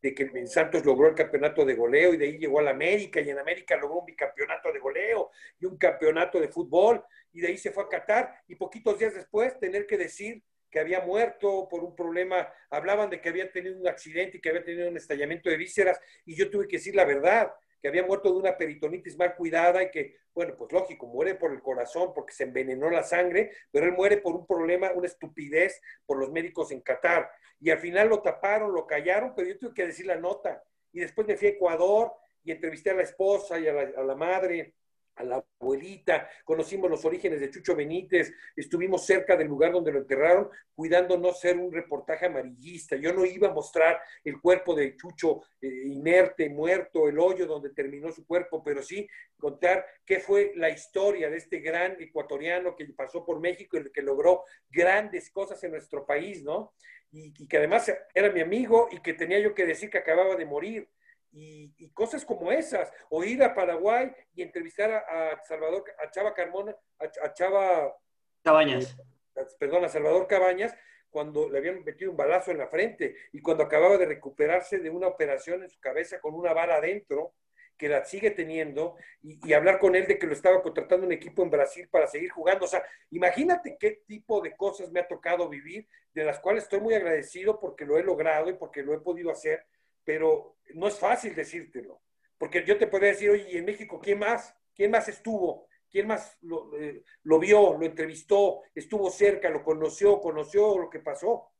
de 0.00 0.14
que 0.14 0.24
en 0.34 0.48
Santos 0.48 0.84
logró 0.84 1.08
el 1.08 1.14
campeonato 1.14 1.64
de 1.64 1.74
goleo 1.74 2.12
y 2.12 2.16
de 2.16 2.26
ahí 2.26 2.38
llegó 2.38 2.58
a 2.58 2.62
la 2.62 2.72
América 2.72 3.20
y 3.20 3.30
en 3.30 3.38
América 3.38 3.76
logró 3.76 4.00
un 4.00 4.06
bicampeonato 4.06 4.72
de 4.72 4.80
goleo 4.80 5.30
y 5.60 5.66
un 5.66 5.76
campeonato 5.76 6.40
de 6.40 6.48
fútbol 6.48 7.04
y 7.32 7.40
de 7.40 7.48
ahí 7.48 7.56
se 7.56 7.70
fue 7.70 7.84
a 7.84 7.88
Qatar 7.88 8.34
y 8.48 8.56
poquitos 8.56 8.98
días 8.98 9.14
después 9.14 9.58
tener 9.60 9.86
que 9.86 9.96
decir 9.96 10.42
que 10.72 10.80
había 10.80 11.00
muerto 11.00 11.68
por 11.68 11.84
un 11.84 11.94
problema, 11.94 12.48
hablaban 12.70 13.10
de 13.10 13.20
que 13.20 13.28
había 13.28 13.52
tenido 13.52 13.78
un 13.78 13.86
accidente 13.86 14.38
y 14.38 14.40
que 14.40 14.48
había 14.48 14.64
tenido 14.64 14.88
un 14.88 14.96
estallamiento 14.96 15.50
de 15.50 15.58
vísceras 15.58 16.00
y 16.24 16.34
yo 16.34 16.50
tuve 16.50 16.66
que 16.66 16.78
decir 16.78 16.96
la 16.96 17.04
verdad, 17.04 17.52
que 17.80 17.88
había 17.88 18.04
muerto 18.04 18.32
de 18.32 18.38
una 18.38 18.56
peritonitis 18.56 19.18
mal 19.18 19.36
cuidada 19.36 19.82
y 19.82 19.90
que, 19.90 20.16
bueno, 20.32 20.54
pues 20.56 20.72
lógico, 20.72 21.06
muere 21.06 21.34
por 21.34 21.52
el 21.52 21.60
corazón 21.60 22.12
porque 22.14 22.32
se 22.32 22.44
envenenó 22.44 22.88
la 22.88 23.02
sangre, 23.02 23.52
pero 23.70 23.86
él 23.86 23.92
muere 23.92 24.16
por 24.16 24.34
un 24.34 24.46
problema, 24.46 24.92
una 24.92 25.06
estupidez 25.06 25.80
por 26.06 26.18
los 26.18 26.32
médicos 26.32 26.70
en 26.70 26.80
Qatar. 26.80 27.30
Y 27.60 27.70
al 27.70 27.78
final 27.78 28.08
lo 28.08 28.22
taparon, 28.22 28.72
lo 28.72 28.86
callaron, 28.86 29.34
pero 29.34 29.48
yo 29.48 29.58
tuve 29.58 29.74
que 29.74 29.86
decir 29.86 30.06
la 30.06 30.16
nota. 30.16 30.62
Y 30.92 31.00
después 31.00 31.26
me 31.26 31.36
fui 31.36 31.48
a 31.48 31.50
Ecuador 31.50 32.12
y 32.44 32.52
entrevisté 32.52 32.90
a 32.90 32.94
la 32.94 33.02
esposa 33.02 33.58
y 33.58 33.66
a 33.66 33.72
la, 33.72 33.82
a 33.96 34.02
la 34.02 34.14
madre 34.14 34.74
a 35.16 35.24
la 35.24 35.44
abuelita, 35.60 36.28
conocimos 36.44 36.90
los 36.90 37.04
orígenes 37.04 37.40
de 37.40 37.50
Chucho 37.50 37.76
Benítez, 37.76 38.32
estuvimos 38.56 39.04
cerca 39.04 39.36
del 39.36 39.48
lugar 39.48 39.72
donde 39.72 39.92
lo 39.92 39.98
enterraron, 39.98 40.48
cuidando 40.74 41.18
no 41.18 41.32
ser 41.32 41.56
un 41.58 41.72
reportaje 41.72 42.26
amarillista. 42.26 42.96
Yo 42.96 43.12
no 43.12 43.24
iba 43.24 43.48
a 43.48 43.52
mostrar 43.52 44.00
el 44.24 44.40
cuerpo 44.40 44.74
de 44.74 44.96
Chucho 44.96 45.42
eh, 45.60 45.68
inerte, 45.86 46.48
muerto, 46.48 47.08
el 47.08 47.18
hoyo 47.18 47.46
donde 47.46 47.70
terminó 47.70 48.10
su 48.10 48.26
cuerpo, 48.26 48.62
pero 48.64 48.82
sí 48.82 49.08
contar 49.38 49.84
qué 50.04 50.20
fue 50.20 50.52
la 50.56 50.70
historia 50.70 51.28
de 51.28 51.36
este 51.36 51.60
gran 51.60 52.00
ecuatoriano 52.00 52.74
que 52.74 52.86
pasó 52.86 53.24
por 53.24 53.40
México 53.40 53.76
y 53.76 53.90
que 53.90 54.02
logró 54.02 54.44
grandes 54.70 55.30
cosas 55.30 55.62
en 55.64 55.72
nuestro 55.72 56.06
país, 56.06 56.42
¿no? 56.42 56.74
Y, 57.10 57.34
y 57.38 57.46
que 57.46 57.58
además 57.58 57.92
era 58.14 58.30
mi 58.30 58.40
amigo 58.40 58.88
y 58.90 59.00
que 59.02 59.12
tenía 59.12 59.38
yo 59.38 59.54
que 59.54 59.66
decir 59.66 59.90
que 59.90 59.98
acababa 59.98 60.36
de 60.36 60.46
morir 60.46 60.88
y, 61.32 61.90
cosas 61.90 62.24
como 62.24 62.52
esas, 62.52 62.92
o 63.10 63.24
ir 63.24 63.42
a 63.42 63.54
Paraguay 63.54 64.12
y 64.34 64.42
entrevistar 64.42 64.90
a, 64.90 65.42
Salvador, 65.44 65.84
a 66.04 66.10
Chava 66.10 66.34
Carmona, 66.34 66.76
a, 66.98 67.32
Chava 67.32 67.94
Cabañas. 68.42 68.96
Eh, 69.36 69.46
perdón, 69.58 69.84
a 69.84 69.88
Salvador 69.88 70.26
Cabañas, 70.26 70.74
cuando 71.10 71.48
le 71.48 71.58
habían 71.58 71.82
metido 71.84 72.10
un 72.10 72.16
balazo 72.16 72.50
en 72.50 72.58
la 72.58 72.68
frente 72.68 73.14
y 73.32 73.40
cuando 73.40 73.64
acababa 73.64 73.98
de 73.98 74.06
recuperarse 74.06 74.78
de 74.78 74.90
una 74.90 75.08
operación 75.08 75.62
en 75.62 75.70
su 75.70 75.78
cabeza 75.80 76.20
con 76.20 76.34
una 76.34 76.52
bala 76.52 76.76
adentro, 76.76 77.34
que 77.76 77.88
la 77.88 78.04
sigue 78.04 78.30
teniendo, 78.30 78.96
y, 79.22 79.52
hablar 79.52 79.78
con 79.78 79.96
él 79.96 80.06
de 80.06 80.18
que 80.18 80.26
lo 80.26 80.34
estaba 80.34 80.62
contratando 80.62 81.04
un 81.04 81.12
equipo 81.12 81.42
en 81.42 81.50
Brasil 81.50 81.88
para 81.90 82.06
seguir 82.06 82.30
jugando. 82.30 82.64
O 82.64 82.68
sea, 82.68 82.84
imagínate 83.10 83.76
qué 83.78 84.02
tipo 84.06 84.40
de 84.40 84.54
cosas 84.56 84.92
me 84.92 85.00
ha 85.00 85.08
tocado 85.08 85.48
vivir, 85.48 85.88
de 86.14 86.24
las 86.24 86.38
cuales 86.38 86.64
estoy 86.64 86.80
muy 86.80 86.94
agradecido 86.94 87.58
porque 87.58 87.84
lo 87.84 87.98
he 87.98 88.04
logrado 88.04 88.50
y 88.50 88.54
porque 88.54 88.82
lo 88.82 88.94
he 88.94 89.00
podido 89.00 89.30
hacer, 89.30 89.66
pero 90.04 90.58
no 90.74 90.88
es 90.88 90.98
fácil 90.98 91.34
decírtelo, 91.34 92.02
porque 92.38 92.64
yo 92.64 92.78
te 92.78 92.86
podría 92.86 93.10
decir, 93.10 93.30
oye, 93.30 93.58
en 93.58 93.64
México, 93.64 94.00
¿quién 94.00 94.18
más? 94.18 94.54
¿Quién 94.74 94.90
más 94.90 95.08
estuvo? 95.08 95.68
¿Quién 95.90 96.06
más 96.06 96.38
lo, 96.40 96.74
eh, 96.78 97.04
lo, 97.24 97.38
vio, 97.38 97.76
lo 97.76 97.84
entrevistó, 97.84 98.62
estuvo 98.74 99.10
cerca, 99.10 99.50
lo 99.50 99.62
conoció, 99.62 100.20
conoció 100.20 100.78
lo 100.78 100.88
que 100.88 101.00
pasó? 101.00 101.52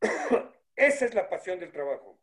Esa 0.76 1.04
es 1.06 1.14
la 1.14 1.28
pasión 1.28 1.58
del 1.58 1.72
trabajo. 1.72 2.20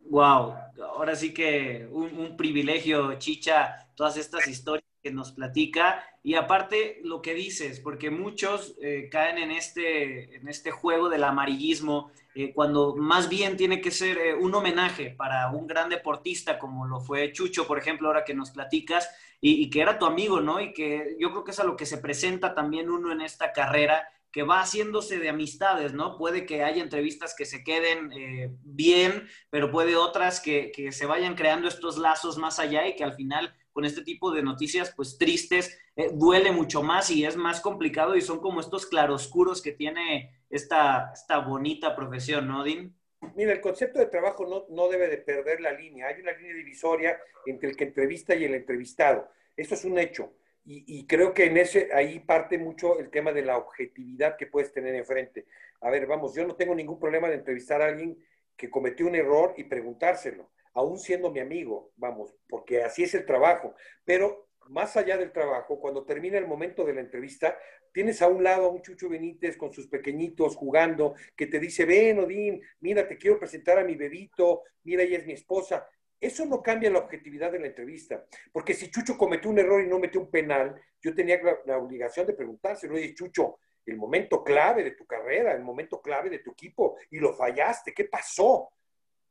Wow, 0.00 0.54
ahora 0.82 1.14
sí 1.14 1.32
que 1.32 1.86
un, 1.90 2.36
privilegio, 2.36 3.18
Chicha, 3.18 3.88
todas 3.94 4.16
estas 4.16 4.48
historias 4.48 4.89
que 5.02 5.10
nos 5.10 5.32
platica 5.32 6.04
y 6.22 6.34
aparte 6.34 7.00
lo 7.02 7.22
que 7.22 7.34
dices, 7.34 7.80
porque 7.80 8.10
muchos 8.10 8.76
eh, 8.82 9.08
caen 9.10 9.38
en 9.38 9.50
este, 9.50 10.36
en 10.36 10.48
este 10.48 10.70
juego 10.70 11.08
del 11.08 11.24
amarillismo, 11.24 12.10
eh, 12.34 12.52
cuando 12.52 12.94
más 12.94 13.28
bien 13.28 13.56
tiene 13.56 13.80
que 13.80 13.90
ser 13.90 14.18
eh, 14.18 14.34
un 14.34 14.54
homenaje 14.54 15.10
para 15.10 15.50
un 15.50 15.66
gran 15.66 15.88
deportista 15.88 16.58
como 16.58 16.86
lo 16.86 17.00
fue 17.00 17.32
Chucho, 17.32 17.66
por 17.66 17.78
ejemplo, 17.78 18.08
ahora 18.08 18.24
que 18.24 18.34
nos 18.34 18.50
platicas, 18.50 19.08
y, 19.42 19.70
que 19.70 19.80
era 19.80 19.98
tu 19.98 20.04
amigo, 20.04 20.42
¿no? 20.42 20.60
Y 20.60 20.74
que 20.74 21.16
yo 21.18 21.30
creo 21.30 21.44
que 21.44 21.52
es 21.52 21.60
a 21.60 21.64
lo 21.64 21.74
que 21.74 21.86
se 21.86 21.96
presenta 21.96 22.54
también 22.54 22.90
uno 22.90 23.10
en 23.10 23.22
esta 23.22 23.52
carrera 23.52 24.06
que 24.30 24.42
va 24.42 24.60
haciéndose 24.60 25.18
de 25.18 25.30
amistades, 25.30 25.94
¿no? 25.94 26.18
Puede 26.18 26.44
que 26.44 26.62
haya 26.62 26.82
entrevistas 26.82 27.34
que 27.34 27.46
se 27.46 27.64
queden 27.64 28.10
bien, 28.62 29.26
pero 29.48 29.70
puede 29.70 29.96
otras 29.96 30.40
que, 30.40 30.70
que, 30.72 30.92
se 30.92 31.06
vayan 31.06 31.36
creando 31.36 31.68
estos 31.68 31.96
lazos 31.96 32.36
más 32.36 32.58
allá 32.58 32.86
y 32.86 32.96
que 32.96 33.02
al 33.02 33.14
final 33.14 33.54
con 33.72 33.84
este 33.84 34.02
tipo 34.02 34.30
de 34.32 34.42
noticias 34.42 34.92
pues 34.96 35.18
tristes 35.18 35.78
eh, 35.96 36.10
duele 36.12 36.52
mucho 36.52 36.82
más 36.82 37.10
y 37.10 37.24
es 37.24 37.36
más 37.36 37.60
complicado 37.60 38.16
y 38.16 38.20
son 38.20 38.40
como 38.40 38.60
estos 38.60 38.86
claroscuros 38.86 39.62
que 39.62 39.72
tiene 39.72 40.42
esta, 40.48 41.10
esta 41.12 41.38
bonita 41.38 41.94
profesión, 41.94 42.48
¿no, 42.48 42.64
Dean? 42.64 42.94
Mira, 43.36 43.52
el 43.52 43.60
concepto 43.60 43.98
de 43.98 44.06
trabajo 44.06 44.46
no, 44.46 44.74
no 44.74 44.88
debe 44.88 45.08
de 45.08 45.18
perder 45.18 45.60
la 45.60 45.72
línea. 45.72 46.06
Hay 46.06 46.20
una 46.20 46.32
línea 46.32 46.54
divisoria 46.54 47.18
entre 47.46 47.70
el 47.70 47.76
que 47.76 47.84
entrevista 47.84 48.34
y 48.34 48.44
el 48.44 48.54
entrevistado. 48.54 49.28
Eso 49.56 49.74
es 49.74 49.84
un 49.84 49.98
hecho. 49.98 50.32
Y, 50.64 50.84
y, 50.86 51.06
creo 51.06 51.32
que 51.32 51.46
en 51.46 51.56
ese, 51.56 51.88
ahí 51.92 52.20
parte 52.20 52.58
mucho 52.58 52.98
el 52.98 53.10
tema 53.10 53.32
de 53.32 53.42
la 53.42 53.56
objetividad 53.56 54.36
que 54.36 54.46
puedes 54.46 54.72
tener 54.72 54.94
enfrente. 54.94 55.46
A 55.80 55.90
ver, 55.90 56.06
vamos, 56.06 56.34
yo 56.34 56.46
no 56.46 56.54
tengo 56.54 56.74
ningún 56.74 56.98
problema 56.98 57.28
de 57.28 57.36
entrevistar 57.36 57.80
a 57.80 57.86
alguien 57.86 58.16
que 58.56 58.70
cometió 58.70 59.06
un 59.06 59.14
error 59.14 59.54
y 59.56 59.64
preguntárselo, 59.64 60.50
aún 60.74 60.98
siendo 60.98 61.30
mi 61.30 61.40
amigo, 61.40 61.92
vamos, 61.96 62.34
porque 62.48 62.82
así 62.82 63.02
es 63.02 63.14
el 63.14 63.26
trabajo. 63.26 63.74
Pero 64.04 64.50
más 64.68 64.96
allá 64.96 65.16
del 65.16 65.32
trabajo, 65.32 65.80
cuando 65.80 66.04
termina 66.04 66.38
el 66.38 66.46
momento 66.46 66.84
de 66.84 66.94
la 66.94 67.00
entrevista, 67.00 67.56
tienes 67.92 68.22
a 68.22 68.28
un 68.28 68.44
lado 68.44 68.66
a 68.66 68.68
un 68.68 68.82
Chucho 68.82 69.08
Benítez 69.08 69.56
con 69.56 69.72
sus 69.72 69.88
pequeñitos 69.88 70.56
jugando, 70.56 71.14
que 71.36 71.46
te 71.46 71.58
dice, 71.58 71.84
ven, 71.84 72.20
Odín, 72.20 72.62
mira, 72.80 73.06
te 73.06 73.18
quiero 73.18 73.38
presentar 73.38 73.78
a 73.78 73.84
mi 73.84 73.96
bebito, 73.96 74.62
mira, 74.84 75.02
ella 75.02 75.18
es 75.18 75.26
mi 75.26 75.32
esposa. 75.32 75.88
Eso 76.20 76.44
no 76.44 76.62
cambia 76.62 76.90
la 76.90 76.98
objetividad 76.98 77.50
de 77.50 77.60
la 77.60 77.68
entrevista, 77.68 78.24
porque 78.52 78.74
si 78.74 78.90
Chucho 78.90 79.16
cometió 79.16 79.50
un 79.50 79.58
error 79.58 79.82
y 79.82 79.88
no 79.88 79.98
metió 79.98 80.20
un 80.20 80.30
penal, 80.30 80.78
yo 81.00 81.14
tenía 81.14 81.40
la, 81.64 81.78
obligación 81.78 82.26
de 82.26 82.34
preguntárselo, 82.34 82.94
oye, 82.94 83.14
Chucho, 83.14 83.58
el 83.86 83.96
momento 83.96 84.44
clave 84.44 84.84
de 84.84 84.90
tu 84.90 85.06
carrera, 85.06 85.52
el 85.52 85.62
momento 85.62 86.02
clave 86.02 86.28
de 86.28 86.40
tu 86.40 86.52
equipo, 86.52 86.96
y 87.10 87.18
lo 87.18 87.32
fallaste, 87.32 87.94
¿qué 87.94 88.04
pasó? 88.04 88.70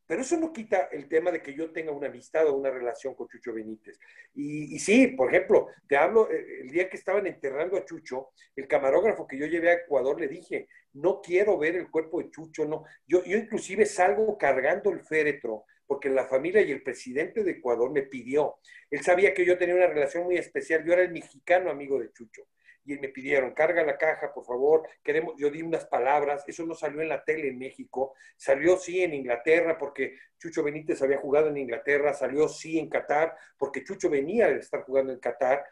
Pero 0.10 0.24
eso 0.24 0.38
no 0.38 0.51
quita 0.51 0.89
el 0.91 1.07
tema 1.07 1.30
de 1.30 1.39
que 1.39 1.53
yo 1.53 1.72
tenga 1.72 1.91
una 1.91 2.07
amistad 2.07 2.47
o 2.47 2.55
una 2.55 2.72
relación 2.72 3.14
con 3.14 3.28
Chucho 3.28 3.53
Benítez. 3.53 3.99
Y, 4.34 4.76
y 4.76 4.80
sí, 4.80 5.10
por 5.10 5.30
ejemplo, 5.30 5.68
te 5.88 5.97
hablo, 5.97 6.32
eh, 6.32 6.62
el 6.62 6.72
día 6.72 6.89
que 6.89 6.97
estaban 6.97 7.28
enterrando 7.28 7.78
a 7.78 7.86
Chucho, 7.86 8.30
el 8.55 8.68
camarógrafo 8.68 9.28
que 9.28 9.38
yo 9.38 9.45
llevé 9.45 9.70
a 9.70 9.74
Ecuador 9.76 10.20
le 10.20 10.28
dije, 10.28 10.68
no 10.93 11.22
quiero 11.22 11.60
ver 11.60 11.76
el 11.76 11.91
cuerpo 11.91 12.24
de 12.24 12.32
Chucho, 12.32 12.66
no. 12.66 12.86
Yo, 13.05 13.24
yo 13.24 13.38
inclusive 13.38 13.86
salgo 13.86 14.36
cargando 14.36 14.89
el 14.89 15.01
féretro 15.01 15.66
porque 15.86 16.10
la 16.10 16.26
familia 16.26 16.62
y 16.64 16.72
el 16.72 16.82
presidente 16.82 17.43
de 17.43 17.51
Ecuador 17.51 17.91
me 17.91 18.01
pidió. 18.01 18.55
Él 18.89 19.01
sabía 19.03 19.36
que 19.36 19.45
yo 19.45 19.60
tenía 19.60 19.76
una 19.76 19.88
relación 19.88 20.24
muy 20.24 20.38
especial, 20.38 20.84
yo 20.84 20.93
era 20.93 21.03
el 21.03 21.12
mexicano 21.12 21.70
amigo 21.70 21.99
de 21.99 22.12
Chucho. 22.14 22.47
Y 22.90 22.98
me 22.98 23.10
pidieron, 23.10 23.54
carga 23.54 23.84
la 23.84 24.00
caja, 24.00 24.34
por 24.34 24.44
favor, 24.44 24.82
queremos, 25.04 25.36
yo 25.38 25.52
di 25.52 25.62
unas 25.62 25.86
palabras, 25.86 26.44
eso 26.48 26.66
no 26.66 26.74
salió 26.74 27.02
en 27.02 27.10
la 27.10 27.24
tele 27.24 27.50
en 27.50 27.60
México, 27.60 28.16
salió 28.36 28.78
sí 28.78 29.04
en 29.04 29.14
Inglaterra, 29.14 29.78
porque 29.78 30.16
Chucho 30.40 30.64
Benítez 30.64 31.00
había 31.04 31.20
jugado 31.20 31.50
en 31.50 31.58
Inglaterra, 31.58 32.16
salió 32.16 32.50
sí 32.50 32.80
en 32.80 32.90
Qatar, 32.90 33.38
porque 33.60 33.84
Chucho 33.84 34.10
venía 34.10 34.48
de 34.48 34.58
estar 34.58 34.82
jugando 34.82 35.14
en 35.14 35.20
Qatar, 35.20 35.64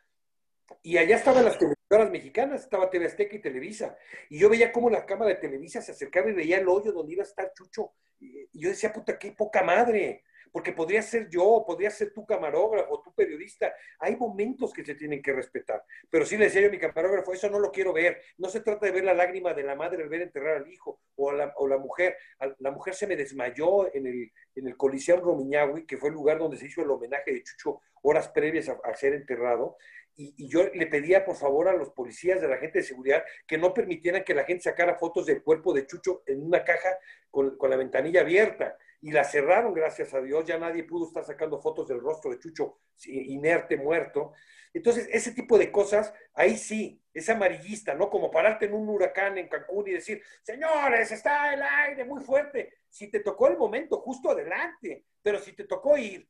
y 0.84 0.98
allá 0.98 1.16
estaban 1.16 1.44
las 1.44 1.58
televisoras 1.58 2.12
mexicanas, 2.12 2.62
estaba 2.62 2.92
TV 2.92 3.06
Azteca 3.06 3.36
y 3.36 3.42
Televisa. 3.42 3.98
Y 4.30 4.38
yo 4.38 4.48
veía 4.48 4.72
cómo 4.72 4.92
la 4.92 5.08
cámara 5.08 5.30
de 5.30 5.38
Televisa 5.38 5.82
se 5.82 5.94
acercaba 5.94 6.30
y 6.30 6.34
veía 6.34 6.60
el 6.60 6.68
hoyo 6.68 6.92
donde 6.92 7.14
iba 7.14 7.24
a 7.24 7.26
estar 7.26 7.52
Chucho. 7.54 7.94
Y 8.20 8.48
yo 8.54 8.70
decía, 8.70 8.94
puta, 8.94 9.18
qué 9.18 9.32
poca 9.32 9.64
madre. 9.64 10.24
Porque 10.52 10.72
podría 10.72 11.02
ser 11.02 11.30
yo, 11.30 11.64
podría 11.66 11.90
ser 11.90 12.14
tu 12.14 12.26
camarógrafo, 12.26 13.02
tu 13.02 13.14
periodista. 13.14 13.74
Hay 14.00 14.16
momentos 14.16 14.74
que 14.74 14.84
se 14.84 14.96
tienen 14.96 15.22
que 15.22 15.34
respetar. 15.34 15.84
Pero 16.10 16.26
sí 16.26 16.38
le 16.38 16.46
decía 16.46 16.62
yo 16.62 16.68
a 16.68 16.72
mi 16.72 16.80
camarógrafo, 16.80 17.34
eso 17.34 17.50
no 17.50 17.60
lo 17.60 17.72
quiero 17.72 17.94
ver. 17.94 18.22
No 18.38 18.50
se 18.50 18.62
trata 18.62 18.86
de 18.86 18.92
ver 18.92 19.04
la 19.04 19.14
lágrima 19.14 19.54
de 19.54 19.64
la 19.64 19.76
madre 19.76 20.04
al 20.04 20.10
ver 20.10 20.22
enterrar 20.22 20.58
al 20.58 20.72
hijo 20.72 21.02
o, 21.16 21.32
a 21.32 21.34
la, 21.34 21.54
o 21.58 21.68
la 21.68 21.78
mujer. 21.78 22.18
La 22.60 22.72
mujer 22.72 22.94
se 22.94 23.08
me 23.08 23.16
desmayó 23.16 23.94
en 23.94 24.08
el, 24.08 24.32
en 24.56 24.68
el 24.68 24.78
Coliseo 24.78 25.20
Romiñahui, 25.20 25.86
que 25.86 25.98
fue 25.98 26.10
el 26.10 26.16
lugar 26.16 26.40
donde 26.40 26.58
se 26.58 26.68
hizo 26.68 26.82
el 26.82 26.92
homenaje 26.92 27.34
de 27.34 27.44
Chucho 27.44 27.82
horas 28.04 28.30
previas 28.30 28.70
a, 28.70 28.80
a 28.84 28.94
ser 28.96 29.14
enterrado 29.14 29.78
y, 30.18 30.48
yo 30.48 30.68
le 30.74 30.88
pedía 30.88 31.24
por 31.24 31.36
favor 31.36 31.68
a 31.68 31.74
los 31.74 31.92
policías, 31.92 32.42
de 32.42 32.48
la 32.48 32.58
gente 32.58 32.80
de 32.80 32.84
seguridad, 32.84 33.24
que 33.46 33.58
no 33.58 33.74
permitieran 33.74 34.24
que 34.24 34.34
la 34.34 34.44
gente 34.44 34.64
sacara 34.64 34.98
fotos 34.98 35.28
del 35.28 35.44
cuerpo 35.44 35.74
de 35.74 35.86
Chucho 35.86 36.24
en 36.26 36.44
una 36.44 36.64
caja 36.64 36.98
con, 37.30 37.56
la 37.62 37.78
ventanilla 37.78 38.22
abierta. 38.22 38.76
Y 39.02 39.12
la 39.12 39.24
cerraron, 39.24 39.74
gracias 39.74 40.14
a 40.14 40.22
Dios, 40.22 40.46
ya 40.46 40.58
nadie 40.58 40.84
pudo 40.84 41.08
estar 41.08 41.24
sacando 41.24 41.62
fotos 41.62 41.88
del 41.88 42.00
rostro 42.00 42.32
de 42.32 42.40
Chucho 42.40 42.80
inerte, 43.06 43.78
muerto. 43.78 44.34
Entonces, 44.74 45.08
ese 45.12 45.32
tipo 45.32 45.58
de 45.58 45.72
cosas, 45.72 46.14
ahí 46.34 46.58
sí, 46.58 47.02
es 47.14 47.30
amarillista, 47.30 47.94
¿no? 47.94 48.10
Como 48.10 48.30
pararte 48.30 48.66
en 48.66 48.74
un 48.74 48.90
huracán 48.90 49.38
en 49.38 49.48
Cancún 49.48 49.88
y 49.88 49.94
decir, 49.94 50.22
señores, 50.44 51.12
está 51.12 51.54
el 51.54 51.62
aire 51.62 52.06
muy 52.06 52.22
fuerte. 52.24 52.74
Si 52.90 53.10
te 53.10 53.22
tocó 53.22 53.48
el 53.48 53.58
momento, 53.58 54.02
justo 54.02 54.32
adelante. 54.32 55.06
Pero 55.22 55.40
si 55.40 55.54
te 55.54 55.64
tocó 55.64 55.98
ir 55.98 56.28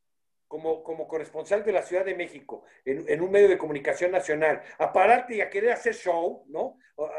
como, 0.47 0.83
como 0.83 1.07
corresponsal 1.07 1.63
de 1.63 1.71
la 1.71 1.81
Ciudad 1.81 2.05
de 2.05 2.15
México 2.15 2.63
en, 2.85 3.05
en, 3.07 3.21
un 3.21 3.31
medio 3.31 3.49
de 3.49 3.57
comunicación 3.57 4.11
nacional, 4.11 4.61
a 4.77 4.93
pararte 4.93 5.35
y 5.35 5.41
a 5.41 5.49
querer 5.49 5.71
hacer 5.71 5.93
show, 5.93 6.45
¿no? 6.47 6.77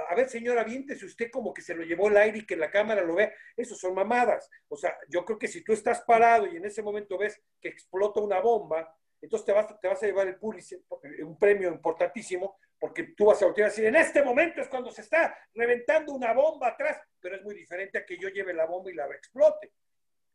A, 0.09 0.15
ver, 0.17 0.29
señora, 0.29 0.63
aviéntese 0.63 1.05
usted 1.05 1.31
como 1.31 1.55
que 1.55 1.63
se 1.63 1.75
lo 1.75 1.85
llevó 1.85 2.09
el 2.09 2.17
aire 2.17 2.39
y 2.39 2.47
que 2.47 2.57
la 2.57 2.71
cámara 2.71 3.03
lo 3.03 3.15
vea. 3.15 3.33
Eso 3.57 3.77
son 3.77 3.95
mamadas. 3.95 4.51
O 4.67 4.77
sea, 4.77 4.97
yo 5.09 5.25
creo 5.25 5.39
que 5.39 5.47
si 5.47 5.63
tú 5.63 5.73
estás 5.73 6.01
parado 6.03 6.47
y 6.47 6.57
en 6.57 6.65
ese 6.65 6.83
momento 6.83 7.17
ves 7.17 7.41
que 7.61 7.69
explota 7.69 8.21
una 8.21 8.41
bomba, 8.41 8.93
entonces 9.21 9.47
te 9.47 9.53
vas, 9.53 9.81
te 9.81 9.89
vas 9.89 10.03
a 10.03 10.07
llevar 10.07 10.27
el 10.27 10.37
Pulitzer, 10.37 10.81
un 11.23 11.39
premio 11.39 11.71
importantísimo, 11.71 12.59
porque 12.79 13.15
tú 13.17 13.27
vas 13.27 13.41
a 13.43 13.47
voltear 13.47 13.67
a 13.67 13.71
decir, 13.71 13.85
en 13.87 13.97
este 13.97 14.23
momento 14.23 14.61
es 14.61 14.69
cuando 14.69 14.91
se 14.91 15.03
está 15.03 15.37
reventando 15.55 16.13
una 16.13 16.33
bomba 16.33 16.69
atrás, 16.69 17.01
pero 17.21 17.37
es 17.37 17.43
muy 17.43 17.55
diferente 17.55 17.99
a 17.99 18.05
que 18.05 18.19
yo 18.19 18.29
lleve 18.29 18.55
la 18.55 18.67
bomba 18.67 18.91
y 18.91 18.95
la 18.95 19.07
explote. 19.07 19.73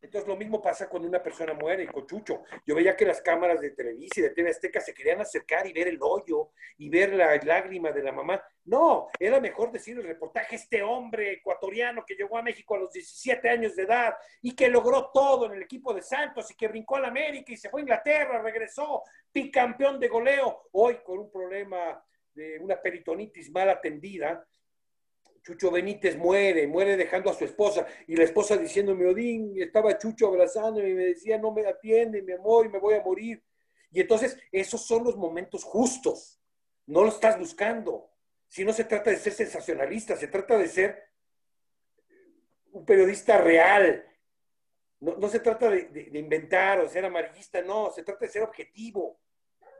Entonces 0.04 0.28
lo 0.28 0.36
mismo 0.36 0.60
pasa 0.60 0.86
cuando 0.86 1.08
una 1.08 1.22
persona 1.22 1.54
muere 1.54 1.84
y 1.84 1.86
con 1.86 2.06
Chucho. 2.06 2.42
Yo 2.66 2.74
veía 2.74 2.94
que 2.94 3.06
las 3.06 3.22
cámaras 3.22 3.58
de 3.60 3.70
Televisa 3.70 4.20
y 4.20 4.22
de 4.24 4.30
TV 4.30 4.50
Azteca 4.50 4.78
se 4.80 4.92
querían 4.92 5.22
acercar 5.22 5.66
y 5.66 5.72
ver 5.72 5.88
el 5.88 5.98
hoyo 5.98 6.50
y 6.76 6.90
ver 6.90 7.14
la 7.14 7.34
lágrima 7.36 7.90
de 7.90 8.02
la 8.02 8.12
mamá. 8.12 8.42
No, 8.66 9.08
era 9.18 9.40
mejor 9.40 9.72
decir 9.72 9.96
el 9.96 10.04
reportaje, 10.04 10.56
este 10.56 10.82
hombre 10.82 11.32
ecuatoriano 11.32 12.04
que 12.06 12.16
llegó 12.16 12.36
a 12.36 12.42
México 12.42 12.74
a 12.74 12.80
los 12.80 12.92
17 12.92 13.48
años 13.48 13.76
de 13.76 13.84
edad 13.84 14.14
y 14.42 14.54
que 14.54 14.68
logró 14.68 15.10
todo 15.12 15.46
en 15.46 15.54
el 15.54 15.62
equipo 15.62 15.94
de 15.94 16.02
Santos 16.02 16.50
y 16.50 16.54
que 16.54 16.68
brincó 16.68 16.96
a 16.96 17.00
la 17.00 17.08
América 17.08 17.50
y 17.52 17.56
se 17.56 17.70
fue 17.70 17.80
a 17.80 17.84
Inglaterra, 17.84 18.42
regresó, 18.42 19.02
bicampeón 19.32 19.98
de 19.98 20.08
goleo, 20.08 20.68
hoy 20.72 20.98
con 21.02 21.18
un 21.18 21.30
problema 21.30 22.04
de 22.34 22.58
una 22.58 22.80
peritonitis 22.80 23.50
mal 23.50 23.70
atendida, 23.70 24.46
Chucho 25.44 25.70
Benítez 25.70 26.16
muere, 26.16 26.66
muere 26.66 26.96
dejando 26.96 27.30
a 27.30 27.34
su 27.34 27.44
esposa 27.44 27.86
y 28.06 28.16
la 28.16 28.24
esposa 28.24 28.56
diciéndome, 28.56 29.06
Odín, 29.06 29.52
estaba 29.60 29.98
Chucho 29.98 30.28
abrazándome 30.28 30.88
y 30.88 30.94
me 30.94 31.04
decía, 31.04 31.36
no 31.36 31.52
me 31.52 31.66
atiende, 31.66 32.22
mi 32.22 32.32
amor, 32.32 32.64
y 32.64 32.70
me 32.70 32.78
voy 32.78 32.94
a 32.94 33.02
morir. 33.02 33.44
Y 33.90 34.00
entonces, 34.00 34.38
esos 34.50 34.86
son 34.86 35.04
los 35.04 35.16
momentos 35.16 35.62
justos. 35.62 36.40
No 36.86 37.02
lo 37.02 37.10
estás 37.10 37.38
buscando. 37.38 38.10
Si 38.48 38.64
no 38.64 38.72
se 38.72 38.84
trata 38.84 39.10
de 39.10 39.16
ser 39.18 39.34
sensacionalista, 39.34 40.16
se 40.16 40.28
trata 40.28 40.56
de 40.56 40.66
ser 40.66 41.02
un 42.72 42.86
periodista 42.86 43.36
real. 43.38 44.02
No, 45.00 45.16
no 45.18 45.28
se 45.28 45.40
trata 45.40 45.68
de, 45.68 46.10
inventar 46.14 46.80
o 46.80 46.88
ser 46.88 47.04
amarillista, 47.04 47.60
no, 47.60 47.90
se 47.90 48.02
trata 48.02 48.24
de 48.24 48.32
ser 48.32 48.42
objetivo 48.42 49.20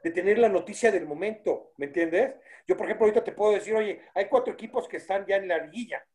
de 0.04 0.10
tener 0.10 0.36
la 0.36 0.50
noticia 0.50 0.92
del 0.92 1.06
momento, 1.06 1.72
¿me 1.78 1.86
entiendes? 1.86 2.34
Yo, 2.68 2.76
por 2.76 2.84
ejemplo, 2.84 3.06
ahorita 3.06 3.24
te 3.24 3.32
puedo 3.32 3.52
decir, 3.52 3.74
oye, 3.74 4.02
hay 4.14 4.26
cuatro 4.28 4.52
equipos 4.52 4.86
que 4.86 4.98
están 4.98 5.24
ya 5.24 5.36
en 5.36 5.48
la 5.48 5.56
liguilla, 5.56 6.06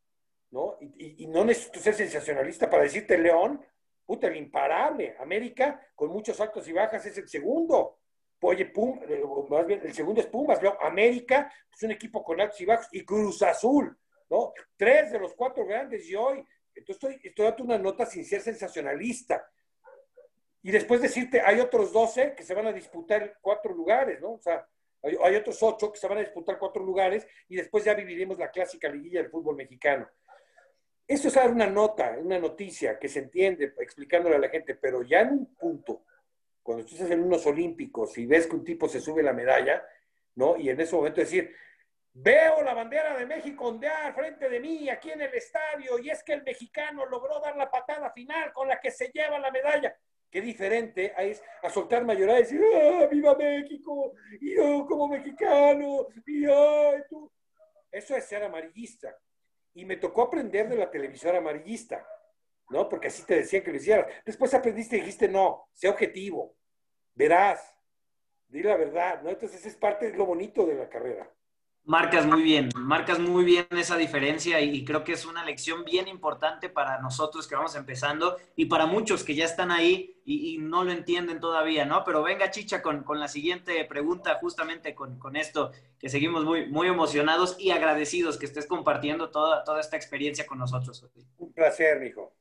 ¿no? 0.52 0.78
Y, 0.80 1.26
no 1.26 1.44
necesito 1.44 1.80
ser 1.80 1.94
sensacionalista 1.94 2.70
para 2.70 2.84
decirte 2.84 3.18
León, 3.18 3.60
puta, 4.06 4.28
el 4.28 4.36
imparable. 4.36 5.16
América, 5.18 5.84
con 5.96 6.10
muchos 6.10 6.40
altos 6.40 6.68
y 6.68 6.72
bajas, 6.72 7.04
es 7.04 7.18
el 7.18 7.28
segundo. 7.28 7.98
Oye, 8.42 8.66
Pum, 8.66 9.00
eh, 9.08 9.24
más 9.48 9.66
bien, 9.66 9.80
el 9.82 9.92
segundo 9.92 10.20
es 10.20 10.28
Pumas, 10.28 10.62
¿no? 10.62 10.78
América 10.80 11.52
es 11.74 11.82
un 11.82 11.90
equipo 11.90 12.22
con 12.22 12.40
altos 12.40 12.60
y 12.60 12.66
bajos, 12.66 12.86
y 12.92 13.04
Cruz 13.04 13.42
Azul, 13.42 13.98
¿no? 14.30 14.52
Tres 14.76 15.10
de 15.10 15.18
los 15.18 15.34
cuatro 15.34 15.66
grandes, 15.66 16.08
y 16.08 16.14
hoy, 16.14 16.46
entonces 16.76 17.18
estoy 17.24 17.44
dando 17.44 17.64
una 17.64 17.78
nota 17.78 18.06
sin 18.06 18.24
ser 18.24 18.40
sensacionalista 18.40 19.44
y 20.62 20.70
después 20.70 21.00
decirte, 21.00 21.40
hay 21.40 21.60
otros 21.60 21.92
12 21.92 22.34
que 22.34 22.42
se 22.42 22.54
van 22.54 22.66
a 22.66 22.72
disputar 22.72 23.38
cuatro 23.40 23.74
lugares, 23.74 24.20
¿no? 24.20 24.32
O 24.32 24.40
sea, 24.40 24.66
hay, 25.02 25.36
otros 25.36 25.62
ocho 25.62 25.92
que 25.92 25.98
se 25.98 26.06
van 26.06 26.18
a 26.18 26.22
disputar 26.22 26.58
cuatro 26.58 26.84
lugares 26.84 27.26
y 27.48 27.56
después 27.56 27.84
ya 27.84 27.94
viviremos 27.94 28.38
la 28.38 28.50
clásica 28.50 28.88
liguilla 28.88 29.22
del 29.22 29.30
fútbol 29.30 29.56
mexicano. 29.56 30.08
Eso 31.06 31.28
es 31.28 31.34
dar 31.34 31.50
una 31.50 31.66
nota, 31.66 32.16
una 32.18 32.38
noticia 32.38 32.98
que 32.98 33.08
se 33.08 33.20
entiende 33.20 33.72
explicándole 33.78 34.36
a 34.36 34.40
la 34.40 34.48
gente, 34.48 34.74
pero 34.74 35.02
ya 35.02 35.20
en 35.22 35.30
un 35.30 35.54
punto, 35.54 36.04
cuando 36.62 36.84
tú 36.84 36.94
estás 36.94 37.10
en 37.10 37.22
unos 37.22 37.44
olímpicos 37.46 38.16
y 38.18 38.26
ves 38.26 38.46
que 38.46 38.56
un 38.56 38.64
tipo 38.64 38.88
se 38.88 39.00
sube 39.00 39.22
la 39.22 39.32
medalla, 39.32 39.82
¿no? 40.36 40.56
Y 40.56 40.68
en 40.68 40.78
ese 40.80 40.94
momento 40.94 41.20
decir, 41.20 41.52
veo 42.12 42.62
la 42.62 42.74
bandera 42.74 43.16
de 43.16 43.26
México 43.26 43.68
ondear 43.68 44.14
frente 44.14 44.48
de 44.48 44.60
mí 44.60 44.88
aquí 44.90 45.10
en 45.10 45.22
el 45.22 45.34
estadio 45.34 45.98
y 45.98 46.10
es 46.10 46.22
que 46.22 46.34
el 46.34 46.44
mexicano 46.44 47.06
logró 47.06 47.40
dar 47.40 47.56
la 47.56 47.70
patada 47.70 48.10
final 48.12 48.52
con 48.52 48.68
la 48.68 48.78
que 48.78 48.90
se 48.90 49.08
lleva 49.08 49.38
la 49.38 49.50
medalla. 49.50 49.96
Qué 50.30 50.40
diferente 50.40 51.12
es 51.18 51.42
a 51.62 51.70
soltar 51.70 52.04
mayoría 52.04 52.38
y 52.38 52.42
decir, 52.42 52.62
¡ah, 52.62 53.06
viva 53.10 53.34
México! 53.34 54.12
Y 54.40 54.54
yo 54.54 54.86
como 54.86 55.08
mexicano, 55.08 56.06
y 56.26 56.44
ay. 56.46 57.02
Eso 57.90 58.16
es 58.16 58.24
ser 58.24 58.44
amarillista. 58.44 59.16
Y 59.74 59.84
me 59.84 59.96
tocó 59.96 60.22
aprender 60.22 60.68
de 60.68 60.76
la 60.76 60.90
televisora 60.90 61.38
amarillista, 61.38 62.06
¿no? 62.70 62.88
Porque 62.88 63.08
así 63.08 63.24
te 63.24 63.34
decían 63.34 63.64
que 63.64 63.72
lo 63.72 63.78
hicieras. 63.78 64.06
Después 64.24 64.54
aprendiste 64.54 64.96
y 64.96 65.00
dijiste, 65.00 65.28
no, 65.28 65.68
sé 65.72 65.88
objetivo, 65.88 66.54
verás, 67.14 67.76
di 68.46 68.62
la 68.62 68.76
verdad, 68.76 69.22
¿no? 69.22 69.30
Entonces 69.30 69.64
es 69.66 69.76
parte 69.76 70.10
de 70.10 70.16
lo 70.16 70.26
bonito 70.26 70.64
de 70.64 70.76
la 70.76 70.88
carrera. 70.88 71.28
Marcas 71.84 72.26
muy 72.26 72.42
bien, 72.42 72.68
marcas 72.76 73.18
muy 73.18 73.44
bien 73.44 73.66
esa 73.70 73.96
diferencia 73.96 74.60
y 74.60 74.84
creo 74.84 75.02
que 75.02 75.12
es 75.12 75.24
una 75.24 75.44
lección 75.44 75.84
bien 75.84 76.08
importante 76.08 76.68
para 76.68 77.00
nosotros 77.00 77.48
que 77.48 77.56
vamos 77.56 77.74
empezando 77.74 78.36
y 78.54 78.66
para 78.66 78.86
muchos 78.86 79.24
que 79.24 79.34
ya 79.34 79.44
están 79.44 79.70
ahí 79.70 80.20
y, 80.24 80.58
no 80.58 80.84
lo 80.84 80.92
entienden 80.92 81.40
todavía, 81.40 81.84
¿no? 81.86 82.04
Pero 82.04 82.22
venga, 82.22 82.50
Chicha, 82.50 82.82
con, 82.82 83.04
la 83.18 83.26
siguiente 83.26 83.84
pregunta, 83.86 84.38
justamente 84.40 84.94
con, 84.94 85.34
esto, 85.34 85.72
que 85.98 86.08
seguimos 86.08 86.44
muy, 86.44 86.68
muy 86.68 86.86
emocionados 86.86 87.56
y 87.58 87.70
agradecidos 87.70 88.38
que 88.38 88.46
estés 88.46 88.66
compartiendo 88.66 89.30
toda, 89.30 89.64
toda 89.64 89.80
esta 89.80 89.96
experiencia 89.96 90.46
con 90.46 90.58
nosotros. 90.58 91.04
Un 91.38 91.52
placer, 91.52 91.98
mijo. 91.98 92.34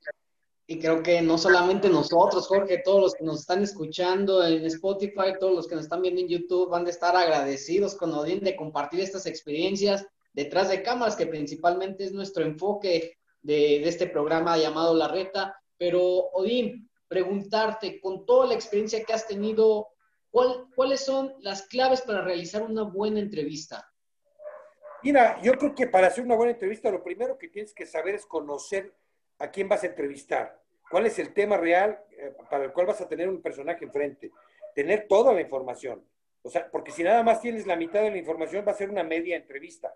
Y 0.72 0.78
creo 0.78 1.02
que 1.02 1.20
no 1.24 1.40
solamente 1.40 1.90
nosotros, 1.90 2.46
Jorge, 2.46 2.84
todos 2.86 3.02
los 3.02 3.16
que 3.16 3.24
nos 3.24 3.40
están 3.40 3.64
escuchando 3.64 4.46
en 4.46 4.64
Spotify, 4.66 5.34
todos 5.40 5.56
los 5.56 5.68
que 5.68 5.74
nos 5.74 5.86
están 5.86 6.04
viendo 6.04 6.22
en 6.22 6.28
YouTube, 6.28 6.70
van 6.70 6.86
a 6.86 6.92
estar 6.92 7.16
agradecidos 7.16 7.96
con 7.96 8.14
Odín 8.14 8.42
de 8.42 8.56
compartir 8.56 9.00
estas 9.00 9.26
experiencias 9.26 10.06
detrás 10.32 10.70
de 10.70 10.84
cámaras, 10.84 11.16
que 11.16 11.26
principalmente 11.26 12.04
es 12.04 12.12
nuestro 12.12 12.46
enfoque 12.46 13.18
de, 13.42 13.84
este 13.88 14.06
programa 14.06 14.60
llamado 14.60 14.94
La 14.94 15.08
Reta. 15.08 15.60
Pero, 15.76 16.04
Odín, 16.34 16.88
preguntarte, 17.08 18.00
con 18.00 18.28
toda 18.28 18.46
la 18.46 18.54
experiencia 18.54 19.04
que 19.04 19.14
has 19.14 19.26
tenido, 19.26 19.88
¿cuáles 20.30 21.04
son 21.04 21.34
las 21.40 21.64
claves 21.64 22.02
para 22.02 22.22
realizar 22.22 22.62
una 22.62 22.84
buena 22.84 23.20
entrevista? 23.20 23.92
Mira, 25.02 25.42
yo 25.42 25.54
creo 25.54 25.74
que 25.74 25.88
para 25.88 26.08
hacer 26.08 26.24
una 26.24 26.36
buena 26.36 26.52
entrevista, 26.52 26.92
lo 26.92 27.04
primero 27.04 27.40
que 27.40 27.48
tienes 27.48 27.74
que 27.74 27.88
saber 27.88 28.14
es 28.14 28.28
conocer 28.28 28.94
a 29.40 29.50
quién 29.50 29.68
vas 29.68 29.84
a 29.84 29.88
entrevistar, 29.88 30.62
cuál 30.90 31.06
es 31.06 31.18
el 31.20 31.34
tema 31.34 31.58
real 31.58 32.00
eh, 32.12 32.34
para 32.50 32.66
el 32.66 32.74
cual 32.74 32.88
vas 32.88 33.02
a 33.02 33.08
tener 33.08 33.30
un 33.30 33.42
personaje 33.42 33.86
enfrente, 33.86 34.32
tener 34.76 35.08
toda 35.08 35.34
la 35.34 35.42
información. 35.42 36.06
O 36.42 36.50
sea, 36.50 36.70
porque 36.72 36.92
si 36.92 37.04
nada 37.04 37.24
más 37.24 37.42
tienes 37.42 37.66
la 37.68 37.76
mitad 37.76 38.02
de 38.02 38.12
la 38.12 38.18
información, 38.18 38.66
va 38.68 38.72
a 38.72 38.76
ser 38.76 38.90
una 38.90 39.04
media 39.04 39.36
entrevista. 39.36 39.94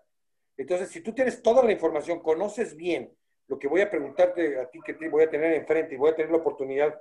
Entonces, 0.56 0.90
si 0.90 1.00
tú 1.00 1.12
tienes 1.12 1.42
toda 1.42 1.62
la 1.62 1.72
información, 1.72 2.20
conoces 2.20 2.76
bien 2.76 3.12
lo 3.48 3.58
que 3.58 3.68
voy 3.68 3.80
a 3.80 3.90
preguntarte 3.90 4.58
a 4.58 4.70
ti, 4.70 4.80
que 4.84 4.94
te 4.94 5.08
voy 5.08 5.24
a 5.24 5.30
tener 5.30 5.52
enfrente 5.54 5.94
y 5.94 5.98
voy 5.98 6.10
a 6.10 6.14
tener 6.14 6.30
la 6.30 6.38
oportunidad 6.38 7.00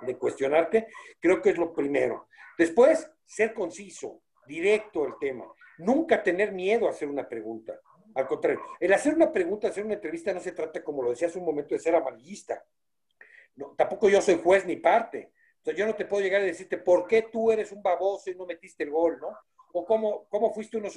de 0.00 0.16
cuestionarte, 0.16 0.88
creo 1.20 1.40
que 1.40 1.50
es 1.50 1.58
lo 1.58 1.72
primero. 1.72 2.28
Después, 2.58 3.10
ser 3.24 3.54
conciso, 3.54 4.22
directo 4.46 5.06
el 5.06 5.14
tema. 5.20 5.46
Nunca 5.78 6.22
tener 6.22 6.52
miedo 6.52 6.86
a 6.86 6.90
hacer 6.90 7.08
una 7.08 7.28
pregunta. 7.28 7.78
Al 8.14 8.26
contrario, 8.28 8.60
el 8.78 8.92
hacer 8.92 9.14
una 9.14 9.32
pregunta, 9.32 9.68
hacer 9.68 9.84
una 9.84 9.94
entrevista 9.94 10.32
no 10.32 10.40
se 10.40 10.52
trata, 10.52 10.84
como 10.84 11.02
lo 11.02 11.10
decía 11.10 11.28
hace 11.28 11.38
un 11.38 11.44
momento, 11.44 11.74
de 11.74 11.80
ser 11.80 11.94
amarillista. 11.94 12.64
Tampoco 13.76 14.08
yo 14.08 14.20
soy 14.20 14.40
juez 14.42 14.64
ni 14.66 14.76
parte. 14.76 15.32
Entonces 15.56 15.78
yo 15.78 15.86
no 15.86 15.94
te 15.94 16.04
puedo 16.04 16.22
llegar 16.22 16.42
a 16.42 16.44
decirte 16.44 16.78
por 16.78 17.06
qué 17.06 17.22
tú 17.22 17.50
eres 17.50 17.72
un 17.72 17.82
baboso 17.82 18.30
y 18.30 18.34
no 18.34 18.46
metiste 18.46 18.84
el 18.84 18.90
gol, 18.90 19.18
¿no? 19.20 19.28
O 19.72 19.84
cómo, 19.84 20.28
cómo 20.28 20.52
fuiste 20.52 20.76
unos, 20.76 20.94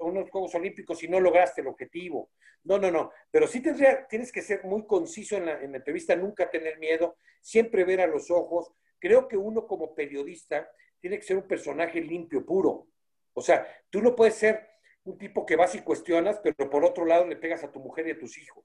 unos 0.00 0.30
Juegos 0.30 0.54
Olímpicos 0.54 1.02
y 1.02 1.08
no 1.08 1.20
lograste 1.20 1.60
el 1.60 1.68
objetivo. 1.68 2.30
No, 2.64 2.78
no, 2.78 2.90
no. 2.90 3.12
Pero 3.30 3.46
sí 3.46 3.62
tendría, 3.62 4.06
tienes 4.06 4.30
que 4.30 4.42
ser 4.42 4.64
muy 4.64 4.86
conciso 4.86 5.36
en 5.36 5.46
la, 5.46 5.62
en 5.62 5.70
la 5.70 5.78
entrevista, 5.78 6.16
nunca 6.16 6.50
tener 6.50 6.78
miedo, 6.78 7.16
siempre 7.40 7.84
ver 7.84 8.00
a 8.00 8.06
los 8.06 8.30
ojos. 8.30 8.72
Creo 8.98 9.28
que 9.28 9.36
uno 9.36 9.66
como 9.66 9.94
periodista 9.94 10.68
tiene 11.00 11.18
que 11.18 11.24
ser 11.24 11.36
un 11.36 11.46
personaje 11.46 12.00
limpio, 12.00 12.44
puro. 12.44 12.88
O 13.32 13.40
sea, 13.40 13.66
tú 13.88 14.02
no 14.02 14.16
puedes 14.16 14.34
ser 14.34 14.68
un 15.08 15.18
tipo 15.18 15.46
que 15.46 15.56
vas 15.56 15.74
y 15.74 15.80
cuestionas, 15.80 16.38
pero 16.42 16.68
por 16.70 16.84
otro 16.84 17.04
lado 17.04 17.26
le 17.26 17.36
pegas 17.36 17.64
a 17.64 17.72
tu 17.72 17.80
mujer 17.80 18.06
y 18.06 18.10
a 18.10 18.18
tus 18.18 18.36
hijos, 18.38 18.64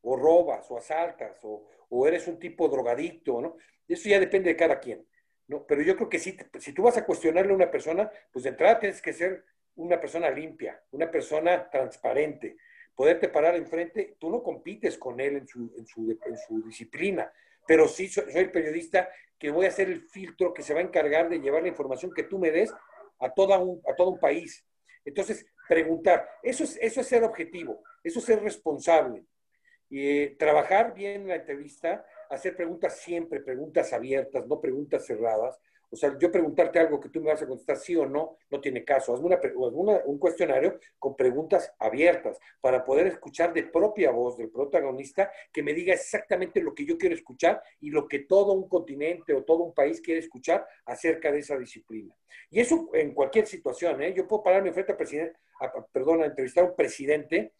o 0.00 0.16
robas, 0.16 0.70
o 0.70 0.78
asaltas, 0.78 1.38
o, 1.42 2.06
eres 2.06 2.26
un 2.26 2.38
tipo 2.38 2.68
drogadicto, 2.68 3.40
¿no? 3.42 3.56
Eso 3.86 4.08
ya 4.08 4.18
depende 4.18 4.48
de 4.48 4.56
cada 4.56 4.80
quien, 4.80 5.06
¿no? 5.48 5.66
Pero 5.66 5.82
yo 5.82 5.94
creo 5.94 6.08
que 6.08 6.18
si, 6.18 6.36
si 6.58 6.72
tú 6.72 6.82
vas 6.82 6.96
a 6.96 7.04
cuestionarle 7.04 7.52
a 7.52 7.56
una 7.56 7.70
persona, 7.70 8.10
pues 8.32 8.44
de 8.44 8.50
entrada 8.50 8.80
tienes 8.80 9.02
que 9.02 9.12
ser 9.12 9.44
una 9.76 10.00
persona 10.00 10.30
limpia, 10.30 10.82
una 10.92 11.10
persona 11.10 11.68
transparente, 11.68 12.56
poderte 12.94 13.28
parar 13.28 13.54
enfrente, 13.56 14.16
tú 14.18 14.30
no 14.30 14.42
compites 14.42 14.96
con 14.96 15.20
él 15.20 15.36
en 15.36 15.46
su, 15.46 15.74
en 15.76 15.86
su, 16.38 16.62
disciplina, 16.64 17.30
pero 17.66 17.86
sí 17.86 18.08
soy, 18.08 18.24
el 18.34 18.50
periodista 18.50 19.10
que 19.38 19.50
voy 19.50 19.66
a 19.66 19.68
hacer 19.68 19.88
el 19.88 20.02
filtro 20.08 20.54
que 20.54 20.62
se 20.62 20.72
va 20.72 20.80
a 20.80 20.84
encargar 20.84 21.28
de 21.28 21.40
llevar 21.40 21.62
la 21.62 21.68
información 21.68 22.12
que 22.14 22.22
tú 22.22 22.38
me 22.38 22.50
des 22.50 22.72
a, 23.18 23.30
toda 23.34 23.56
a 23.56 23.94
todo 23.94 24.10
un 24.10 24.18
país. 24.18 24.64
Entonces, 25.04 25.46
preguntar, 25.68 26.28
eso 26.42 26.64
es, 26.64 26.78
eso 26.80 27.00
es 27.00 27.06
ser 27.06 27.24
objetivo, 27.24 27.82
eso 28.02 28.18
es 28.18 28.24
ser 28.24 28.42
responsable. 28.42 29.24
Y 29.88 30.30
trabajar 30.36 30.94
bien 30.94 31.28
la 31.28 31.36
entrevista, 31.36 32.04
hacer 32.30 32.56
preguntas 32.56 32.98
siempre, 32.98 33.40
preguntas 33.40 33.92
abiertas, 33.92 34.46
no 34.46 34.60
preguntas 34.60 35.04
cerradas. 35.06 35.60
O 35.92 35.96
sea, 35.96 36.16
yo 36.18 36.32
preguntarte 36.32 36.78
algo 36.78 36.98
que 36.98 37.10
tú 37.10 37.20
me 37.20 37.30
vas 37.30 37.42
a 37.42 37.46
contestar 37.46 37.76
sí 37.76 37.94
o 37.94 38.06
no, 38.06 38.38
no 38.50 38.60
tiene 38.62 38.82
caso. 38.82 39.12
Hazme 39.12 39.38
una, 39.54 40.00
un 40.06 40.18
cuestionario 40.18 40.80
con 40.98 41.14
preguntas 41.14 41.74
abiertas 41.78 42.40
para 42.62 42.82
poder 42.82 43.08
escuchar 43.08 43.52
de 43.52 43.64
propia 43.64 44.10
voz 44.10 44.38
del 44.38 44.50
protagonista 44.50 45.30
que 45.52 45.62
me 45.62 45.74
diga 45.74 45.92
exactamente 45.92 46.62
lo 46.62 46.74
que 46.74 46.86
yo 46.86 46.96
quiero 46.96 47.14
escuchar 47.14 47.62
y 47.80 47.90
lo 47.90 48.08
que 48.08 48.20
todo 48.20 48.54
un 48.54 48.70
continente 48.70 49.34
o 49.34 49.44
todo 49.44 49.64
un 49.64 49.74
país 49.74 50.00
quiere 50.00 50.20
escuchar 50.20 50.66
acerca 50.86 51.30
de 51.30 51.40
esa 51.40 51.58
disciplina. 51.58 52.16
Y 52.48 52.60
eso 52.60 52.88
en 52.94 53.12
cualquier 53.12 53.46
situación, 53.46 54.00
¿eh? 54.00 54.14
Yo 54.14 54.26
puedo 54.26 54.42
pararme 54.42 54.72
frente 54.72 54.92
al 54.92 54.98
presidente, 54.98 55.38
perdón, 55.92 56.22
a 56.22 56.26
entrevistar 56.26 56.64
a 56.64 56.68
un 56.68 56.76
presidente 56.76 57.52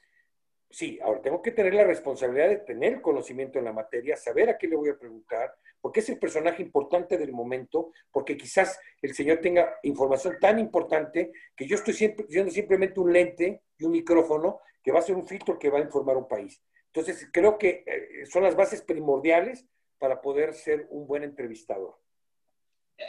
sí, 0.72 0.98
ahora 1.02 1.20
tengo 1.20 1.42
que 1.42 1.52
tener 1.52 1.74
la 1.74 1.84
responsabilidad 1.84 2.48
de 2.48 2.56
tener 2.56 3.00
conocimiento 3.00 3.58
en 3.58 3.66
la 3.66 3.72
materia, 3.72 4.16
saber 4.16 4.50
a 4.50 4.58
qué 4.58 4.66
le 4.66 4.76
voy 4.76 4.88
a 4.88 4.98
preguntar, 4.98 5.54
porque 5.80 6.00
es 6.00 6.08
el 6.08 6.18
personaje 6.18 6.62
importante 6.62 7.18
del 7.18 7.32
momento, 7.32 7.92
porque 8.10 8.36
quizás 8.36 8.80
el 9.00 9.14
señor 9.14 9.38
tenga 9.38 9.78
información 9.82 10.36
tan 10.40 10.58
importante 10.58 11.32
que 11.54 11.66
yo 11.66 11.76
estoy 11.76 11.94
siempre, 11.94 12.26
siendo 12.28 12.50
simplemente 12.50 12.98
un 12.98 13.12
lente 13.12 13.62
y 13.78 13.84
un 13.84 13.92
micrófono 13.92 14.60
que 14.82 14.92
va 14.92 14.98
a 14.98 15.02
ser 15.02 15.14
un 15.14 15.26
filtro 15.26 15.58
que 15.58 15.70
va 15.70 15.78
a 15.78 15.82
informar 15.82 16.16
un 16.16 16.26
país. 16.26 16.62
Entonces, 16.86 17.28
creo 17.32 17.58
que 17.58 17.84
eh, 17.86 18.26
son 18.26 18.42
las 18.42 18.56
bases 18.56 18.82
primordiales 18.82 19.66
para 19.98 20.20
poder 20.20 20.54
ser 20.54 20.86
un 20.90 21.06
buen 21.06 21.22
entrevistador. 21.22 21.96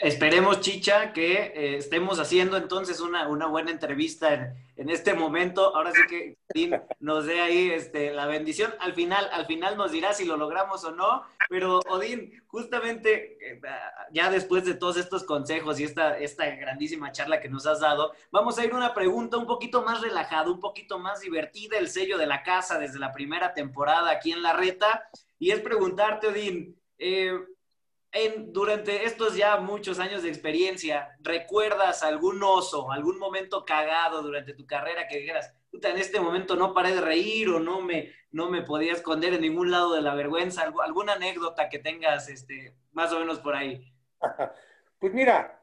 Esperemos, 0.01 0.59
Chicha, 0.61 1.13
que 1.13 1.33
eh, 1.33 1.77
estemos 1.77 2.19
haciendo 2.19 2.57
entonces 2.57 2.99
una, 2.99 3.25
buena 3.47 3.71
entrevista 3.71 4.55
en, 4.75 4.89
este 4.89 5.13
momento. 5.13 5.75
Ahora 5.75 5.91
sí 5.91 6.01
que 6.09 6.37
nos 6.99 7.25
dé 7.25 7.41
ahí 7.41 7.69
este, 7.71 8.11
la 8.11 8.25
bendición. 8.25 8.73
Al 8.79 8.93
final, 8.93 9.29
al 9.31 9.45
final 9.45 9.77
nos 9.77 9.91
dirá 9.91 10.13
si 10.13 10.25
lo 10.25 10.37
logramos 10.37 10.83
o 10.83 10.91
no. 10.91 11.23
Pero, 11.49 11.79
Odín, 11.89 12.41
justamente 12.47 13.37
eh, 13.41 13.61
ya 14.11 14.29
después 14.29 14.65
de 14.65 14.73
todos 14.73 14.97
estos 14.97 15.23
consejos 15.23 15.79
y 15.79 15.83
esta, 15.83 16.17
esta 16.17 16.45
grandísima 16.55 17.11
charla 17.11 17.39
que 17.39 17.49
nos 17.49 17.65
has 17.65 17.79
dado, 17.79 18.13
vamos 18.31 18.57
a 18.57 18.65
ir 18.65 18.73
a 18.73 18.77
una 18.77 18.93
pregunta 18.93 19.37
un 19.37 19.45
poquito 19.45 19.83
más 19.83 20.01
relajada, 20.01 20.51
un 20.51 20.59
poquito 20.59 20.99
más 20.99 21.21
divertida, 21.21 21.77
el 21.77 21.89
sello 21.89 22.17
de 22.17 22.27
la 22.27 22.43
casa 22.43 22.79
desde 22.79 22.99
la 22.99 23.11
primera 23.11 23.53
temporada 23.53 24.11
aquí 24.11 24.31
en 24.31 24.41
La 24.41 24.53
Reta. 24.53 25.09
Y 25.39 25.51
es 25.51 25.61
preguntarte, 25.61 26.27
Odín, 26.27 26.79
eh, 26.97 27.37
durante 28.47 29.05
estos 29.05 29.35
ya 29.35 29.57
muchos 29.57 29.99
años 29.99 30.21
de 30.21 30.29
experiencia, 30.29 31.15
¿recuerdas 31.21 32.03
algún 32.03 32.41
oso, 32.43 32.91
algún 32.91 33.17
momento 33.17 33.65
cagado 33.65 34.21
durante 34.21 34.53
tu 34.53 34.67
carrera 34.67 35.07
que 35.07 35.17
dijeras, 35.17 35.53
puta, 35.71 35.89
en 35.89 35.97
este 35.97 36.19
momento 36.19 36.55
no 36.55 36.73
paré 36.73 36.93
de 36.93 37.01
reír 37.01 37.49
o 37.49 37.59
no 37.59 37.81
me, 37.81 38.11
no 38.31 38.49
me 38.49 38.61
podía 38.61 38.93
esconder 38.93 39.33
en 39.33 39.41
ningún 39.41 39.71
lado 39.71 39.95
de 39.95 40.01
la 40.01 40.13
vergüenza? 40.13 40.71
¿Alguna 40.83 41.13
anécdota 41.13 41.69
que 41.69 41.79
tengas 41.79 42.29
este, 42.29 42.75
más 42.91 43.11
o 43.11 43.19
menos 43.19 43.39
por 43.39 43.55
ahí? 43.55 43.91
Pues 44.99 45.13
mira, 45.13 45.61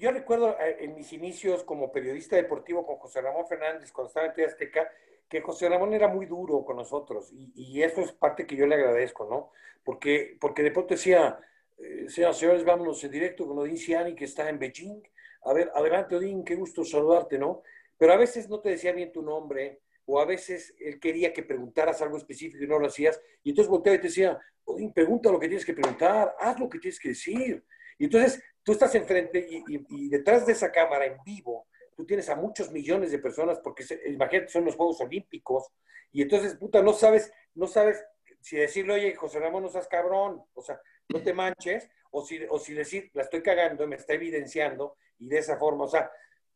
yo 0.00 0.10
recuerdo 0.12 0.56
eh, 0.58 0.78
en 0.80 0.94
mis 0.94 1.12
inicios 1.12 1.62
como 1.62 1.92
periodista 1.92 2.36
deportivo 2.36 2.86
con 2.86 2.96
José 2.96 3.20
Ramón 3.20 3.46
Fernández, 3.46 3.92
cuando 3.92 4.08
estaba 4.08 4.32
en 4.34 4.46
Azteca, 4.46 4.90
que 5.28 5.42
José 5.42 5.68
Ramón 5.68 5.92
era 5.92 6.08
muy 6.08 6.24
duro 6.24 6.64
con 6.64 6.76
nosotros 6.76 7.30
y, 7.30 7.52
y, 7.54 7.82
eso 7.82 8.00
es 8.00 8.12
parte 8.12 8.46
que 8.46 8.56
yo 8.56 8.66
le 8.66 8.76
agradezco, 8.76 9.26
¿no? 9.28 9.50
Porque, 9.84 10.38
porque 10.40 10.62
de 10.62 10.70
pronto 10.70 10.94
decía, 10.94 11.38
eh, 11.78 12.08
señoras 12.08 12.36
y 12.36 12.40
señores, 12.40 12.64
vámonos 12.64 13.02
en 13.04 13.10
directo 13.10 13.46
con 13.46 13.58
Odín 13.58 13.76
Ciani, 13.76 14.14
que 14.14 14.24
está 14.24 14.48
en 14.48 14.58
Beijing. 14.58 15.02
A 15.42 15.52
ver, 15.52 15.70
adelante 15.74 16.16
Odín, 16.16 16.44
qué 16.44 16.54
gusto 16.56 16.84
saludarte, 16.84 17.38
¿no? 17.38 17.62
Pero 17.96 18.12
a 18.12 18.16
veces 18.16 18.48
no 18.48 18.60
te 18.60 18.70
decía 18.70 18.92
bien 18.92 19.12
tu 19.12 19.22
nombre, 19.22 19.80
o 20.06 20.20
a 20.20 20.24
veces 20.24 20.74
él 20.78 20.98
quería 20.98 21.32
que 21.32 21.42
preguntaras 21.42 22.00
algo 22.02 22.16
específico 22.16 22.64
y 22.64 22.66
no 22.66 22.78
lo 22.78 22.86
hacías, 22.86 23.20
y 23.42 23.50
entonces 23.50 23.70
volteaba 23.70 23.96
y 23.96 24.00
te 24.00 24.08
decía, 24.08 24.38
Odín, 24.64 24.92
pregunta 24.92 25.30
lo 25.30 25.38
que 25.38 25.48
tienes 25.48 25.64
que 25.64 25.74
preguntar, 25.74 26.34
haz 26.38 26.58
lo 26.58 26.68
que 26.68 26.78
tienes 26.78 26.98
que 26.98 27.10
decir. 27.10 27.64
Y 27.98 28.04
entonces 28.04 28.42
tú 28.62 28.72
estás 28.72 28.94
enfrente 28.94 29.46
y, 29.48 29.64
y, 29.88 30.08
detrás 30.08 30.46
de 30.46 30.52
esa 30.52 30.70
cámara 30.70 31.06
en 31.06 31.18
vivo, 31.24 31.66
tú 31.96 32.04
tienes 32.06 32.28
a 32.28 32.36
muchos 32.36 32.70
millones 32.70 33.10
de 33.10 33.18
personas, 33.18 33.58
porque 33.60 33.84
imagínate, 34.06 34.48
son 34.48 34.64
los 34.64 34.76
Juegos 34.76 35.00
Olímpicos, 35.00 35.72
y 36.12 36.22
entonces, 36.22 36.54
puta, 36.56 36.82
no 36.82 36.92
sabes, 36.92 37.30
no 37.54 37.66
sabes 37.66 38.02
si 38.40 38.56
decirle, 38.56 38.94
oye, 38.94 39.14
José 39.14 39.40
Ramón, 39.40 39.62
no 39.62 39.68
seas 39.68 39.88
cabrón, 39.88 40.42
o 40.54 40.62
sea, 40.62 40.80
no 41.08 41.22
te 41.22 41.32
manches, 41.32 41.88
o 42.10 42.24
si, 42.24 42.40
o 42.48 42.58
si 42.58 42.74
decir, 42.74 43.10
la 43.14 43.22
estoy 43.22 43.42
cagando, 43.42 43.86
me 43.86 43.96
está 43.96 44.14
evidenciando, 44.14 44.96
y 45.18 45.28
de 45.28 45.38
esa 45.38 45.56
forma, 45.56 45.84
o 45.84 45.88
sea, 45.88 46.10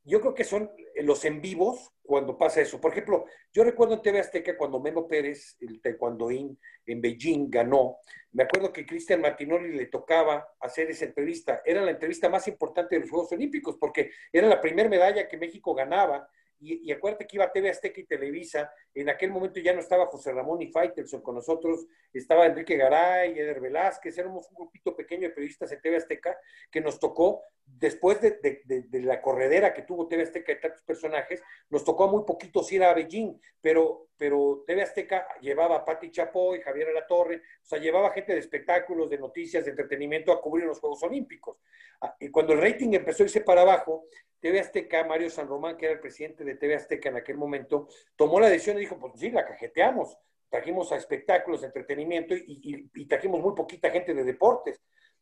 yo 0.04 0.20
creo 0.20 0.34
que 0.34 0.44
son 0.44 0.70
los 0.96 1.24
en 1.24 1.40
vivos 1.40 1.92
cuando 2.02 2.36
pasa 2.36 2.60
eso. 2.60 2.80
Por 2.80 2.92
ejemplo, 2.92 3.24
yo 3.52 3.62
recuerdo 3.62 3.94
en 3.94 4.02
TV 4.02 4.18
Azteca 4.18 4.56
cuando 4.56 4.80
Memo 4.80 5.06
Pérez, 5.06 5.56
el 5.60 5.80
taekwondoín, 5.80 6.58
en 6.86 7.00
Beijing 7.00 7.48
ganó, 7.48 7.98
me 8.32 8.42
acuerdo 8.42 8.72
que 8.72 8.84
Cristian 8.84 9.20
Martinoli 9.20 9.76
le 9.76 9.86
tocaba 9.86 10.48
hacer 10.60 10.90
esa 10.90 11.04
entrevista. 11.04 11.62
Era 11.64 11.82
la 11.82 11.92
entrevista 11.92 12.28
más 12.28 12.48
importante 12.48 12.96
de 12.96 13.02
los 13.02 13.10
Juegos 13.10 13.30
Olímpicos 13.32 13.76
porque 13.78 14.10
era 14.32 14.48
la 14.48 14.60
primera 14.60 14.88
medalla 14.88 15.28
que 15.28 15.36
México 15.36 15.74
ganaba. 15.74 16.28
Y, 16.58 16.88
y 16.88 16.92
acuérdate 16.92 17.26
que 17.26 17.36
iba 17.36 17.52
TV 17.52 17.70
Azteca 17.70 18.00
y 18.00 18.04
Televisa. 18.04 18.72
En 18.94 19.08
aquel 19.08 19.30
momento 19.30 19.58
ya 19.60 19.72
no 19.72 19.80
estaba 19.80 20.06
José 20.06 20.32
Ramón 20.32 20.60
y 20.62 20.68
Faitelson 20.68 21.22
con 21.22 21.34
nosotros, 21.36 21.86
estaba 22.12 22.46
Enrique 22.46 22.76
Garay, 22.76 23.38
Eder 23.38 23.60
Velázquez, 23.60 24.16
éramos 24.18 24.48
un 24.50 24.56
grupito 24.56 24.94
pequeño 24.94 25.28
de 25.28 25.30
periodistas 25.34 25.72
en 25.72 25.80
TV 25.80 25.96
Azteca 25.96 26.38
que 26.70 26.80
nos 26.80 27.00
tocó, 27.00 27.42
después 27.64 28.20
de, 28.20 28.32
de- 28.42 28.82
de- 28.82 29.00
la 29.00 29.22
corredera 29.22 29.72
que 29.72 29.82
tuvo 29.82 30.06
TV 30.08 30.24
Azteca 30.24 30.52
de 30.52 30.60
tantos 30.60 30.82
personajes, 30.82 31.42
nos 31.70 31.84
tocó 31.84 32.06
muy 32.08 32.24
poquitos 32.24 32.70
ir 32.72 32.84
a 32.84 32.92
Beijing, 32.92 33.40
pero, 33.60 34.08
pero 34.16 34.62
TV 34.66 34.82
Azteca 34.82 35.26
llevaba 35.40 35.76
a 35.76 35.84
Pati 35.84 36.10
Chapoy, 36.10 36.60
Javier 36.60 36.88
Alatorre, 36.88 37.36
o 37.36 37.64
sea, 37.64 37.78
llevaba 37.78 38.10
gente 38.10 38.32
de 38.34 38.40
espectáculos, 38.40 39.08
de 39.08 39.18
noticias, 39.18 39.64
de 39.64 39.70
entretenimiento 39.70 40.32
a 40.32 40.40
cubrir 40.40 40.66
los 40.66 40.78
Juegos 40.80 41.02
Olímpicos. 41.02 41.58
Ah, 42.00 42.14
Y 42.20 42.30
cuando 42.30 42.52
el 42.52 42.60
rating 42.60 42.92
empezó 42.92 43.22
a 43.22 43.26
irse 43.26 43.40
para 43.40 43.62
abajo, 43.62 44.04
TV 44.40 44.58
Azteca, 44.58 45.04
Mario 45.04 45.30
San 45.30 45.46
Román, 45.46 45.76
que 45.76 45.84
era 45.86 45.94
el 45.94 46.00
presidente 46.00 46.42
de 46.42 46.56
TV 46.56 46.74
Azteca 46.74 47.08
en 47.10 47.16
aquel 47.16 47.36
momento, 47.36 47.86
tomó 48.16 48.40
la 48.40 48.48
decisión 48.48 48.76
dijo, 48.82 48.98
pues 48.98 49.14
sí, 49.16 49.30
la 49.30 49.46
cajeteamos. 49.46 50.16
Trajimos 50.48 50.92
a 50.92 50.96
espectáculos, 50.96 51.62
entretenimiento 51.62 52.34
y, 52.34 53.06
trajimos 53.06 53.40
muy 53.40 53.54
poquita 53.54 53.90
gente 53.90 54.12
de 54.12 54.24
deportes. 54.24 54.80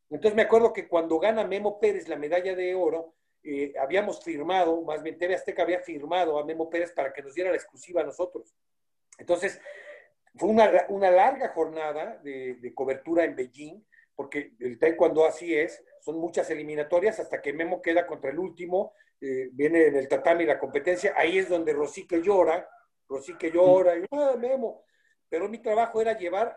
Entonces 0.08 0.34
me 0.34 0.42
acuerdo 0.42 0.72
que 0.72 0.88
cuando 0.88 1.18
gana 1.20 1.46
Memo 1.46 1.78
Pérez 1.78 2.08
la 2.08 2.16
medalla 2.16 2.54
de 2.56 2.74
oro, 2.74 3.14
eh, 3.42 3.72
habíamos 3.80 4.22
firmado, 4.22 4.82
más 4.82 5.02
bien 5.02 5.16
TV 5.16 5.34
Azteca 5.34 5.62
había 5.62 5.80
firmado 5.80 6.38
a 6.38 6.44
Memo 6.44 6.68
Pérez 6.68 6.92
para 6.92 7.12
que 7.12 7.22
nos 7.22 7.34
diera 7.34 7.50
la 7.50 7.56
exclusiva 7.56 8.02
a 8.02 8.04
nosotros. 8.04 8.54
Entonces, 9.18 9.60
fue 10.34 10.48
una, 10.48 10.86
una 10.88 11.10
larga 11.10 11.50
jornada 11.50 12.18
de, 12.24 12.56
de 12.56 12.74
cobertura 12.74 13.24
en 13.24 13.36
Beijing, 13.36 13.84
porque 14.16 14.52
el 14.58 14.78
taekwondo 14.78 15.24
así 15.24 15.54
es, 15.54 15.82
son 16.00 16.18
muchas 16.18 16.50
eliminatorias 16.50 17.20
hasta 17.20 17.40
que 17.40 17.52
Memo 17.52 17.80
queda 17.80 18.06
contra 18.06 18.30
el 18.30 18.38
último, 18.38 18.94
eh, 19.20 19.50
viene 19.52 19.86
en 19.86 19.96
el 19.96 20.08
tatami 20.08 20.46
la 20.46 20.58
competencia, 20.58 21.12
ahí 21.14 21.38
es 21.38 21.48
donde 21.48 21.74
Rosique 21.74 22.22
llora, 22.22 22.66
Rosique 23.10 23.50
llora, 23.50 23.98
y, 23.98 24.06
ah, 24.12 24.36
Memo, 24.38 24.84
pero 25.28 25.48
mi 25.48 25.58
trabajo 25.58 26.00
era 26.00 26.16
llevar, 26.16 26.56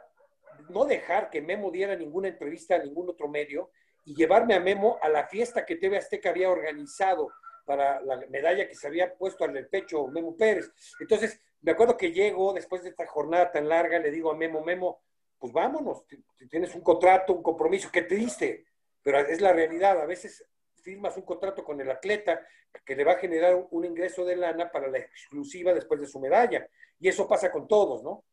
no 0.70 0.86
dejar 0.86 1.30
que 1.32 1.42
Memo 1.42 1.72
diera 1.72 1.96
ninguna 1.96 2.28
entrevista 2.28 2.76
a 2.76 2.80
ningún 2.80 3.10
otro 3.10 3.28
medio 3.28 3.72
y 4.06 4.16
llevarme 4.16 4.54
a 4.54 4.60
Memo 4.60 5.00
a 5.02 5.10
la 5.10 5.28
fiesta 5.28 5.66
que 5.66 5.78
TV 5.78 5.98
Azteca 5.98 6.30
había 6.30 6.52
organizado 6.52 7.32
para 7.66 8.02
la 8.02 8.18
medalla 8.30 8.68
que 8.68 8.76
se 8.76 8.88
había 8.88 9.16
puesto 9.16 9.46
al 9.46 9.68
pecho 9.68 10.08
Memo 10.08 10.38
Pérez. 10.38 10.72
Entonces, 11.00 11.42
me 11.62 11.72
acuerdo 11.72 11.98
que 11.98 12.12
llego 12.12 12.54
después 12.54 12.84
de 12.84 12.90
esta 12.90 13.08
jornada 13.08 13.52
tan 13.52 13.68
larga, 13.68 13.98
le 13.98 14.12
digo 14.12 14.32
a 14.32 14.36
Memo, 14.36 14.62
Memo, 14.64 15.02
pues 15.40 15.52
vámonos, 15.52 16.06
tienes 16.50 16.76
un 16.76 16.82
contrato, 16.82 17.34
un 17.34 17.44
compromiso, 17.44 17.90
qué 17.92 18.04
triste, 18.04 18.66
pero 19.02 19.20
es 19.20 19.42
la 19.42 19.54
realidad, 19.54 20.00
a 20.00 20.06
veces 20.06 20.46
firmas 20.84 21.18
un 21.18 21.24
contrato 21.24 21.64
con 21.64 21.80
el 21.82 21.90
atleta 21.90 22.46
que 22.86 22.96
le 22.96 23.04
va 23.04 23.14
a 23.14 23.18
generar 23.18 23.56
un, 23.72 23.86
ingreso 23.86 24.26
de 24.26 24.36
lana 24.36 24.72
para 24.72 24.88
la 24.88 25.00
exclusiva 25.00 25.74
después 25.74 26.00
de 26.00 26.08
su 26.08 26.20
medalla, 26.20 26.68
y 27.00 27.08
eso 27.08 27.28
pasa 27.28 27.52
con 27.52 27.68
todos, 27.68 28.04
¿no? 28.04 28.26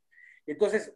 Entonces, 0.46 0.94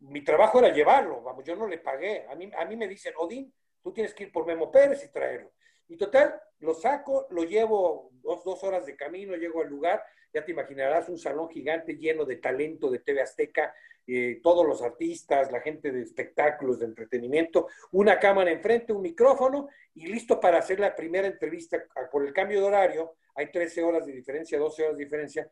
mi 0.00 0.22
trabajo 0.22 0.58
era 0.58 0.72
llevarlo, 0.72 1.22
vamos, 1.22 1.44
yo 1.44 1.56
no 1.56 1.66
le 1.66 1.78
pagué, 1.78 2.26
a 2.28 2.34
mí, 2.34 2.50
a 2.56 2.64
mí 2.64 2.76
me 2.76 2.88
dicen, 2.88 3.14
Odín, 3.18 3.52
tú 3.82 3.92
tienes 3.92 4.14
que 4.14 4.24
ir 4.24 4.32
por 4.32 4.46
Memo 4.46 4.70
Pérez 4.70 5.04
y 5.04 5.12
traerlo. 5.12 5.52
Y 5.88 5.96
total, 5.96 6.40
lo 6.60 6.74
saco, 6.74 7.26
lo 7.30 7.44
llevo 7.44 8.10
dos, 8.12 8.44
dos 8.44 8.62
horas 8.62 8.86
de 8.86 8.96
camino, 8.96 9.34
llego 9.36 9.62
al 9.62 9.68
lugar, 9.68 10.04
ya 10.32 10.44
te 10.44 10.52
imaginarás 10.52 11.08
un 11.08 11.18
salón 11.18 11.48
gigante 11.48 11.96
lleno 11.96 12.24
de 12.24 12.36
talento 12.36 12.90
de 12.90 13.00
TV 13.00 13.22
Azteca, 13.22 13.74
eh, 14.06 14.40
todos 14.42 14.66
los 14.66 14.82
artistas, 14.82 15.52
la 15.52 15.60
gente 15.60 15.92
de 15.92 16.02
espectáculos, 16.02 16.80
de 16.80 16.86
entretenimiento, 16.86 17.68
una 17.92 18.18
cámara 18.18 18.50
enfrente, 18.50 18.92
un 18.92 19.02
micrófono 19.02 19.68
y 19.94 20.06
listo 20.06 20.40
para 20.40 20.58
hacer 20.58 20.80
la 20.80 20.94
primera 20.94 21.28
entrevista. 21.28 21.84
Ah, 21.94 22.08
Por 22.10 22.26
el 22.26 22.32
cambio 22.32 22.60
de 22.60 22.66
horario, 22.66 23.16
hay 23.34 23.50
13 23.50 23.82
horas 23.82 24.06
de 24.06 24.12
diferencia, 24.12 24.58
12 24.58 24.82
horas 24.82 24.96
de 24.96 25.04
diferencia. 25.04 25.50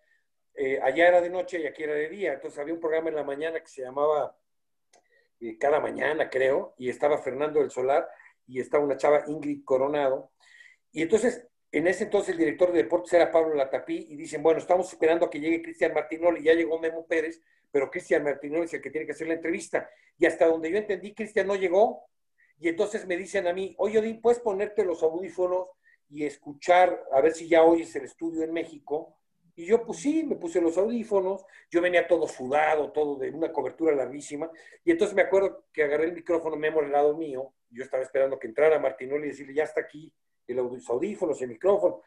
Eh, 0.55 0.81
allá 0.83 1.07
era 1.07 1.21
de 1.21 1.31
noche 1.31 1.61
y 1.61 1.67
aquí 1.67 1.85
era 1.85 1.95
de 1.95 2.09
día. 2.09 2.33
Entonces 2.33 2.59
había 2.59 2.75
un 2.75 2.81
programa 2.81 3.11
en 3.11 3.17
la 3.17 3.23
mañana 3.23 3.61
que 3.61 3.69
se 3.69 3.83
llamaba 3.83 4.37
eh, 5.41 5.57
Cada 5.57 5.79
Mañana, 5.79 6.29
creo, 6.29 6.75
y 6.79 6.89
estaba 6.89 7.19
Fernando 7.19 7.61
del 7.61 7.71
Solar 7.71 8.09
y 8.47 8.61
estaba 8.61 8.83
una 8.83 8.97
chava 8.97 9.25
Ingrid 9.29 9.63
Coronado. 9.65 10.33
Y 10.91 11.03
entonces, 11.03 11.47
en 11.71 11.87
ese 11.87 12.05
entonces 12.05 12.31
el 12.31 12.39
director 12.39 12.73
de 12.73 12.83
deportes 12.83 13.13
era 13.13 13.31
Pablo 13.31 13.55
Latapí 13.55 14.07
y 14.09 14.17
dicen, 14.17 14.43
bueno, 14.43 14.59
estamos 14.59 14.91
esperando 14.91 15.27
a 15.27 15.31
que 15.31 15.39
llegue 15.39 15.63
Cristian 15.63 15.93
Martinoli, 15.93 16.43
ya 16.43 16.55
llegó 16.55 16.79
Memo 16.79 17.07
Pérez, 17.07 17.43
pero 17.71 17.91
Cristian 17.91 18.25
Martinoli 18.25 18.65
es 18.65 18.75
el 18.75 18.81
que 18.81 18.91
tiene 18.91 19.07
que 19.07 19.13
hacer 19.13 19.29
la 19.29 19.35
entrevista. 19.35 19.89
Y 20.19 20.25
hasta 20.25 20.47
donde 20.47 20.71
yo 20.71 20.79
entendí, 20.79 21.15
Cristian 21.15 21.47
no 21.47 21.57
llegó. 21.57 22.07
Y 22.59 22.69
entonces 22.69 23.07
me 23.07 23.17
dicen 23.17 23.47
a 23.47 23.53
mí, 23.53 23.75
oye, 23.79 23.99
Odín, 23.99 24.21
¿puedes 24.21 24.41
ponerte 24.41 24.85
los 24.85 25.03
audífonos 25.03 25.69
y 26.09 26.25
escuchar, 26.25 27.05
a 27.13 27.21
ver 27.21 27.33
si 27.33 27.49
ya 27.49 27.63
oyes 27.63 27.95
el 27.97 28.05
estudio 28.05 28.43
en 28.43 28.53
México? 28.53 29.19
Y 29.55 29.67
yo, 29.67 29.85
pues 29.85 29.99
sí, 29.99 30.23
me 30.23 30.37
puse 30.37 30.61
los 30.61 30.79
audífonos, 30.79 31.45
yo 31.71 31.83
venía 31.83 32.07
todo 32.09 32.27
sudado, 32.27 32.93
todo 32.93 33.17
de 33.17 33.31
una 33.31 33.53
cobertura 33.53 33.95
larguísima, 33.95 34.49
y 34.85 34.93
entonces 34.93 35.17
me 35.17 35.23
acuerdo 35.23 35.65
que 35.73 35.83
agarré 35.83 36.05
el 36.05 36.13
micrófono 36.13 36.55
Memo 36.55 36.79
al 36.79 36.93
lado 36.93 37.17
mío, 37.17 37.53
yo 37.69 37.83
estaba 37.83 38.05
esperando 38.05 38.39
que 38.39 38.47
entrara 38.47 38.79
Martinoli 38.79 39.27
y 39.27 39.31
decirle, 39.31 39.55
ya 39.55 39.65
está 39.65 39.81
aquí 39.81 40.13
aud- 40.57 40.73
los 40.75 40.89
audífonos, 40.89 41.41
el 41.43 41.49
micrófono, 41.49 42.03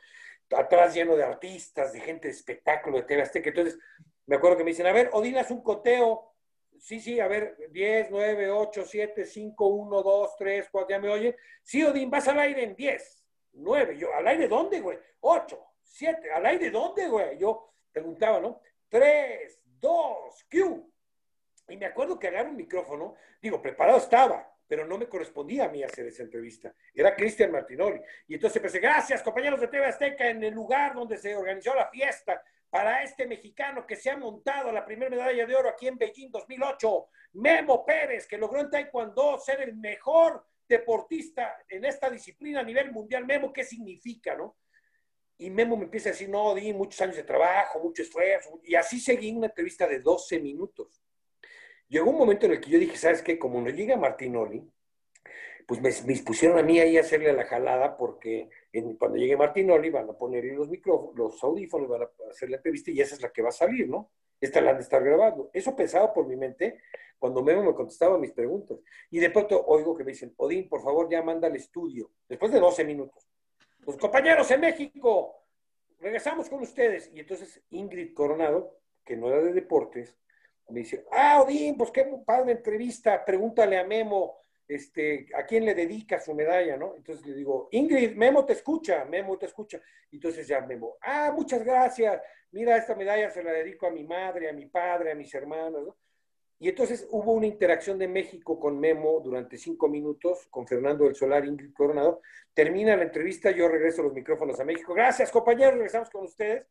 atrás 0.55 0.93
lleno 0.93 1.15
de 1.15 1.23
artistas, 1.23 1.93
de 1.93 1.99
gente 1.99 2.27
de 2.27 2.33
espectáculo, 2.33 2.97
de 2.97 3.03
TV 3.03 3.21
Azteca, 3.21 3.49
entonces 3.49 3.77
me 4.25 4.35
acuerdo 4.37 4.57
que 4.57 4.63
me 4.63 4.71
dicen, 4.71 4.87
a 4.87 4.91
ver, 4.91 5.09
Odín, 5.13 5.37
haz 5.37 5.51
un 5.51 5.61
coteo, 5.61 6.33
sí, 6.77 6.99
sí, 6.99 7.19
a 7.19 7.27
ver, 7.27 7.57
10, 7.69 8.09
9, 8.09 8.49
8, 8.49 8.83
7, 8.85 9.25
5, 9.25 9.67
1, 9.67 10.01
2, 10.01 10.35
3, 10.37 10.67
4, 10.71 10.89
¿ya 10.89 10.99
me 10.99 11.09
oyen? 11.09 11.35
Sí, 11.61 11.83
Odín, 11.83 12.09
vas 12.09 12.27
al 12.27 12.39
aire 12.39 12.63
en 12.63 12.75
10, 12.75 13.23
9, 13.53 13.97
yo, 13.97 14.13
¿al 14.13 14.27
aire 14.27 14.47
dónde, 14.47 14.79
güey? 14.79 14.97
8, 15.21 15.59
7, 15.83 16.31
¿al 16.31 16.45
aire 16.45 16.69
dónde, 16.71 17.07
güey? 17.07 17.37
Yo 17.37 17.73
preguntaba, 17.91 18.39
¿no? 18.39 18.61
3, 18.89 19.61
2, 19.79 20.45
Q. 20.49 20.91
Y 21.69 21.77
me 21.77 21.85
acuerdo 21.85 22.19
que 22.19 22.27
agarro 22.27 22.49
un 22.49 22.57
micrófono, 22.57 23.15
digo, 23.41 23.61
preparado 23.61 23.97
estaba, 23.97 24.50
pero 24.71 24.87
no 24.87 24.97
me 24.97 25.09
correspondía 25.09 25.65
a 25.65 25.67
mí 25.67 25.83
hacer 25.83 26.07
esa 26.07 26.23
entrevista. 26.23 26.73
Era 26.93 27.13
Cristian 27.13 27.51
Martinoli. 27.51 27.99
Y 28.25 28.35
entonces 28.35 28.55
empecé, 28.55 28.79
gracias, 28.79 29.21
compañeros 29.21 29.59
de 29.59 29.67
TV 29.67 29.85
Azteca, 29.85 30.29
en 30.29 30.41
el 30.45 30.53
lugar 30.53 30.93
donde 30.93 31.17
se 31.17 31.35
organizó 31.35 31.75
la 31.75 31.89
fiesta 31.89 32.41
para 32.69 33.03
este 33.03 33.27
mexicano 33.27 33.85
que 33.85 33.97
se 33.97 34.09
ha 34.09 34.15
montado 34.15 34.71
la 34.71 34.85
primera 34.85 35.09
medalla 35.09 35.45
de 35.45 35.53
oro 35.53 35.67
aquí 35.67 35.89
en 35.89 35.97
Beijing 35.97 36.31
2008, 36.31 37.09
Memo 37.33 37.85
Pérez, 37.85 38.25
que 38.25 38.37
logró 38.37 38.61
en 38.61 38.69
Taekwondo 38.69 39.37
ser 39.39 39.59
el 39.59 39.75
mejor 39.75 40.41
deportista 40.69 41.57
en 41.67 41.83
esta 41.83 42.09
disciplina 42.09 42.61
a 42.61 42.63
nivel 42.63 42.93
mundial. 42.93 43.25
Memo, 43.25 43.51
¿qué 43.51 43.65
significa, 43.65 44.37
no? 44.37 44.55
Y 45.37 45.49
Memo 45.49 45.75
me 45.75 45.83
empieza 45.83 46.07
a 46.07 46.11
decir, 46.13 46.29
no, 46.29 46.55
di 46.55 46.71
muchos 46.71 47.01
años 47.01 47.17
de 47.17 47.23
trabajo, 47.23 47.81
mucho 47.81 48.03
esfuerzo. 48.03 48.61
Y 48.63 48.75
así 48.75 49.01
seguí 49.01 49.33
una 49.33 49.47
entrevista 49.47 49.85
de 49.85 49.99
12 49.99 50.39
minutos. 50.39 51.03
Llegó 51.91 52.09
un 52.09 52.17
momento 52.17 52.45
en 52.45 52.53
el 52.53 52.61
que 52.61 52.69
yo 52.69 52.79
dije, 52.79 52.95
¿sabes 52.95 53.21
qué? 53.21 53.37
Como 53.37 53.59
no 53.59 53.69
llega 53.69 53.97
Martinoli, 53.97 54.65
pues 55.67 55.81
me, 55.81 56.15
pusieron 56.23 56.57
a 56.57 56.63
mí 56.63 56.79
ahí 56.79 56.95
a 56.97 57.01
hacerle 57.01 57.33
la 57.33 57.43
jalada 57.43 57.97
porque 57.97 58.49
en- 58.71 58.95
cuando 58.95 59.17
llegue 59.17 59.35
Martinoli 59.35 59.89
van 59.89 60.09
a 60.09 60.13
ponerle 60.13 60.53
los 60.53 60.69
micrófonos, 60.69 61.17
los 61.17 61.43
audífonos, 61.43 61.89
van 61.89 62.03
a 62.03 62.09
hacer 62.29 62.49
la 62.49 62.55
entrevista 62.55 62.91
y 62.91 63.01
esa 63.01 63.15
es 63.15 63.21
la 63.21 63.29
que 63.29 63.41
va 63.41 63.49
a 63.49 63.51
salir, 63.51 63.89
¿no? 63.89 64.09
Esta 64.39 64.61
la 64.61 64.71
han 64.71 64.77
de 64.77 64.83
estar 64.83 65.03
grabando. 65.03 65.49
Eso 65.51 65.75
pensaba 65.75 66.13
por 66.13 66.27
mi 66.27 66.37
mente 66.37 66.79
cuando 67.19 67.43
Memo 67.43 67.61
me 67.61 67.75
contestaba 67.75 68.17
mis 68.17 68.31
preguntas. 68.31 68.79
Y 69.09 69.19
de 69.19 69.29
pronto 69.29 69.61
oigo 69.65 69.93
que 69.93 70.05
me 70.05 70.11
dicen, 70.11 70.33
Odín, 70.37 70.69
por 70.69 70.81
favor, 70.81 71.09
ya 71.11 71.21
manda 71.21 71.49
al 71.49 71.57
estudio. 71.57 72.09
Después 72.29 72.53
de 72.53 72.61
12 72.61 72.85
minutos. 72.85 73.29
Pues 73.83 73.97
compañeros 73.97 74.49
en 74.51 74.61
México, 74.61 75.43
regresamos 75.99 76.47
con 76.47 76.61
ustedes. 76.61 77.11
Y 77.13 77.19
entonces 77.19 77.61
Ingrid 77.69 78.13
Coronado, 78.13 78.77
que 79.03 79.17
no 79.17 79.27
era 79.27 79.41
de 79.41 79.51
deportes, 79.51 80.15
me 80.71 80.79
dice, 80.79 81.05
ah, 81.11 81.41
Odín, 81.41 81.77
pues 81.77 81.91
qué 81.91 82.05
padre 82.25 82.53
entrevista, 82.53 83.23
pregúntale 83.23 83.77
a 83.77 83.83
Memo, 83.83 84.37
este, 84.67 85.27
a 85.35 85.45
quién 85.45 85.65
le 85.65 85.75
dedica 85.75 86.19
su 86.19 86.33
medalla, 86.33 86.77
¿no? 86.77 86.95
Entonces 86.95 87.25
le 87.25 87.33
digo, 87.33 87.67
Ingrid, 87.71 88.15
Memo 88.15 88.45
te 88.45 88.53
escucha, 88.53 89.05
Memo 89.05 89.37
te 89.37 89.45
escucha. 89.45 89.81
Entonces 90.11 90.47
ya 90.47 90.61
Memo, 90.61 90.97
ah, 91.01 91.31
muchas 91.35 91.63
gracias, 91.63 92.21
mira, 92.51 92.77
esta 92.77 92.95
medalla 92.95 93.29
se 93.29 93.43
la 93.43 93.51
dedico 93.51 93.87
a 93.87 93.91
mi 93.91 94.03
madre, 94.03 94.49
a 94.49 94.53
mi 94.53 94.65
padre, 94.67 95.11
a 95.11 95.15
mis 95.15 95.33
hermanos, 95.33 95.85
¿no? 95.85 95.97
Y 96.61 96.69
entonces 96.69 97.07
hubo 97.09 97.33
una 97.33 97.47
interacción 97.47 97.97
de 97.97 98.07
México 98.07 98.59
con 98.59 98.79
Memo 98.79 99.19
durante 99.19 99.57
cinco 99.57 99.87
minutos, 99.87 100.45
con 100.51 100.67
Fernando 100.67 101.05
del 101.05 101.15
Solar, 101.15 101.43
Ingrid 101.43 101.73
Coronado. 101.73 102.21
Termina 102.53 102.95
la 102.95 103.01
entrevista, 103.01 103.49
yo 103.49 103.67
regreso 103.67 104.03
los 104.03 104.13
micrófonos 104.13 104.59
a 104.59 104.63
México. 104.63 104.93
Gracias, 104.93 105.31
compañeros, 105.31 105.73
regresamos 105.73 106.11
con 106.11 106.25
ustedes. 106.25 106.67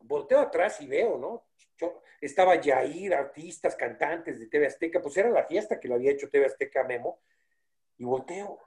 Volteo 0.00 0.40
atrás 0.40 0.80
y 0.80 0.86
veo, 0.86 1.18
¿no? 1.18 1.46
Yo- 1.76 2.02
estaba 2.20 2.60
Yair, 2.60 3.14
artistas, 3.14 3.76
cantantes 3.76 4.40
de 4.40 4.46
TV 4.46 4.66
Azteca, 4.66 5.00
pues 5.00 5.16
era 5.16 5.30
la 5.30 5.44
fiesta 5.44 5.78
que 5.78 5.88
le 5.88 5.94
había 5.94 6.10
hecho 6.10 6.28
TV 6.28 6.46
Azteca 6.46 6.84
Memo. 6.84 7.20
Y 7.96 8.04
volteo 8.04 8.58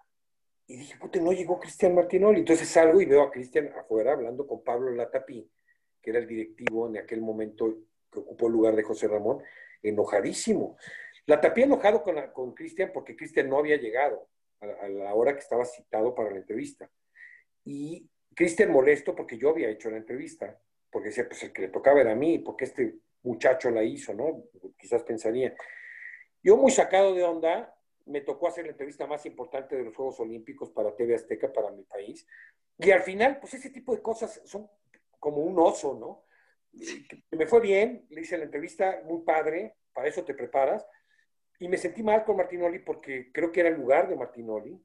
y 0.71 0.77
dije, 0.77 0.97
puta, 0.97 1.19
no 1.19 1.33
llegó 1.33 1.59
Cristian 1.59 1.93
Martinoli. 1.93 2.39
Entonces 2.39 2.69
salgo 2.69 3.01
y 3.01 3.05
veo 3.05 3.23
a 3.23 3.31
Cristian 3.31 3.73
afuera 3.77 4.13
hablando 4.13 4.47
con 4.47 4.63
Pablo 4.63 4.91
Latapí, 4.91 5.51
que 6.01 6.09
era 6.09 6.19
el 6.19 6.27
directivo 6.27 6.87
en 6.87 6.97
aquel 6.97 7.19
momento 7.19 7.77
que 8.09 8.19
ocupó 8.19 8.47
el 8.47 8.53
lugar 8.53 8.75
de 8.77 8.83
José 8.83 9.09
Ramón, 9.09 9.43
enojadísimo. 9.83 10.77
Latapí 11.25 11.63
enojado 11.63 12.03
con, 12.03 12.53
Cristian 12.53 12.91
porque 12.93 13.17
Cristian 13.17 13.49
no 13.49 13.57
había 13.57 13.75
llegado 13.75 14.29
a 14.61 14.87
la 14.87 15.13
hora 15.13 15.33
que 15.33 15.39
estaba 15.39 15.65
citado 15.65 16.15
para 16.15 16.31
la 16.31 16.37
entrevista. 16.37 16.89
Y 17.65 18.09
Cristian 18.33 18.71
molesto 18.71 19.13
porque 19.13 19.37
yo 19.37 19.49
había 19.49 19.69
hecho 19.69 19.89
la 19.89 19.97
entrevista, 19.97 20.57
porque 20.91 21.09
decía, 21.09 21.27
pues 21.27 21.43
el 21.43 21.53
que 21.53 21.63
le 21.63 21.67
tocaba 21.69 22.01
era 22.01 22.11
a 22.11 22.15
mí, 22.15 22.39
porque 22.39 22.65
este 22.65 22.95
muchacho 23.23 23.69
la 23.69 23.83
hizo, 23.83 24.13
¿no? 24.13 24.43
Quizás 24.77 25.03
pensaría. 25.03 25.55
Yo 26.43 26.57
muy 26.57 26.71
sacado 26.71 27.13
de 27.13 27.23
onda, 27.23 27.73
me 28.05 28.21
tocó 28.21 28.47
hacer 28.47 28.65
la 28.65 28.71
entrevista 28.71 29.07
más 29.07 29.25
importante 29.25 29.75
de 29.75 29.85
los 29.85 29.95
Juegos 29.95 30.19
Olímpicos 30.19 30.71
para 30.71 30.95
TV 30.95 31.15
Azteca, 31.15 31.51
para 31.51 31.71
mi 31.71 31.83
país. 31.83 32.27
Y 32.77 32.91
al 32.91 33.01
final, 33.01 33.39
pues 33.39 33.53
ese 33.53 33.69
tipo 33.69 33.95
de 33.95 34.01
cosas 34.01 34.41
son 34.45 34.69
como 35.19 35.37
un 35.37 35.57
oso, 35.59 35.93
¿no? 35.93 36.25
Me 37.31 37.45
fue 37.45 37.59
bien, 37.59 38.05
le 38.09 38.21
hice 38.21 38.37
la 38.37 38.45
entrevista 38.45 39.01
muy 39.05 39.21
padre, 39.21 39.75
para 39.93 40.07
eso 40.07 40.23
te 40.23 40.33
preparas. 40.33 40.85
Y 41.59 41.67
me 41.67 41.77
sentí 41.77 42.01
mal 42.01 42.23
con 42.23 42.37
Martinoli 42.37 42.79
porque 42.79 43.31
creo 43.31 43.51
que 43.51 43.59
era 43.59 43.69
el 43.69 43.75
lugar 43.75 44.09
de 44.09 44.15
Martinoli. 44.15 44.83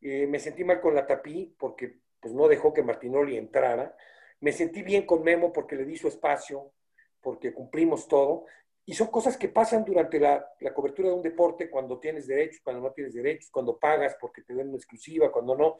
Eh, 0.00 0.26
me 0.26 0.38
sentí 0.38 0.62
mal 0.62 0.80
con 0.80 0.94
la 0.94 1.06
Tapí 1.06 1.54
porque 1.58 1.98
pues, 2.20 2.32
no 2.32 2.46
dejó 2.46 2.72
que 2.72 2.82
Martinoli 2.82 3.36
entrara. 3.36 3.96
Me 4.42 4.52
sentí 4.52 4.82
bien 4.82 5.06
con 5.06 5.22
Memo 5.22 5.52
porque 5.52 5.76
le 5.76 5.84
di 5.84 5.96
su 5.96 6.08
espacio, 6.08 6.72
porque 7.20 7.54
cumplimos 7.54 8.08
todo. 8.08 8.44
Y 8.84 8.94
son 8.94 9.06
cosas 9.06 9.36
que 9.36 9.48
pasan 9.48 9.84
durante 9.84 10.18
la, 10.18 10.44
la 10.58 10.74
cobertura 10.74 11.08
de 11.08 11.14
un 11.14 11.22
deporte 11.22 11.70
cuando 11.70 12.00
tienes 12.00 12.26
derechos, 12.26 12.60
cuando 12.62 12.82
no 12.82 12.92
tienes 12.92 13.14
derechos, 13.14 13.50
cuando 13.52 13.78
pagas 13.78 14.16
porque 14.20 14.42
te 14.42 14.52
den 14.52 14.68
una 14.68 14.76
exclusiva, 14.76 15.30
cuando 15.30 15.56
no. 15.56 15.76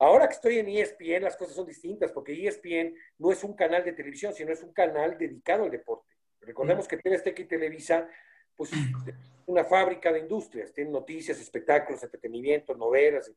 Ahora 0.00 0.26
que 0.26 0.34
estoy 0.34 0.58
en 0.58 0.68
ESPN, 0.68 1.22
las 1.22 1.36
cosas 1.36 1.54
son 1.54 1.64
distintas, 1.64 2.10
porque 2.10 2.32
ESPN 2.32 2.92
no 3.18 3.30
es 3.30 3.44
un 3.44 3.54
canal 3.54 3.84
de 3.84 3.92
televisión, 3.92 4.34
sino 4.34 4.52
es 4.52 4.60
un 4.64 4.72
canal 4.72 5.16
dedicado 5.16 5.62
al 5.62 5.70
deporte. 5.70 6.12
Recordemos 6.40 6.88
que 6.88 6.96
TV 6.96 7.14
Azteca 7.14 7.40
y 7.40 7.44
Televisa, 7.44 8.08
pues, 8.56 8.72
es 8.72 8.78
una 9.46 9.62
fábrica 9.62 10.12
de 10.12 10.18
industrias, 10.18 10.72
tienen 10.72 10.92
noticias, 10.92 11.38
espectáculos, 11.40 12.02
entretenimiento, 12.02 12.74
novelas. 12.74 13.32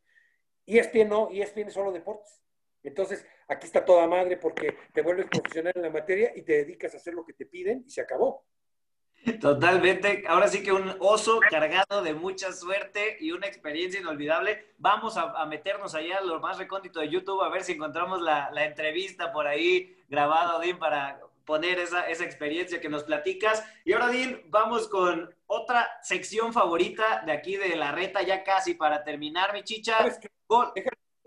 ESPN 0.66 1.08
no, 1.08 1.30
ESPN 1.32 1.68
es 1.68 1.74
solo 1.74 1.92
deportes. 1.92 2.42
Entonces, 2.86 3.26
aquí 3.48 3.66
está 3.66 3.84
toda 3.84 4.08
madre 4.08 4.38
porque 4.38 4.78
te 4.94 5.02
vuelves 5.02 5.28
profesional 5.28 5.74
en 5.76 5.82
la 5.82 5.90
materia 5.90 6.32
y 6.36 6.44
te 6.44 6.54
dedicas 6.54 6.94
a 6.94 6.98
hacer 6.98 7.14
lo 7.14 7.26
que 7.26 7.34
te 7.34 7.46
piden 7.46 7.84
y 7.86 7.90
se 7.90 8.02
acabó. 8.02 8.46
Totalmente. 9.42 10.24
Ahora 10.28 10.48
sí 10.48 10.62
que 10.62 10.72
un 10.72 10.96
oso 11.00 11.40
cargado 11.50 12.04
de 12.04 12.14
mucha 12.14 12.52
suerte 12.52 13.18
y 13.20 13.32
una 13.32 13.48
experiencia 13.48 14.00
inolvidable. 14.00 14.74
Vamos 14.78 15.18
a, 15.18 15.32
a 15.32 15.46
meternos 15.48 15.96
allá 15.96 16.20
a 16.20 16.22
lo 16.22 16.40
más 16.40 16.60
recóndito 16.60 17.00
de 17.00 17.10
YouTube 17.10 17.42
a 17.42 17.50
ver 17.50 17.64
si 17.64 17.72
encontramos 17.72 18.22
la, 18.22 18.52
la 18.52 18.66
entrevista 18.66 19.32
por 19.32 19.48
ahí 19.48 19.98
grabada, 20.08 20.58
Odín, 20.58 20.78
para 20.78 21.20
poner 21.44 21.80
esa, 21.80 22.08
esa 22.08 22.24
experiencia 22.24 22.80
que 22.80 22.90
nos 22.90 23.04
platicas. 23.04 23.64
Y 23.84 23.94
ahora, 23.94 24.08
Odín, 24.08 24.44
vamos 24.48 24.88
con 24.88 25.34
otra 25.48 25.90
sección 26.04 26.54
favorita 26.54 27.24
de 27.26 27.32
aquí 27.32 27.56
de 27.56 27.76
la 27.76 27.92
reta, 27.92 28.22
ya 28.22 28.44
casi 28.44 28.76
para 28.76 29.04
terminar, 29.04 29.54
mi 29.54 29.64
chicha. 29.64 29.98
Gol. 30.48 30.72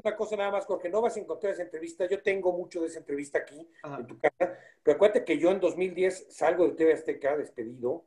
Una 0.04 0.14
cosa 0.16 0.36
nada 0.36 0.52
más, 0.52 0.64
Jorge, 0.64 0.88
no 0.88 1.00
vas 1.02 1.16
a 1.16 1.20
encontrar 1.20 1.52
esa 1.52 1.62
entrevista. 1.62 2.06
Yo 2.06 2.22
tengo 2.22 2.52
mucho 2.52 2.80
de 2.80 2.86
esa 2.86 3.00
entrevista 3.00 3.38
aquí 3.38 3.68
Ajá. 3.82 3.98
en 3.98 4.06
tu 4.06 4.16
casa, 4.18 4.56
pero 4.82 4.94
acuérdate 4.94 5.24
que 5.24 5.38
yo 5.38 5.50
en 5.50 5.58
2010 5.58 6.26
salgo 6.30 6.68
de 6.68 6.74
TV 6.74 6.92
Azteca 6.92 7.36
despedido, 7.36 8.04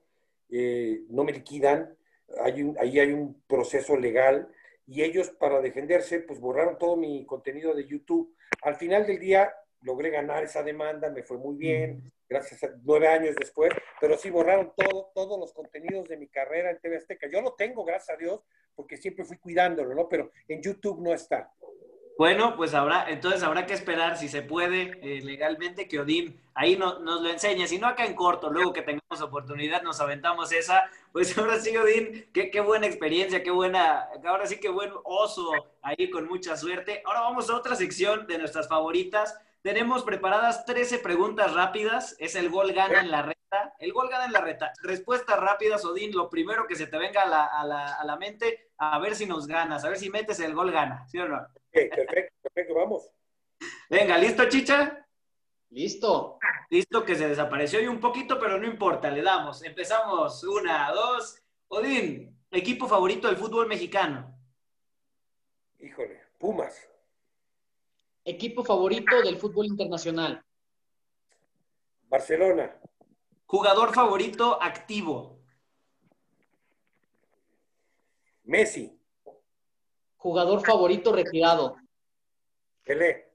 eh, 0.50 1.02
no 1.10 1.26
me 1.26 1.34
liquidan, 1.34 1.98
hay 2.40 2.64
un- 2.64 2.78
ahí 2.80 2.98
hay 2.98 3.12
un 3.12 3.42
proceso 3.46 3.98
legal 3.98 4.48
y 4.88 5.04
ellos 5.04 5.30
para 5.32 5.60
defenderse 5.60 6.20
pues 6.20 6.40
borraron 6.40 6.78
todo 6.78 6.96
mi 6.96 7.26
contenido 7.26 7.74
de 7.74 7.86
YouTube. 7.86 8.34
Al 8.62 8.76
final 8.76 9.06
del 9.06 9.20
día 9.20 9.54
logré 9.82 10.12
ganar 10.12 10.44
esa 10.46 10.64
demanda, 10.64 11.10
me 11.10 11.24
fue 11.24 11.38
muy 11.38 11.56
bien, 11.58 12.10
gracias 12.30 12.64
a 12.64 12.70
nueve 12.84 13.08
años 13.10 13.36
después, 13.36 13.72
pero 14.00 14.18
sí 14.18 14.30
borraron 14.30 14.72
todo, 14.78 15.12
todos 15.14 15.38
los 15.38 15.52
contenidos 15.54 16.08
de 16.08 16.16
mi 16.16 16.28
carrera 16.30 16.72
en 16.72 16.80
TV 16.80 16.98
Azteca. 16.98 17.28
Yo 17.30 17.42
lo 17.42 17.54
tengo, 17.56 17.84
gracias 17.84 18.16
a 18.16 18.18
Dios, 18.18 18.42
porque 18.76 18.96
siempre 18.96 19.26
fui 19.26 19.38
cuidándolo, 19.38 19.94
¿no? 19.94 20.08
Pero 20.08 20.32
en 20.48 20.62
YouTube 20.62 21.02
no 21.02 21.14
está. 21.14 21.52
Bueno, 22.22 22.56
pues 22.56 22.76
habrá, 22.76 23.10
entonces 23.10 23.42
habrá 23.42 23.66
que 23.66 23.74
esperar 23.74 24.16
si 24.16 24.30
se 24.30 24.44
puede 24.44 25.00
eh, 25.02 25.22
legalmente 25.24 25.88
que 25.88 26.00
Odín 26.00 26.40
ahí 26.54 26.78
no- 26.78 27.00
nos 27.00 27.20
lo 27.20 27.30
enseñe, 27.32 27.66
si 27.68 27.80
no 27.80 27.88
acá 27.88 28.06
en 28.06 28.14
corto, 28.14 28.52
luego 28.52 28.72
que 28.74 28.84
tengamos 28.84 29.22
oportunidad 29.24 29.82
nos 29.82 30.00
aventamos 30.02 30.52
esa, 30.52 30.84
pues 31.12 31.36
ahora 31.40 31.60
sí 31.60 31.76
Odín, 31.76 32.30
qué, 32.32 32.52
qué 32.52 32.60
buena 32.62 32.86
experiencia, 32.86 33.42
qué 33.42 33.50
buena, 33.50 34.08
ahora 34.24 34.46
sí 34.46 34.60
qué 34.60 34.70
buen 34.70 34.92
oso 35.04 35.50
ahí 35.82 36.12
con 36.12 36.28
mucha 36.28 36.56
suerte. 36.56 37.02
Ahora 37.08 37.22
vamos 37.22 37.50
a 37.50 37.56
otra 37.56 37.76
sección 37.76 38.28
de 38.28 38.38
nuestras 38.38 38.68
favoritas. 38.68 39.36
Tenemos 39.64 40.04
preparadas 40.04 40.64
13 40.68 41.00
preguntas 41.00 41.52
rápidas, 41.56 42.16
es 42.20 42.36
el 42.36 42.52
gol 42.52 42.72
gana 42.72 43.00
en 43.00 43.10
la 43.10 43.24
reta, 43.24 43.74
el 43.80 43.94
gol 43.94 44.10
gana 44.10 44.26
en 44.26 44.34
la 44.34 44.42
reta. 44.42 44.72
Respuestas 44.84 45.40
rápidas, 45.40 45.84
Odín, 45.86 46.12
lo 46.16 46.30
primero 46.30 46.68
que 46.68 46.76
se 46.76 46.86
te 46.86 47.00
venga 47.00 47.24
a 47.24 47.28
la, 47.28 47.46
a 47.48 47.66
la- 47.66 47.94
a 47.96 48.06
la 48.06 48.16
mente, 48.16 48.70
a 48.78 49.00
ver 49.00 49.16
si 49.16 49.26
nos 49.26 49.48
ganas, 49.48 49.84
a 49.84 49.90
ver 49.90 49.98
si 49.98 50.12
metes 50.12 50.40
el 50.40 50.54
gol 50.54 50.70
gana, 50.72 51.08
¿sí 51.08 51.18
o 51.18 51.28
no? 51.28 51.48
Ok, 51.74 51.96
perfecto, 51.96 52.36
perfecto, 52.42 52.74
vamos. 52.74 53.10
Venga, 53.90 54.18
¿listo, 54.18 54.50
chicha? 54.50 55.08
Listo. 55.70 56.38
Listo, 56.70 57.06
que 57.06 57.16
se 57.16 57.30
desapareció 57.30 57.80
y 57.80 57.88
un 57.88 58.02
poquito, 58.02 58.38
pero 58.38 58.58
no 58.58 58.68
importa, 58.68 59.10
le 59.10 59.22
damos. 59.22 59.64
Empezamos. 59.64 60.44
Una, 60.44 60.92
dos. 60.92 61.42
Odín, 61.70 62.38
equipo 62.52 62.88
favorito 62.88 63.30
del 63.30 63.38
fútbol 63.38 63.68
mexicano. 63.68 64.38
Híjole, 65.80 66.22
Pumas, 66.38 66.90
Equipo 68.26 68.64
favorito 68.64 69.22
del 69.22 69.38
fútbol 69.38 69.68
internacional. 69.68 70.44
Barcelona, 72.10 72.78
Jugador 73.46 73.94
favorito 73.94 74.62
activo. 74.62 75.40
Messi, 78.44 79.01
Jugador 80.22 80.64
favorito 80.64 81.12
retirado. 81.12 81.78
Pelé, 82.84 83.28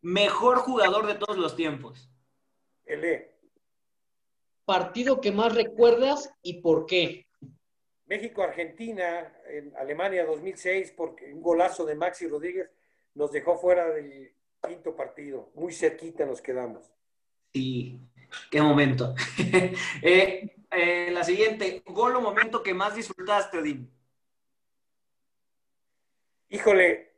Mejor 0.00 0.58
jugador 0.58 1.06
de 1.06 1.14
todos 1.14 1.38
los 1.38 1.54
tiempos. 1.54 2.10
Pelé, 2.84 3.30
Partido 4.64 5.20
que 5.20 5.30
más 5.30 5.54
recuerdas 5.54 6.32
y 6.42 6.62
por 6.62 6.86
qué. 6.86 7.28
México, 8.06 8.42
Argentina, 8.42 9.32
en 9.46 9.72
Alemania 9.76 10.26
2006, 10.26 10.94
porque 10.96 11.32
un 11.32 11.42
golazo 11.42 11.84
de 11.84 11.94
Maxi 11.94 12.26
Rodríguez 12.26 12.68
nos 13.14 13.30
dejó 13.30 13.56
fuera 13.56 13.88
del 13.90 14.32
quinto 14.66 14.96
partido. 14.96 15.52
Muy 15.54 15.72
cerquita 15.72 16.26
nos 16.26 16.42
quedamos. 16.42 16.90
Sí, 17.54 18.00
qué 18.50 18.60
momento. 18.60 19.14
Eh, 20.02 20.56
eh, 20.72 21.10
la 21.12 21.22
siguiente, 21.22 21.84
gol 21.86 22.16
o 22.16 22.20
momento 22.20 22.64
que 22.64 22.74
más 22.74 22.96
disfrutaste, 22.96 23.58
Odín. 23.58 23.99
Híjole, 26.50 27.12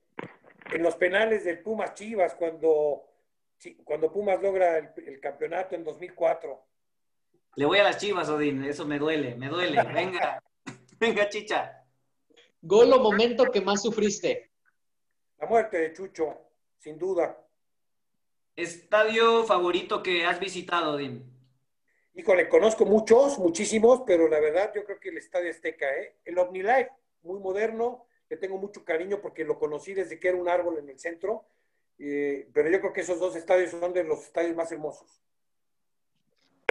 en 0.71 0.83
los 0.83 0.95
penales 0.97 1.45
del 1.45 1.61
Pumas 1.61 1.95
Chivas, 1.95 2.35
cuando, 2.35 3.03
cuando 3.83 4.13
Pumas 4.13 4.41
logra 4.43 4.77
el, 4.77 4.91
el 5.07 5.21
campeonato 5.21 5.75
en 5.75 5.85
2004. 5.85 6.63
Le 7.57 7.65
voy 7.65 7.79
a 7.79 7.85
las 7.85 7.97
chivas, 7.97 8.29
Odín. 8.29 8.63
Eso 8.65 8.87
me 8.87 8.99
duele, 8.99 9.35
me 9.35 9.49
duele. 9.49 9.83
Venga, 9.93 10.43
venga, 11.01 11.29
chicha. 11.31 11.83
Gol 12.61 12.93
o 12.93 12.99
momento 12.99 13.45
que 13.51 13.63
más 13.63 13.83
sufriste. 13.83 14.51
La 15.39 15.47
muerte 15.47 15.79
de 15.79 15.93
Chucho, 15.95 16.39
sin 16.79 16.99
duda. 16.99 17.39
Estadio 18.55 19.45
favorito 19.45 20.03
que 20.03 20.27
has 20.27 20.39
visitado, 20.39 20.93
Odín. 20.93 21.25
Híjole, 22.15 22.51
conozco 22.51 22.85
muchos, 22.85 23.39
muchísimos, 23.39 24.03
pero 24.07 24.29
la 24.29 24.41
verdad 24.41 24.73
yo 24.75 24.85
creo 24.85 25.01
que 25.01 25.09
el 25.09 25.17
Estadio 25.17 25.51
Azteca, 25.51 25.89
¿eh? 25.97 26.17
El 26.27 26.39
OmniLife, 26.39 26.91
muy 27.23 27.41
moderno, 27.41 28.07
le 28.33 28.39
tengo 28.39 28.57
mucho 28.57 28.83
cariño 28.83 29.21
porque 29.21 29.45
lo 29.45 29.59
conocí 29.59 29.93
desde 29.93 30.19
que 30.19 30.29
era 30.29 30.39
un 30.39 30.49
árbol 30.49 30.79
en 30.79 30.89
el 30.89 30.99
centro, 30.99 31.45
eh, 31.99 32.49
pero 32.55 32.71
yo 32.71 32.81
creo 32.81 32.91
que 32.95 33.03
esos 33.03 33.21
dos 33.21 33.37
estadios 33.37 33.73
son 33.73 33.93
de 33.93 34.05
los 34.05 34.21
estadios 34.21 34.57
más 34.57 34.73
hermosos. 34.73 35.23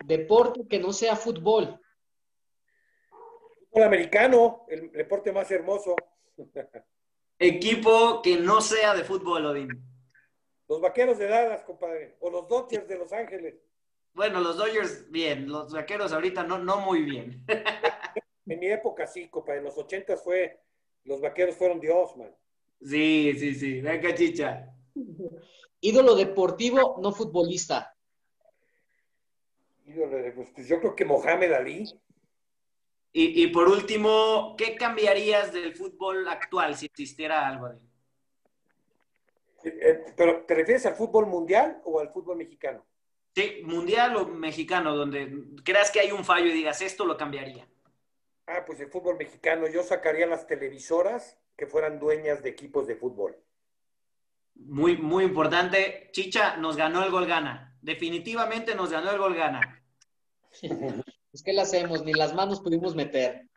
Deporte 0.03 0.68
que 0.68 0.80
no 0.80 0.91
sea 0.91 1.16
fútbol. 1.16 1.80
Fútbol 3.70 3.84
americano, 3.84 4.66
el 4.70 4.91
deporte 4.91 5.32
más 5.32 5.51
hermoso. 5.51 5.95
Equipo 7.38 8.24
que 8.24 8.38
no 8.38 8.59
sea 8.59 8.95
de 8.95 9.03
fútbol, 9.03 9.45
Odín. 9.45 9.70
Los 10.68 10.82
vaqueros 10.82 11.20
de 11.20 11.28
Dallas, 11.28 11.62
compadre, 11.62 12.18
o 12.22 12.32
los 12.32 12.47
Dodgers 12.47 12.88
de 12.88 12.97
Los 12.97 13.14
Ángeles. 13.14 13.62
Bueno, 14.14 14.39
los 14.39 14.57
Dodgers 14.57 15.12
bien, 15.12 15.47
los 15.47 15.72
vaqueros 15.72 16.12
ahorita 16.12 16.41
no, 16.41 16.57
no 16.57 16.80
muy 16.80 17.03
bien. 17.03 17.45
En 18.47 18.59
mi 18.59 18.68
época 18.68 19.07
sí, 19.07 19.30
copa, 19.30 19.55
en 19.55 19.64
los 19.64 19.78
ochentas 19.78 20.24
fue, 20.24 20.59
los 21.04 21.22
vaqueros 21.22 21.56
fueron 21.56 21.80
Dios, 21.80 22.16
man. 22.18 22.34
Sí, 22.82 23.34
sí, 23.38 23.56
sí, 23.56 23.82
venga 23.82 24.14
chicha. 24.16 24.74
Ídolo 25.82 26.16
deportivo, 26.16 26.99
no 27.02 27.12
futbolista. 27.12 27.95
Ídolo 29.86 30.34
Pues, 30.36 30.49
pues 30.54 30.68
yo 30.68 30.80
creo 30.80 30.95
que 30.95 31.06
Mohamed 31.06 31.52
Ali. 31.54 31.84
Y, 33.14 33.43
y 33.43 33.47
por 33.47 33.68
último, 33.68 34.56
¿qué 34.58 34.76
cambiarías 34.76 35.52
del 35.52 35.76
fútbol 35.76 36.28
actual 36.28 36.76
si 36.76 36.86
existiera 36.86 37.45
algo 37.47 37.70
de 37.70 37.76
Eh, 39.64 39.80
eh, 39.82 40.14
pero, 40.16 40.45
¿te 40.45 40.56
refieres 40.56 40.86
al 40.86 40.95
fútbol 40.95 41.28
mundial 41.28 41.82
o 41.84 41.99
al 41.99 42.10
fútbol 42.10 42.38
mexicano? 42.38 42.86
Sí, 43.36 43.62
mundial 43.64 44.16
o 44.16 44.28
mexicano, 44.28 44.95
donde 44.95 45.45
creas 45.64 45.91
que 45.91 45.99
hay 45.99 46.12
un 46.12 46.26
fallo 46.26 46.47
y 46.47 46.54
digas 46.54 46.82
esto 46.82 47.06
lo 47.06 47.18
cambiaría. 47.18 47.68
Ah, 48.54 48.66
pues 48.66 48.82
el 48.82 48.89
fútbol 48.89 49.18
mexicano, 49.18 49.68
yo 49.68 49.82
sacaría 49.82 50.28
las 50.28 50.45
televisoras 50.45 51.38
que 51.56 51.68
fueran 51.68 51.99
dueñas 51.99 52.43
de 52.43 52.49
equipos 52.49 52.86
de 52.86 52.95
fútbol. 52.95 53.38
Muy, 54.56 54.97
muy 54.97 55.24
importante. 55.24 56.10
Chicha, 56.12 56.58
nos 56.58 56.76
ganó 56.76 57.04
el 57.04 57.12
gol 57.12 57.28
gana. 57.28 57.78
Definitivamente 57.82 58.76
nos 58.76 58.91
ganó 58.91 59.12
el 59.12 59.18
gol 59.18 59.36
gana. 59.36 59.82
Es 61.34 61.43
que 61.43 61.54
le 61.54 61.62
hacemos, 61.62 62.04
ni 62.04 62.12
las 62.12 62.36
manos 62.36 62.60
pudimos 62.60 62.93
meter. 62.93 63.47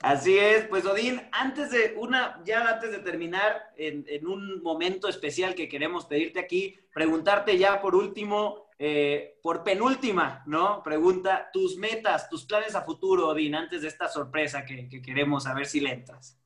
Así 0.00 0.38
es, 0.38 0.64
pues 0.64 0.86
Odín, 0.86 1.20
antes 1.30 1.70
de 1.70 1.94
una, 1.98 2.40
ya 2.42 2.66
antes 2.66 2.90
de 2.90 3.00
terminar, 3.00 3.70
en, 3.76 4.06
en 4.08 4.26
un 4.26 4.62
momento 4.62 5.08
especial 5.08 5.54
que 5.54 5.68
queremos 5.68 6.06
pedirte 6.06 6.40
aquí, 6.40 6.80
preguntarte 6.94 7.58
ya 7.58 7.82
por 7.82 7.94
último, 7.94 8.70
eh, 8.84 9.38
por 9.40 9.62
penúltima, 9.62 10.42
¿no? 10.44 10.82
Pregunta, 10.82 11.50
tus 11.52 11.76
metas, 11.76 12.28
tus 12.28 12.44
planes 12.44 12.74
a 12.74 12.82
futuro, 12.82 13.28
Odín, 13.28 13.54
antes 13.54 13.82
de 13.82 13.86
esta 13.86 14.08
sorpresa 14.08 14.64
que, 14.64 14.88
que 14.88 15.00
queremos 15.00 15.44
saber 15.44 15.66
si 15.66 15.78
le 15.78 15.92
entras. 15.92 16.36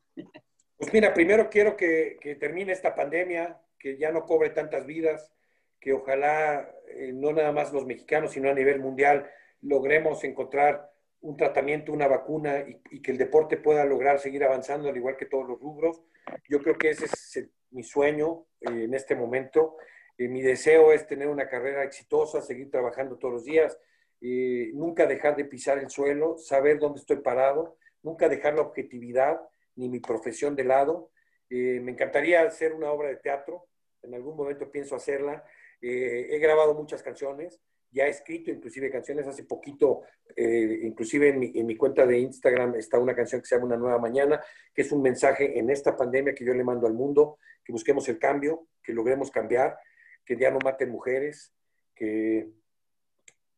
Pues 0.76 0.92
mira, 0.92 1.14
primero 1.14 1.48
quiero 1.48 1.78
que, 1.78 2.18
que 2.20 2.34
termine 2.34 2.74
esta 2.74 2.94
pandemia, 2.94 3.58
que 3.78 3.96
ya 3.96 4.12
no 4.12 4.26
cobre 4.26 4.50
tantas 4.50 4.84
vidas, 4.84 5.32
que 5.80 5.94
ojalá 5.94 6.70
eh, 6.88 7.10
no 7.14 7.32
nada 7.32 7.52
más 7.52 7.72
los 7.72 7.86
mexicanos, 7.86 8.32
sino 8.32 8.50
a 8.50 8.54
nivel 8.54 8.80
mundial 8.80 9.30
logremos 9.62 10.22
encontrar 10.22 10.92
un 11.22 11.38
tratamiento, 11.38 11.90
una 11.90 12.06
vacuna 12.06 12.58
y, 12.58 12.82
y 12.90 13.00
que 13.00 13.12
el 13.12 13.16
deporte 13.16 13.56
pueda 13.56 13.86
lograr 13.86 14.18
seguir 14.18 14.44
avanzando 14.44 14.90
al 14.90 14.96
igual 14.98 15.16
que 15.16 15.24
todos 15.24 15.48
los 15.48 15.58
rubros. 15.58 16.02
Yo 16.50 16.60
creo 16.60 16.76
que 16.76 16.90
ese 16.90 17.06
es 17.06 17.48
mi 17.70 17.82
sueño 17.82 18.44
eh, 18.60 18.84
en 18.84 18.92
este 18.92 19.14
momento. 19.14 19.78
Eh, 20.18 20.28
mi 20.28 20.42
deseo 20.42 20.92
es 20.92 21.06
tener 21.06 21.28
una 21.28 21.48
carrera 21.48 21.84
exitosa, 21.84 22.40
seguir 22.40 22.70
trabajando 22.70 23.16
todos 23.16 23.34
los 23.34 23.44
días, 23.44 23.78
eh, 24.20 24.70
nunca 24.74 25.06
dejar 25.06 25.36
de 25.36 25.44
pisar 25.44 25.78
el 25.78 25.90
suelo, 25.90 26.38
saber 26.38 26.78
dónde 26.78 27.00
estoy 27.00 27.18
parado, 27.18 27.76
nunca 28.02 28.28
dejar 28.28 28.54
la 28.54 28.62
objetividad 28.62 29.40
ni 29.74 29.88
mi 29.88 30.00
profesión 30.00 30.56
de 30.56 30.64
lado. 30.64 31.10
Eh, 31.50 31.80
me 31.80 31.92
encantaría 31.92 32.42
hacer 32.42 32.72
una 32.72 32.90
obra 32.90 33.08
de 33.08 33.16
teatro, 33.16 33.68
en 34.02 34.14
algún 34.14 34.36
momento 34.36 34.70
pienso 34.70 34.96
hacerla. 34.96 35.44
Eh, 35.80 36.28
he 36.30 36.38
grabado 36.38 36.74
muchas 36.74 37.02
canciones, 37.02 37.60
ya 37.90 38.06
he 38.06 38.10
escrito 38.10 38.50
inclusive 38.50 38.90
canciones 38.90 39.26
hace 39.26 39.44
poquito, 39.44 40.02
eh, 40.34 40.80
inclusive 40.82 41.28
en 41.28 41.38
mi, 41.38 41.52
en 41.54 41.66
mi 41.66 41.76
cuenta 41.76 42.06
de 42.06 42.18
Instagram 42.18 42.74
está 42.74 42.98
una 42.98 43.14
canción 43.14 43.40
que 43.40 43.46
se 43.46 43.54
llama 43.54 43.66
Una 43.66 43.76
Nueva 43.76 43.98
Mañana, 43.98 44.42
que 44.74 44.82
es 44.82 44.92
un 44.92 45.02
mensaje 45.02 45.58
en 45.58 45.70
esta 45.70 45.96
pandemia 45.96 46.34
que 46.34 46.44
yo 46.44 46.52
le 46.54 46.64
mando 46.64 46.86
al 46.86 46.94
mundo, 46.94 47.38
que 47.64 47.72
busquemos 47.72 48.08
el 48.08 48.18
cambio, 48.18 48.68
que 48.82 48.92
logremos 48.92 49.30
cambiar, 49.30 49.78
que 50.26 50.36
ya 50.36 50.50
no 50.50 50.58
maten 50.62 50.90
mujeres, 50.90 51.54
que, 51.94 52.50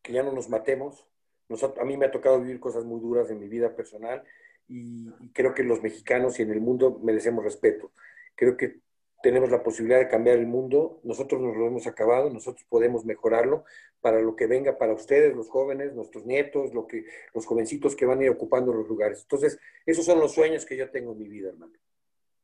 que 0.01 0.13
ya 0.13 0.23
no 0.23 0.31
nos 0.31 0.47
matemos. 0.49 1.05
A 1.79 1.83
mí 1.83 1.97
me 1.97 2.05
ha 2.05 2.11
tocado 2.11 2.39
vivir 2.39 2.59
cosas 2.59 2.85
muy 2.85 3.01
duras 3.01 3.29
en 3.31 3.39
mi 3.39 3.49
vida 3.49 3.75
personal 3.75 4.23
y, 4.67 5.09
y 5.19 5.29
creo 5.33 5.53
que 5.53 5.63
los 5.63 5.81
mexicanos 5.81 6.39
y 6.39 6.43
en 6.43 6.51
el 6.51 6.61
mundo 6.61 6.99
merecemos 7.03 7.43
respeto. 7.43 7.91
Creo 8.35 8.55
que 8.55 8.79
tenemos 9.21 9.49
la 9.49 9.63
posibilidad 9.63 9.99
de 9.99 10.07
cambiar 10.07 10.37
el 10.37 10.47
mundo, 10.47 11.01
nosotros 11.03 11.41
nos 11.41 11.57
lo 11.57 11.67
hemos 11.67 11.87
acabado, 11.87 12.29
nosotros 12.29 12.65
podemos 12.69 13.03
mejorarlo 13.03 13.65
para 13.99 14.21
lo 14.21 14.35
que 14.35 14.47
venga 14.47 14.77
para 14.77 14.93
ustedes, 14.93 15.35
los 15.35 15.49
jóvenes, 15.49 15.93
nuestros 15.93 16.25
nietos, 16.25 16.73
lo 16.73 16.87
que, 16.87 17.05
los 17.33 17.45
jovencitos 17.45 17.95
que 17.95 18.05
van 18.05 18.19
a 18.19 18.23
ir 18.23 18.29
ocupando 18.29 18.73
los 18.73 18.87
lugares. 18.87 19.21
Entonces, 19.21 19.59
esos 19.85 20.05
son 20.05 20.19
los 20.19 20.33
sueños 20.33 20.65
que 20.65 20.77
yo 20.77 20.89
tengo 20.89 21.11
en 21.11 21.19
mi 21.19 21.27
vida, 21.27 21.49
hermano. 21.49 21.73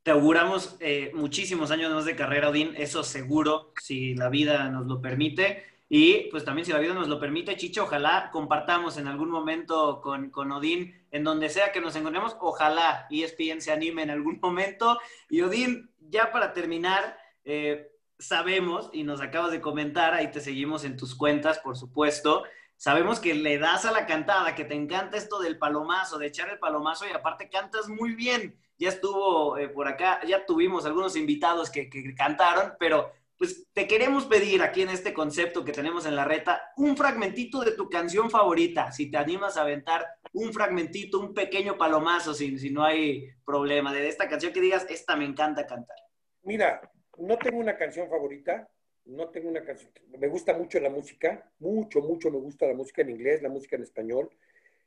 Te 0.06 0.12
auguramos 0.12 0.78
eh, 0.82 1.10
muchísimos 1.16 1.72
años 1.72 1.92
más 1.92 2.06
de 2.06 2.16
carrera, 2.16 2.50
Odín, 2.50 2.76
eso 2.78 3.04
seguro, 3.04 3.74
si 3.82 4.14
la 4.14 4.30
vida 4.30 4.70
nos 4.70 4.86
lo 4.86 5.02
permite. 5.02 5.64
Y 5.90 6.30
pues 6.30 6.46
también 6.46 6.64
si 6.64 6.72
la 6.72 6.78
vida 6.78 6.94
nos 6.94 7.08
lo 7.08 7.20
permite, 7.20 7.58
Chicho, 7.58 7.86
ojalá 7.86 8.30
compartamos 8.32 8.98
en 8.98 9.08
algún 9.08 9.32
momento 9.32 10.02
con, 10.02 10.30
con 10.30 10.52
Odín, 10.52 10.94
en 11.10 11.24
donde 11.24 11.50
sea 11.50 11.72
que 11.72 11.82
nos 11.82 11.96
encontremos, 11.96 12.38
ojalá 12.40 13.08
ESPN 13.10 13.62
se 13.62 13.72
anime 13.72 14.04
en 14.04 14.12
algún 14.12 14.40
momento. 14.40 15.00
Y 15.28 15.42
Odín, 15.42 15.90
ya 15.98 16.32
para 16.32 16.54
terminar, 16.54 17.18
eh, 17.44 17.90
sabemos, 18.20 18.92
y 18.94 19.06
nos 19.06 19.22
acabas 19.22 19.52
de 19.52 19.60
comentar, 19.60 20.14
ahí 20.14 20.30
te 20.30 20.40
seguimos 20.40 20.84
en 20.84 20.98
tus 20.98 21.16
cuentas, 21.16 21.58
por 21.58 21.78
supuesto, 21.78 22.44
sabemos 22.78 23.20
que 23.20 23.34
le 23.34 23.58
das 23.58 23.86
a 23.86 23.92
la 23.92 24.06
cantada, 24.06 24.54
que 24.54 24.66
te 24.66 24.76
encanta 24.76 25.18
esto 25.18 25.40
del 25.40 25.58
palomazo, 25.58 26.20
de 26.20 26.28
echar 26.28 26.48
el 26.50 26.60
palomazo 26.60 27.08
y 27.08 27.12
aparte 27.12 27.50
cantas 27.50 27.90
muy 27.90 28.14
bien. 28.14 28.56
Ya 28.78 28.90
estuvo 28.90 29.58
eh, 29.58 29.70
por 29.70 29.88
acá, 29.88 30.20
ya 30.28 30.46
tuvimos 30.46 30.86
algunos 30.86 31.16
invitados 31.16 31.70
que, 31.70 31.90
que 31.90 32.14
cantaron, 32.14 32.74
pero 32.80 33.12
pues 33.38 33.68
te 33.74 33.88
queremos 33.88 34.26
pedir 34.26 34.62
aquí 34.62 34.82
en 34.82 34.90
este 34.90 35.14
concepto 35.14 35.66
que 35.66 35.74
tenemos 35.74 36.06
en 36.06 36.16
la 36.16 36.24
reta 36.24 36.72
un 36.78 36.96
fragmentito 36.96 37.62
de 37.62 37.72
tu 37.72 37.90
canción 37.90 38.30
favorita, 38.30 38.92
si 38.92 39.12
te 39.12 39.18
animas 39.18 39.58
a 39.58 39.62
aventar 39.62 40.06
un 40.34 40.54
fragmentito, 40.54 41.20
un 41.20 41.34
pequeño 41.34 41.78
palomazo, 41.78 42.34
si, 42.34 42.58
si 42.58 42.70
no 42.70 42.84
hay 42.84 43.30
problema, 43.46 43.94
de 43.94 44.08
esta 44.08 44.30
canción 44.30 44.54
que 44.54 44.62
digas, 44.62 44.86
esta 44.90 45.16
me 45.16 45.26
encanta 45.26 45.68
cantar. 45.68 45.98
Mira, 46.44 46.90
no 47.18 47.38
tengo 47.38 47.60
una 47.60 47.78
canción 47.78 48.10
favorita, 48.10 48.70
no 49.06 49.30
tengo 49.30 49.50
una 49.50 49.64
canción, 49.64 49.92
me 50.18 50.28
gusta 50.28 50.54
mucho 50.54 50.80
la 50.80 50.90
música, 50.90 51.50
mucho, 51.60 52.02
mucho 52.02 52.32
me 52.32 52.38
gusta 52.38 52.68
la 52.68 52.74
música 52.74 53.02
en 53.02 53.12
inglés, 53.12 53.42
la 53.42 53.50
música 53.50 53.76
en 53.76 53.84
español. 53.84 54.30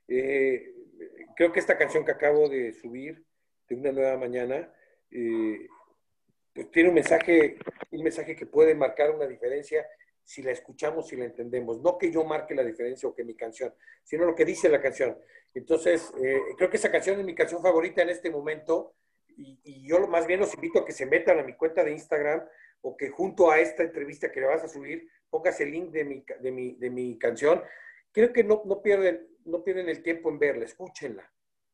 Eh, 0.08 0.74
creo 1.36 1.52
que 1.52 1.60
esta 1.60 1.76
canción 1.76 2.04
que 2.04 2.12
acabo 2.12 2.48
de 2.48 2.72
subir, 2.72 3.24
de 3.68 3.74
una 3.74 3.92
nueva 3.92 4.16
mañana, 4.16 4.72
eh, 5.10 5.66
pues 6.54 6.70
tiene 6.70 6.88
un 6.88 6.94
mensaje, 6.94 7.58
un 7.90 8.02
mensaje 8.02 8.34
que 8.34 8.46
puede 8.46 8.74
marcar 8.74 9.10
una 9.10 9.26
diferencia 9.26 9.86
si 10.24 10.42
la 10.42 10.52
escuchamos, 10.52 11.08
si 11.08 11.16
la 11.16 11.24
entendemos. 11.24 11.80
No 11.80 11.96
que 11.96 12.10
yo 12.10 12.24
marque 12.24 12.54
la 12.54 12.64
diferencia 12.64 13.08
o 13.08 13.14
que 13.14 13.24
mi 13.24 13.34
canción, 13.34 13.72
sino 14.04 14.24
lo 14.24 14.34
que 14.34 14.44
dice 14.44 14.68
la 14.68 14.80
canción. 14.80 15.18
Entonces, 15.54 16.12
eh, 16.22 16.40
creo 16.56 16.68
que 16.68 16.76
esa 16.76 16.90
canción 16.90 17.18
es 17.18 17.24
mi 17.24 17.34
canción 17.34 17.62
favorita 17.62 18.02
en 18.02 18.10
este 18.10 18.30
momento 18.30 18.94
y, 19.28 19.60
y 19.62 19.88
yo 19.88 20.06
más 20.06 20.26
bien 20.26 20.40
los 20.40 20.52
invito 20.54 20.80
a 20.80 20.84
que 20.84 20.92
se 20.92 21.06
metan 21.06 21.38
a 21.38 21.44
mi 21.44 21.54
cuenta 21.54 21.84
de 21.84 21.92
Instagram 21.92 22.42
o 22.82 22.96
que 22.96 23.08
junto 23.08 23.50
a 23.50 23.60
esta 23.60 23.82
entrevista 23.82 24.30
que 24.30 24.40
le 24.40 24.46
vas 24.46 24.64
a 24.64 24.68
subir 24.68 25.08
pongas 25.30 25.60
el 25.60 25.70
link 25.70 25.90
de 25.90 26.04
mi, 26.04 26.24
de 26.40 26.50
mi, 26.50 26.74
de 26.74 26.90
mi 26.90 27.18
canción. 27.18 27.62
Creo 28.12 28.32
que 28.32 28.44
no, 28.44 28.62
no, 28.64 28.82
pierden, 28.82 29.28
no 29.44 29.62
pierden 29.62 29.88
el 29.88 30.02
tiempo 30.02 30.30
en 30.30 30.38
verla, 30.38 30.64
escúchenla. 30.64 31.30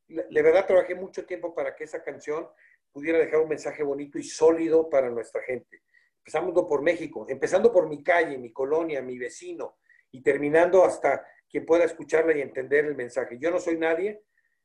De 0.07 0.41
verdad 0.41 0.67
trabajé 0.67 0.95
mucho 0.95 1.25
tiempo 1.25 1.53
para 1.53 1.75
que 1.75 1.85
esa 1.85 2.03
canción 2.03 2.47
pudiera 2.91 3.19
dejar 3.19 3.41
un 3.41 3.49
mensaje 3.49 3.83
bonito 3.83 4.17
y 4.17 4.23
sólido 4.23 4.89
para 4.89 5.09
nuestra 5.09 5.41
gente. 5.41 5.81
Empezando 6.19 6.67
por 6.67 6.81
México, 6.81 7.25
empezando 7.27 7.71
por 7.71 7.87
mi 7.87 8.03
calle, 8.03 8.37
mi 8.37 8.51
colonia, 8.51 9.01
mi 9.01 9.17
vecino, 9.17 9.77
y 10.11 10.21
terminando 10.21 10.83
hasta 10.83 11.25
quien 11.49 11.65
pueda 11.65 11.83
escucharla 11.83 12.35
y 12.35 12.41
entender 12.41 12.85
el 12.85 12.95
mensaje. 12.95 13.37
Yo 13.39 13.51
no 13.51 13.59
soy 13.59 13.77
nadie, 13.77 14.23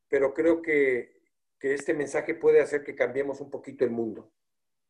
pero 0.09 0.33
creo 0.33 0.63
que, 0.63 1.21
que 1.59 1.75
este 1.75 1.93
mensaje 1.93 2.35
puede 2.35 2.61
hacer 2.61 2.85
que 2.85 2.95
cambiemos 2.95 3.41
un 3.41 3.51
poquito 3.51 3.85
el 3.85 3.91
mundo. 3.91 4.33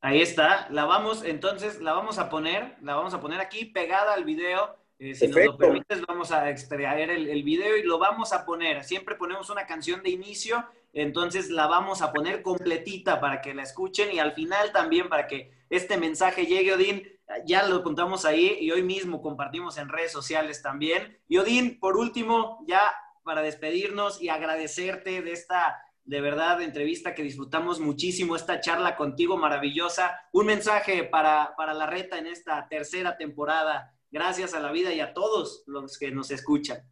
Ahí 0.02 0.22
está, 0.22 0.68
la 0.70 0.84
vamos, 0.86 1.24
entonces 1.24 1.80
la 1.80 1.92
vamos 1.92 2.18
a 2.18 2.30
poner, 2.30 2.76
la 2.80 2.94
vamos 2.94 3.12
a 3.12 3.20
poner 3.20 3.40
aquí 3.40 3.66
pegada 3.66 4.14
al 4.14 4.24
video. 4.24 4.76
Eh, 5.00 5.14
si 5.14 5.28
Perfecto. 5.28 5.52
nos 5.52 5.52
lo 5.52 5.58
permites, 5.58 6.02
vamos 6.06 6.30
a 6.30 6.50
extraer 6.50 7.08
el, 7.08 7.30
el, 7.30 7.42
video 7.42 7.74
y 7.78 7.82
lo 7.82 7.98
vamos 7.98 8.34
a 8.34 8.44
poner. 8.44 8.84
Siempre 8.84 9.14
ponemos 9.14 9.48
una 9.48 9.66
canción 9.66 10.02
de 10.02 10.10
inicio, 10.10 10.62
entonces 10.92 11.48
la 11.48 11.66
vamos 11.66 12.02
a 12.02 12.12
poner 12.12 12.42
completita 12.42 13.18
para 13.18 13.40
que 13.40 13.54
la 13.54 13.62
escuchen 13.62 14.12
y 14.12 14.18
al 14.18 14.32
final 14.32 14.72
también 14.72 15.08
para 15.08 15.26
que 15.26 15.52
este 15.70 15.96
mensaje 15.96 16.44
llegue, 16.44 16.74
Odín. 16.74 17.08
Ya 17.46 17.66
lo 17.66 17.82
contamos 17.82 18.26
ahí 18.26 18.58
y 18.60 18.72
hoy 18.72 18.82
mismo 18.82 19.22
compartimos 19.22 19.78
en 19.78 19.88
redes 19.88 20.12
sociales 20.12 20.60
también. 20.60 21.18
Y 21.28 21.38
Odín, 21.38 21.80
por 21.80 21.96
último, 21.96 22.62
ya 22.68 22.82
para 23.24 23.40
despedirnos 23.40 24.20
y 24.20 24.28
agradecerte 24.28 25.22
de 25.22 25.32
esta 25.32 25.82
de 26.04 26.20
verdad, 26.20 26.60
entrevista 26.60 27.14
que 27.14 27.22
disfrutamos 27.22 27.78
muchísimo, 27.78 28.34
esta 28.34 28.60
charla 28.60 28.96
contigo 28.96 29.36
maravillosa. 29.36 30.20
Un 30.32 30.46
mensaje 30.46 31.04
para, 31.04 31.54
para 31.56 31.72
la 31.72 31.86
reta 31.86 32.18
en 32.18 32.26
esta 32.26 32.66
tercera 32.68 33.16
temporada. 33.16 33.94
Gracias 34.10 34.54
a 34.54 34.60
la 34.60 34.72
vida 34.72 34.92
y 34.92 35.00
a 35.00 35.12
todos 35.12 35.64
los 35.66 35.98
que 35.98 36.10
nos 36.10 36.30
escuchan. 36.30 36.82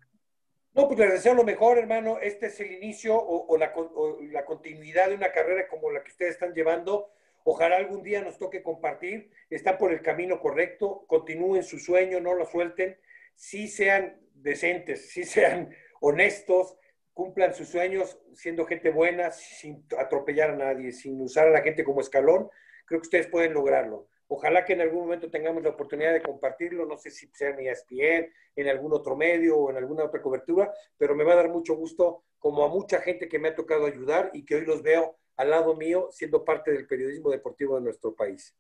No, 0.75 0.87
pues 0.87 0.99
les 0.99 1.13
deseo 1.13 1.35
lo 1.35 1.45
mejor, 1.45 1.79
hermano. 1.79 2.19
Este 2.21 2.47
es 2.47 2.61
el 2.61 2.73
inicio 2.73 3.17
o, 3.21 3.57
la, 3.57 3.73
o, 3.75 4.19
la, 4.21 4.45
continuidad 4.45 5.09
de 5.09 5.17
una 5.17 5.33
carrera 5.33 5.67
como 5.69 5.91
la 5.91 6.05
que 6.05 6.11
ustedes 6.11 6.33
están 6.33 6.55
llevando. 6.55 7.11
Ojalá 7.45 7.77
algún 7.77 8.03
día 8.03 8.23
nos 8.23 8.39
toque 8.39 8.63
compartir. 8.63 9.31
Están 9.51 9.79
por 9.79 9.93
el 9.93 10.03
camino 10.03 10.41
correcto. 10.41 11.05
Continúen 11.09 11.65
su 11.65 11.79
sueño, 11.79 12.21
no 12.21 12.35
lo 12.35 12.47
suelten. 12.47 12.97
sí 13.35 13.67
sean 13.67 14.21
decentes, 14.35 15.11
sí 15.11 15.25
sean 15.25 15.75
honestos, 16.01 16.77
cumplan 17.19 17.53
sus 17.55 17.69
sueños 17.69 18.21
siendo 18.35 18.65
gente 18.65 18.91
buena, 18.91 19.33
sin 19.33 19.85
atropellar 19.99 20.51
a 20.51 20.57
nadie, 20.57 20.93
sin 20.93 21.21
usar 21.21 21.49
a 21.49 21.51
la 21.51 21.63
gente 21.63 21.83
como 21.83 22.01
escalón, 22.01 22.49
creo 22.87 23.01
que 23.01 23.07
ustedes 23.07 23.27
pueden 23.27 23.55
lograrlo. 23.55 24.09
Ojalá 24.29 24.65
que 24.65 24.75
en 24.75 24.83
algún 24.83 25.01
momento 25.01 25.31
tengamos 25.31 25.63
la 25.63 25.71
oportunidad 25.71 26.13
de 26.13 26.23
compartirlo, 26.23 26.85
no 26.85 26.99
sé 26.99 27.11
si 27.11 27.27
sea 27.29 27.51
en 27.51 27.67
ESPN, 27.67 28.31
en 28.57 28.69
algún 28.69 28.93
otro 28.93 29.17
medio 29.17 29.57
o 29.57 29.71
en 29.71 29.79
alguna 29.79 30.05
otra 30.05 30.21
cobertura, 30.21 30.71
pero 30.99 31.15
me 31.15 31.25
va 31.25 31.33
a 31.33 31.37
dar 31.37 31.49
mucho 31.49 31.75
gusto, 31.75 32.25
como 32.39 32.65
a 32.65 32.69
mucha 32.69 33.01
gente 33.01 33.29
que 33.29 33.39
me 33.39 33.49
ha 33.49 33.55
tocado 33.55 33.87
ayudar 33.87 34.31
y 34.35 34.45
que 34.45 34.57
hoy 34.57 34.67
los 34.67 34.83
veo 34.83 35.17
al 35.39 35.51
lado 35.51 35.75
mío 35.75 36.09
siendo 36.11 36.45
parte 36.45 36.71
del 36.71 36.87
periodismo 36.87 37.31
deportivo 37.31 37.77
de 37.77 37.83
nuestro 37.83 38.15
país. 38.15 38.55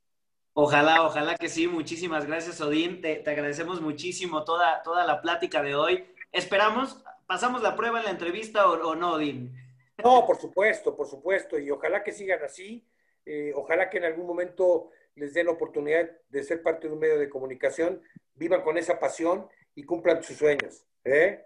Ojalá, 0.55 1.07
ojalá 1.07 1.37
que 1.37 1.49
sí. 1.49 1.69
Muchísimas 1.69 2.27
gracias, 2.27 2.61
Odín. 2.61 3.01
Te, 3.01 3.23
agradecemos 3.31 3.81
muchísimo 3.81 4.45
toda, 4.45 4.83
toda 4.83 5.07
la 5.07 5.21
plática 5.21 5.63
de 5.63 5.75
hoy. 5.75 6.05
Esperamos, 6.33 7.05
pasamos 7.27 7.63
la 7.63 7.77
prueba 7.77 7.99
en 7.99 8.07
la 8.07 8.11
entrevista 8.11 8.69
o, 8.69 8.97
no, 8.97 9.13
Odín. 9.13 9.55
No, 10.03 10.27
por 10.27 10.37
supuesto, 10.37 10.97
por 10.97 11.07
supuesto. 11.07 11.59
Y 11.59 11.71
ojalá 11.71 12.03
que 12.03 12.13
sigan 12.13 12.43
así. 12.43 12.85
Eh, 13.25 13.53
ojalá 13.55 13.91
que 13.91 13.99
en 13.99 14.07
algún 14.07 14.27
momento 14.27 14.91
les 15.15 15.35
den 15.35 15.47
la 15.47 15.53
oportunidad 15.53 16.09
de 16.29 16.43
ser 16.43 16.63
parte 16.63 16.87
de 16.87 16.95
un 16.95 17.01
medio 17.01 17.19
de 17.19 17.29
comunicación, 17.29 18.03
vivan 18.35 18.63
con 18.63 18.79
esa 18.79 18.99
pasión 19.01 19.49
y 19.75 19.85
cumplan 19.85 20.23
sus 20.23 20.37
sueños. 20.37 20.85
¿eh? 21.05 21.45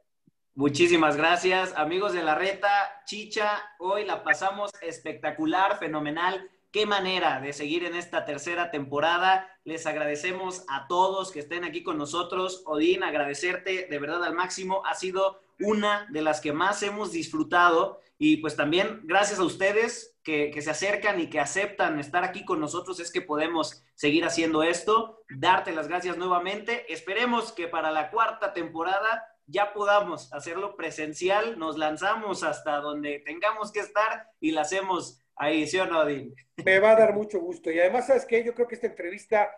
Muchísimas 0.55 1.17
gracias, 1.17 1.73
amigos 1.77 2.13
de 2.13 2.23
la 2.23 2.35
reta. 2.35 2.69
Chicha, 3.07 3.63
hoy 3.79 4.05
la 4.05 4.23
pasamos 4.23 4.71
espectacular, 4.83 5.79
fenomenal. 5.79 6.51
Qué 6.71 6.87
manera 6.87 7.41
de 7.41 7.53
seguir 7.53 7.85
en 7.85 7.95
esta 7.95 8.25
tercera 8.25 8.71
temporada. 8.71 9.47
Les 9.65 9.87
agradecemos 9.87 10.65
a 10.69 10.87
todos 10.89 11.31
que 11.31 11.41
estén 11.41 11.65
aquí 11.65 11.83
con 11.83 11.99
nosotros. 11.99 12.63
Odín, 12.67 13.03
agradecerte 13.03 13.87
de 13.91 13.99
verdad 13.99 14.25
al 14.25 14.35
máximo. 14.35 14.85
Ha 14.87 14.95
sido 14.95 15.43
una 15.61 16.07
de 16.11 16.23
las 16.23 16.41
que 16.41 16.53
más 16.53 16.83
hemos 16.83 17.13
disfrutado. 17.13 18.01
Y 18.25 18.37
pues 18.37 18.55
también 18.55 19.01
gracias 19.03 19.41
a 19.41 19.43
ustedes 19.43 20.17
que, 20.23 20.55
se 20.63 20.71
acercan 20.71 21.19
y 21.19 21.29
que 21.29 21.41
aceptan 21.41 21.99
estar 21.99 22.23
aquí 22.23 22.45
con 22.45 22.61
nosotros 22.61 23.01
es 23.01 23.11
que 23.11 23.21
podemos 23.21 23.83
seguir 23.97 24.25
haciendo 24.25 24.63
esto. 24.63 25.25
Darte 25.29 25.73
las 25.73 25.89
gracias 25.89 26.17
nuevamente. 26.17 26.93
Esperemos 26.93 27.51
que 27.51 27.67
para 27.67 27.91
la 27.91 28.13
cuarta 28.13 28.53
temporada 28.53 29.27
ya 29.49 29.73
podamos 29.73 30.33
hacerlo 30.33 30.77
presencial. 30.77 31.59
Nos 31.59 31.77
lanzamos 31.77 32.45
hasta 32.45 32.77
donde 32.77 33.19
tengamos 33.27 33.73
que 33.73 33.81
estar 33.81 34.29
y 34.39 34.53
la 34.53 34.61
hacemos 34.61 35.21
ahí, 35.35 35.67
¿sí 35.67 35.79
o 35.79 35.87
no, 35.87 36.03
Odín? 36.03 36.33
Me 36.65 36.79
va 36.79 36.93
a 36.93 36.97
dar 37.01 37.15
mucho 37.15 37.41
gusto. 37.41 37.73
Y 37.73 37.81
además, 37.81 38.07
¿sabes 38.07 38.25
qué? 38.25 38.45
Yo 38.45 38.55
creo 38.55 38.69
que 38.69 38.77
esta 38.77 38.87
entrevista 38.87 39.51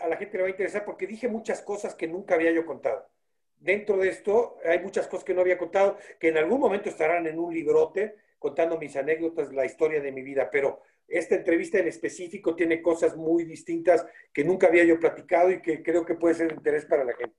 a 0.00 0.08
la 0.08 0.16
gente 0.16 0.38
le 0.38 0.44
va 0.44 0.46
a 0.46 0.52
interesar 0.52 0.86
porque 0.86 1.06
dije 1.06 1.28
muchas 1.28 1.60
cosas 1.60 1.94
que 1.94 2.08
nunca 2.08 2.36
había 2.36 2.50
yo 2.50 2.64
contado 2.64 3.06
dentro 3.58 3.96
de 3.98 4.08
esto 4.08 4.58
hay 4.64 4.80
muchas 4.80 5.08
cosas 5.08 5.24
que 5.24 5.34
no 5.34 5.40
había 5.40 5.58
contado, 5.58 5.98
que 6.18 6.28
en 6.28 6.38
algún 6.38 6.60
momento 6.60 6.88
estarán 6.88 7.26
en 7.26 7.38
un 7.38 7.52
librote 7.52 8.16
contando 8.38 8.78
mis 8.78 8.96
anécdotas, 8.96 9.52
la 9.52 9.64
historia 9.64 10.00
de 10.00 10.12
mi 10.12 10.22
vida, 10.22 10.48
pero 10.50 10.82
esta 11.08 11.36
entrevista 11.36 11.78
en 11.78 11.88
específico 11.88 12.54
tiene 12.54 12.82
cosas 12.82 13.16
muy 13.16 13.44
distintas 13.44 14.04
que 14.32 14.44
nunca 14.44 14.66
había 14.66 14.84
yo 14.84 14.98
platicado 14.98 15.50
y 15.50 15.62
que 15.62 15.82
creo 15.82 16.04
que 16.04 16.14
puede 16.14 16.34
ser 16.34 16.48
de 16.48 16.54
interés 16.54 16.84
para 16.84 17.04
la 17.04 17.14
gente. 17.14 17.36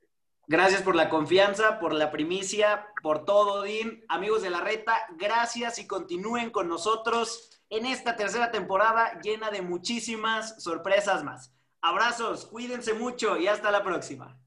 Gracias 0.50 0.82
por 0.82 0.96
la 0.96 1.10
confianza, 1.10 1.78
por 1.78 1.94
la 1.94 2.10
primicia, 2.10 2.88
por 3.04 3.26
todo, 3.26 3.64
Dean. 3.64 4.02
Amigos 4.08 4.42
de 4.42 4.50
la 4.50 4.62
reta, 4.62 4.98
gracias 5.18 5.78
y 5.78 5.88
continúen 5.88 6.52
con 6.52 6.70
nosotros 6.70 7.62
en 7.70 7.86
esta 7.86 8.16
tercera 8.16 8.50
temporada 8.50 9.20
llena 9.22 9.52
de 9.52 9.62
muchísimas 9.62 10.64
sorpresas 10.64 11.26
más. 11.26 11.54
Abrazos, 11.82 12.46
cuídense 12.46 12.94
mucho 12.94 13.38
y 13.38 13.48
hasta 13.48 13.72
la 13.72 13.84
próxima. 13.84 14.40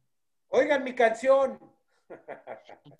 Oigan 0.51 0.83
mi 0.85 0.95
canción. 0.95 1.59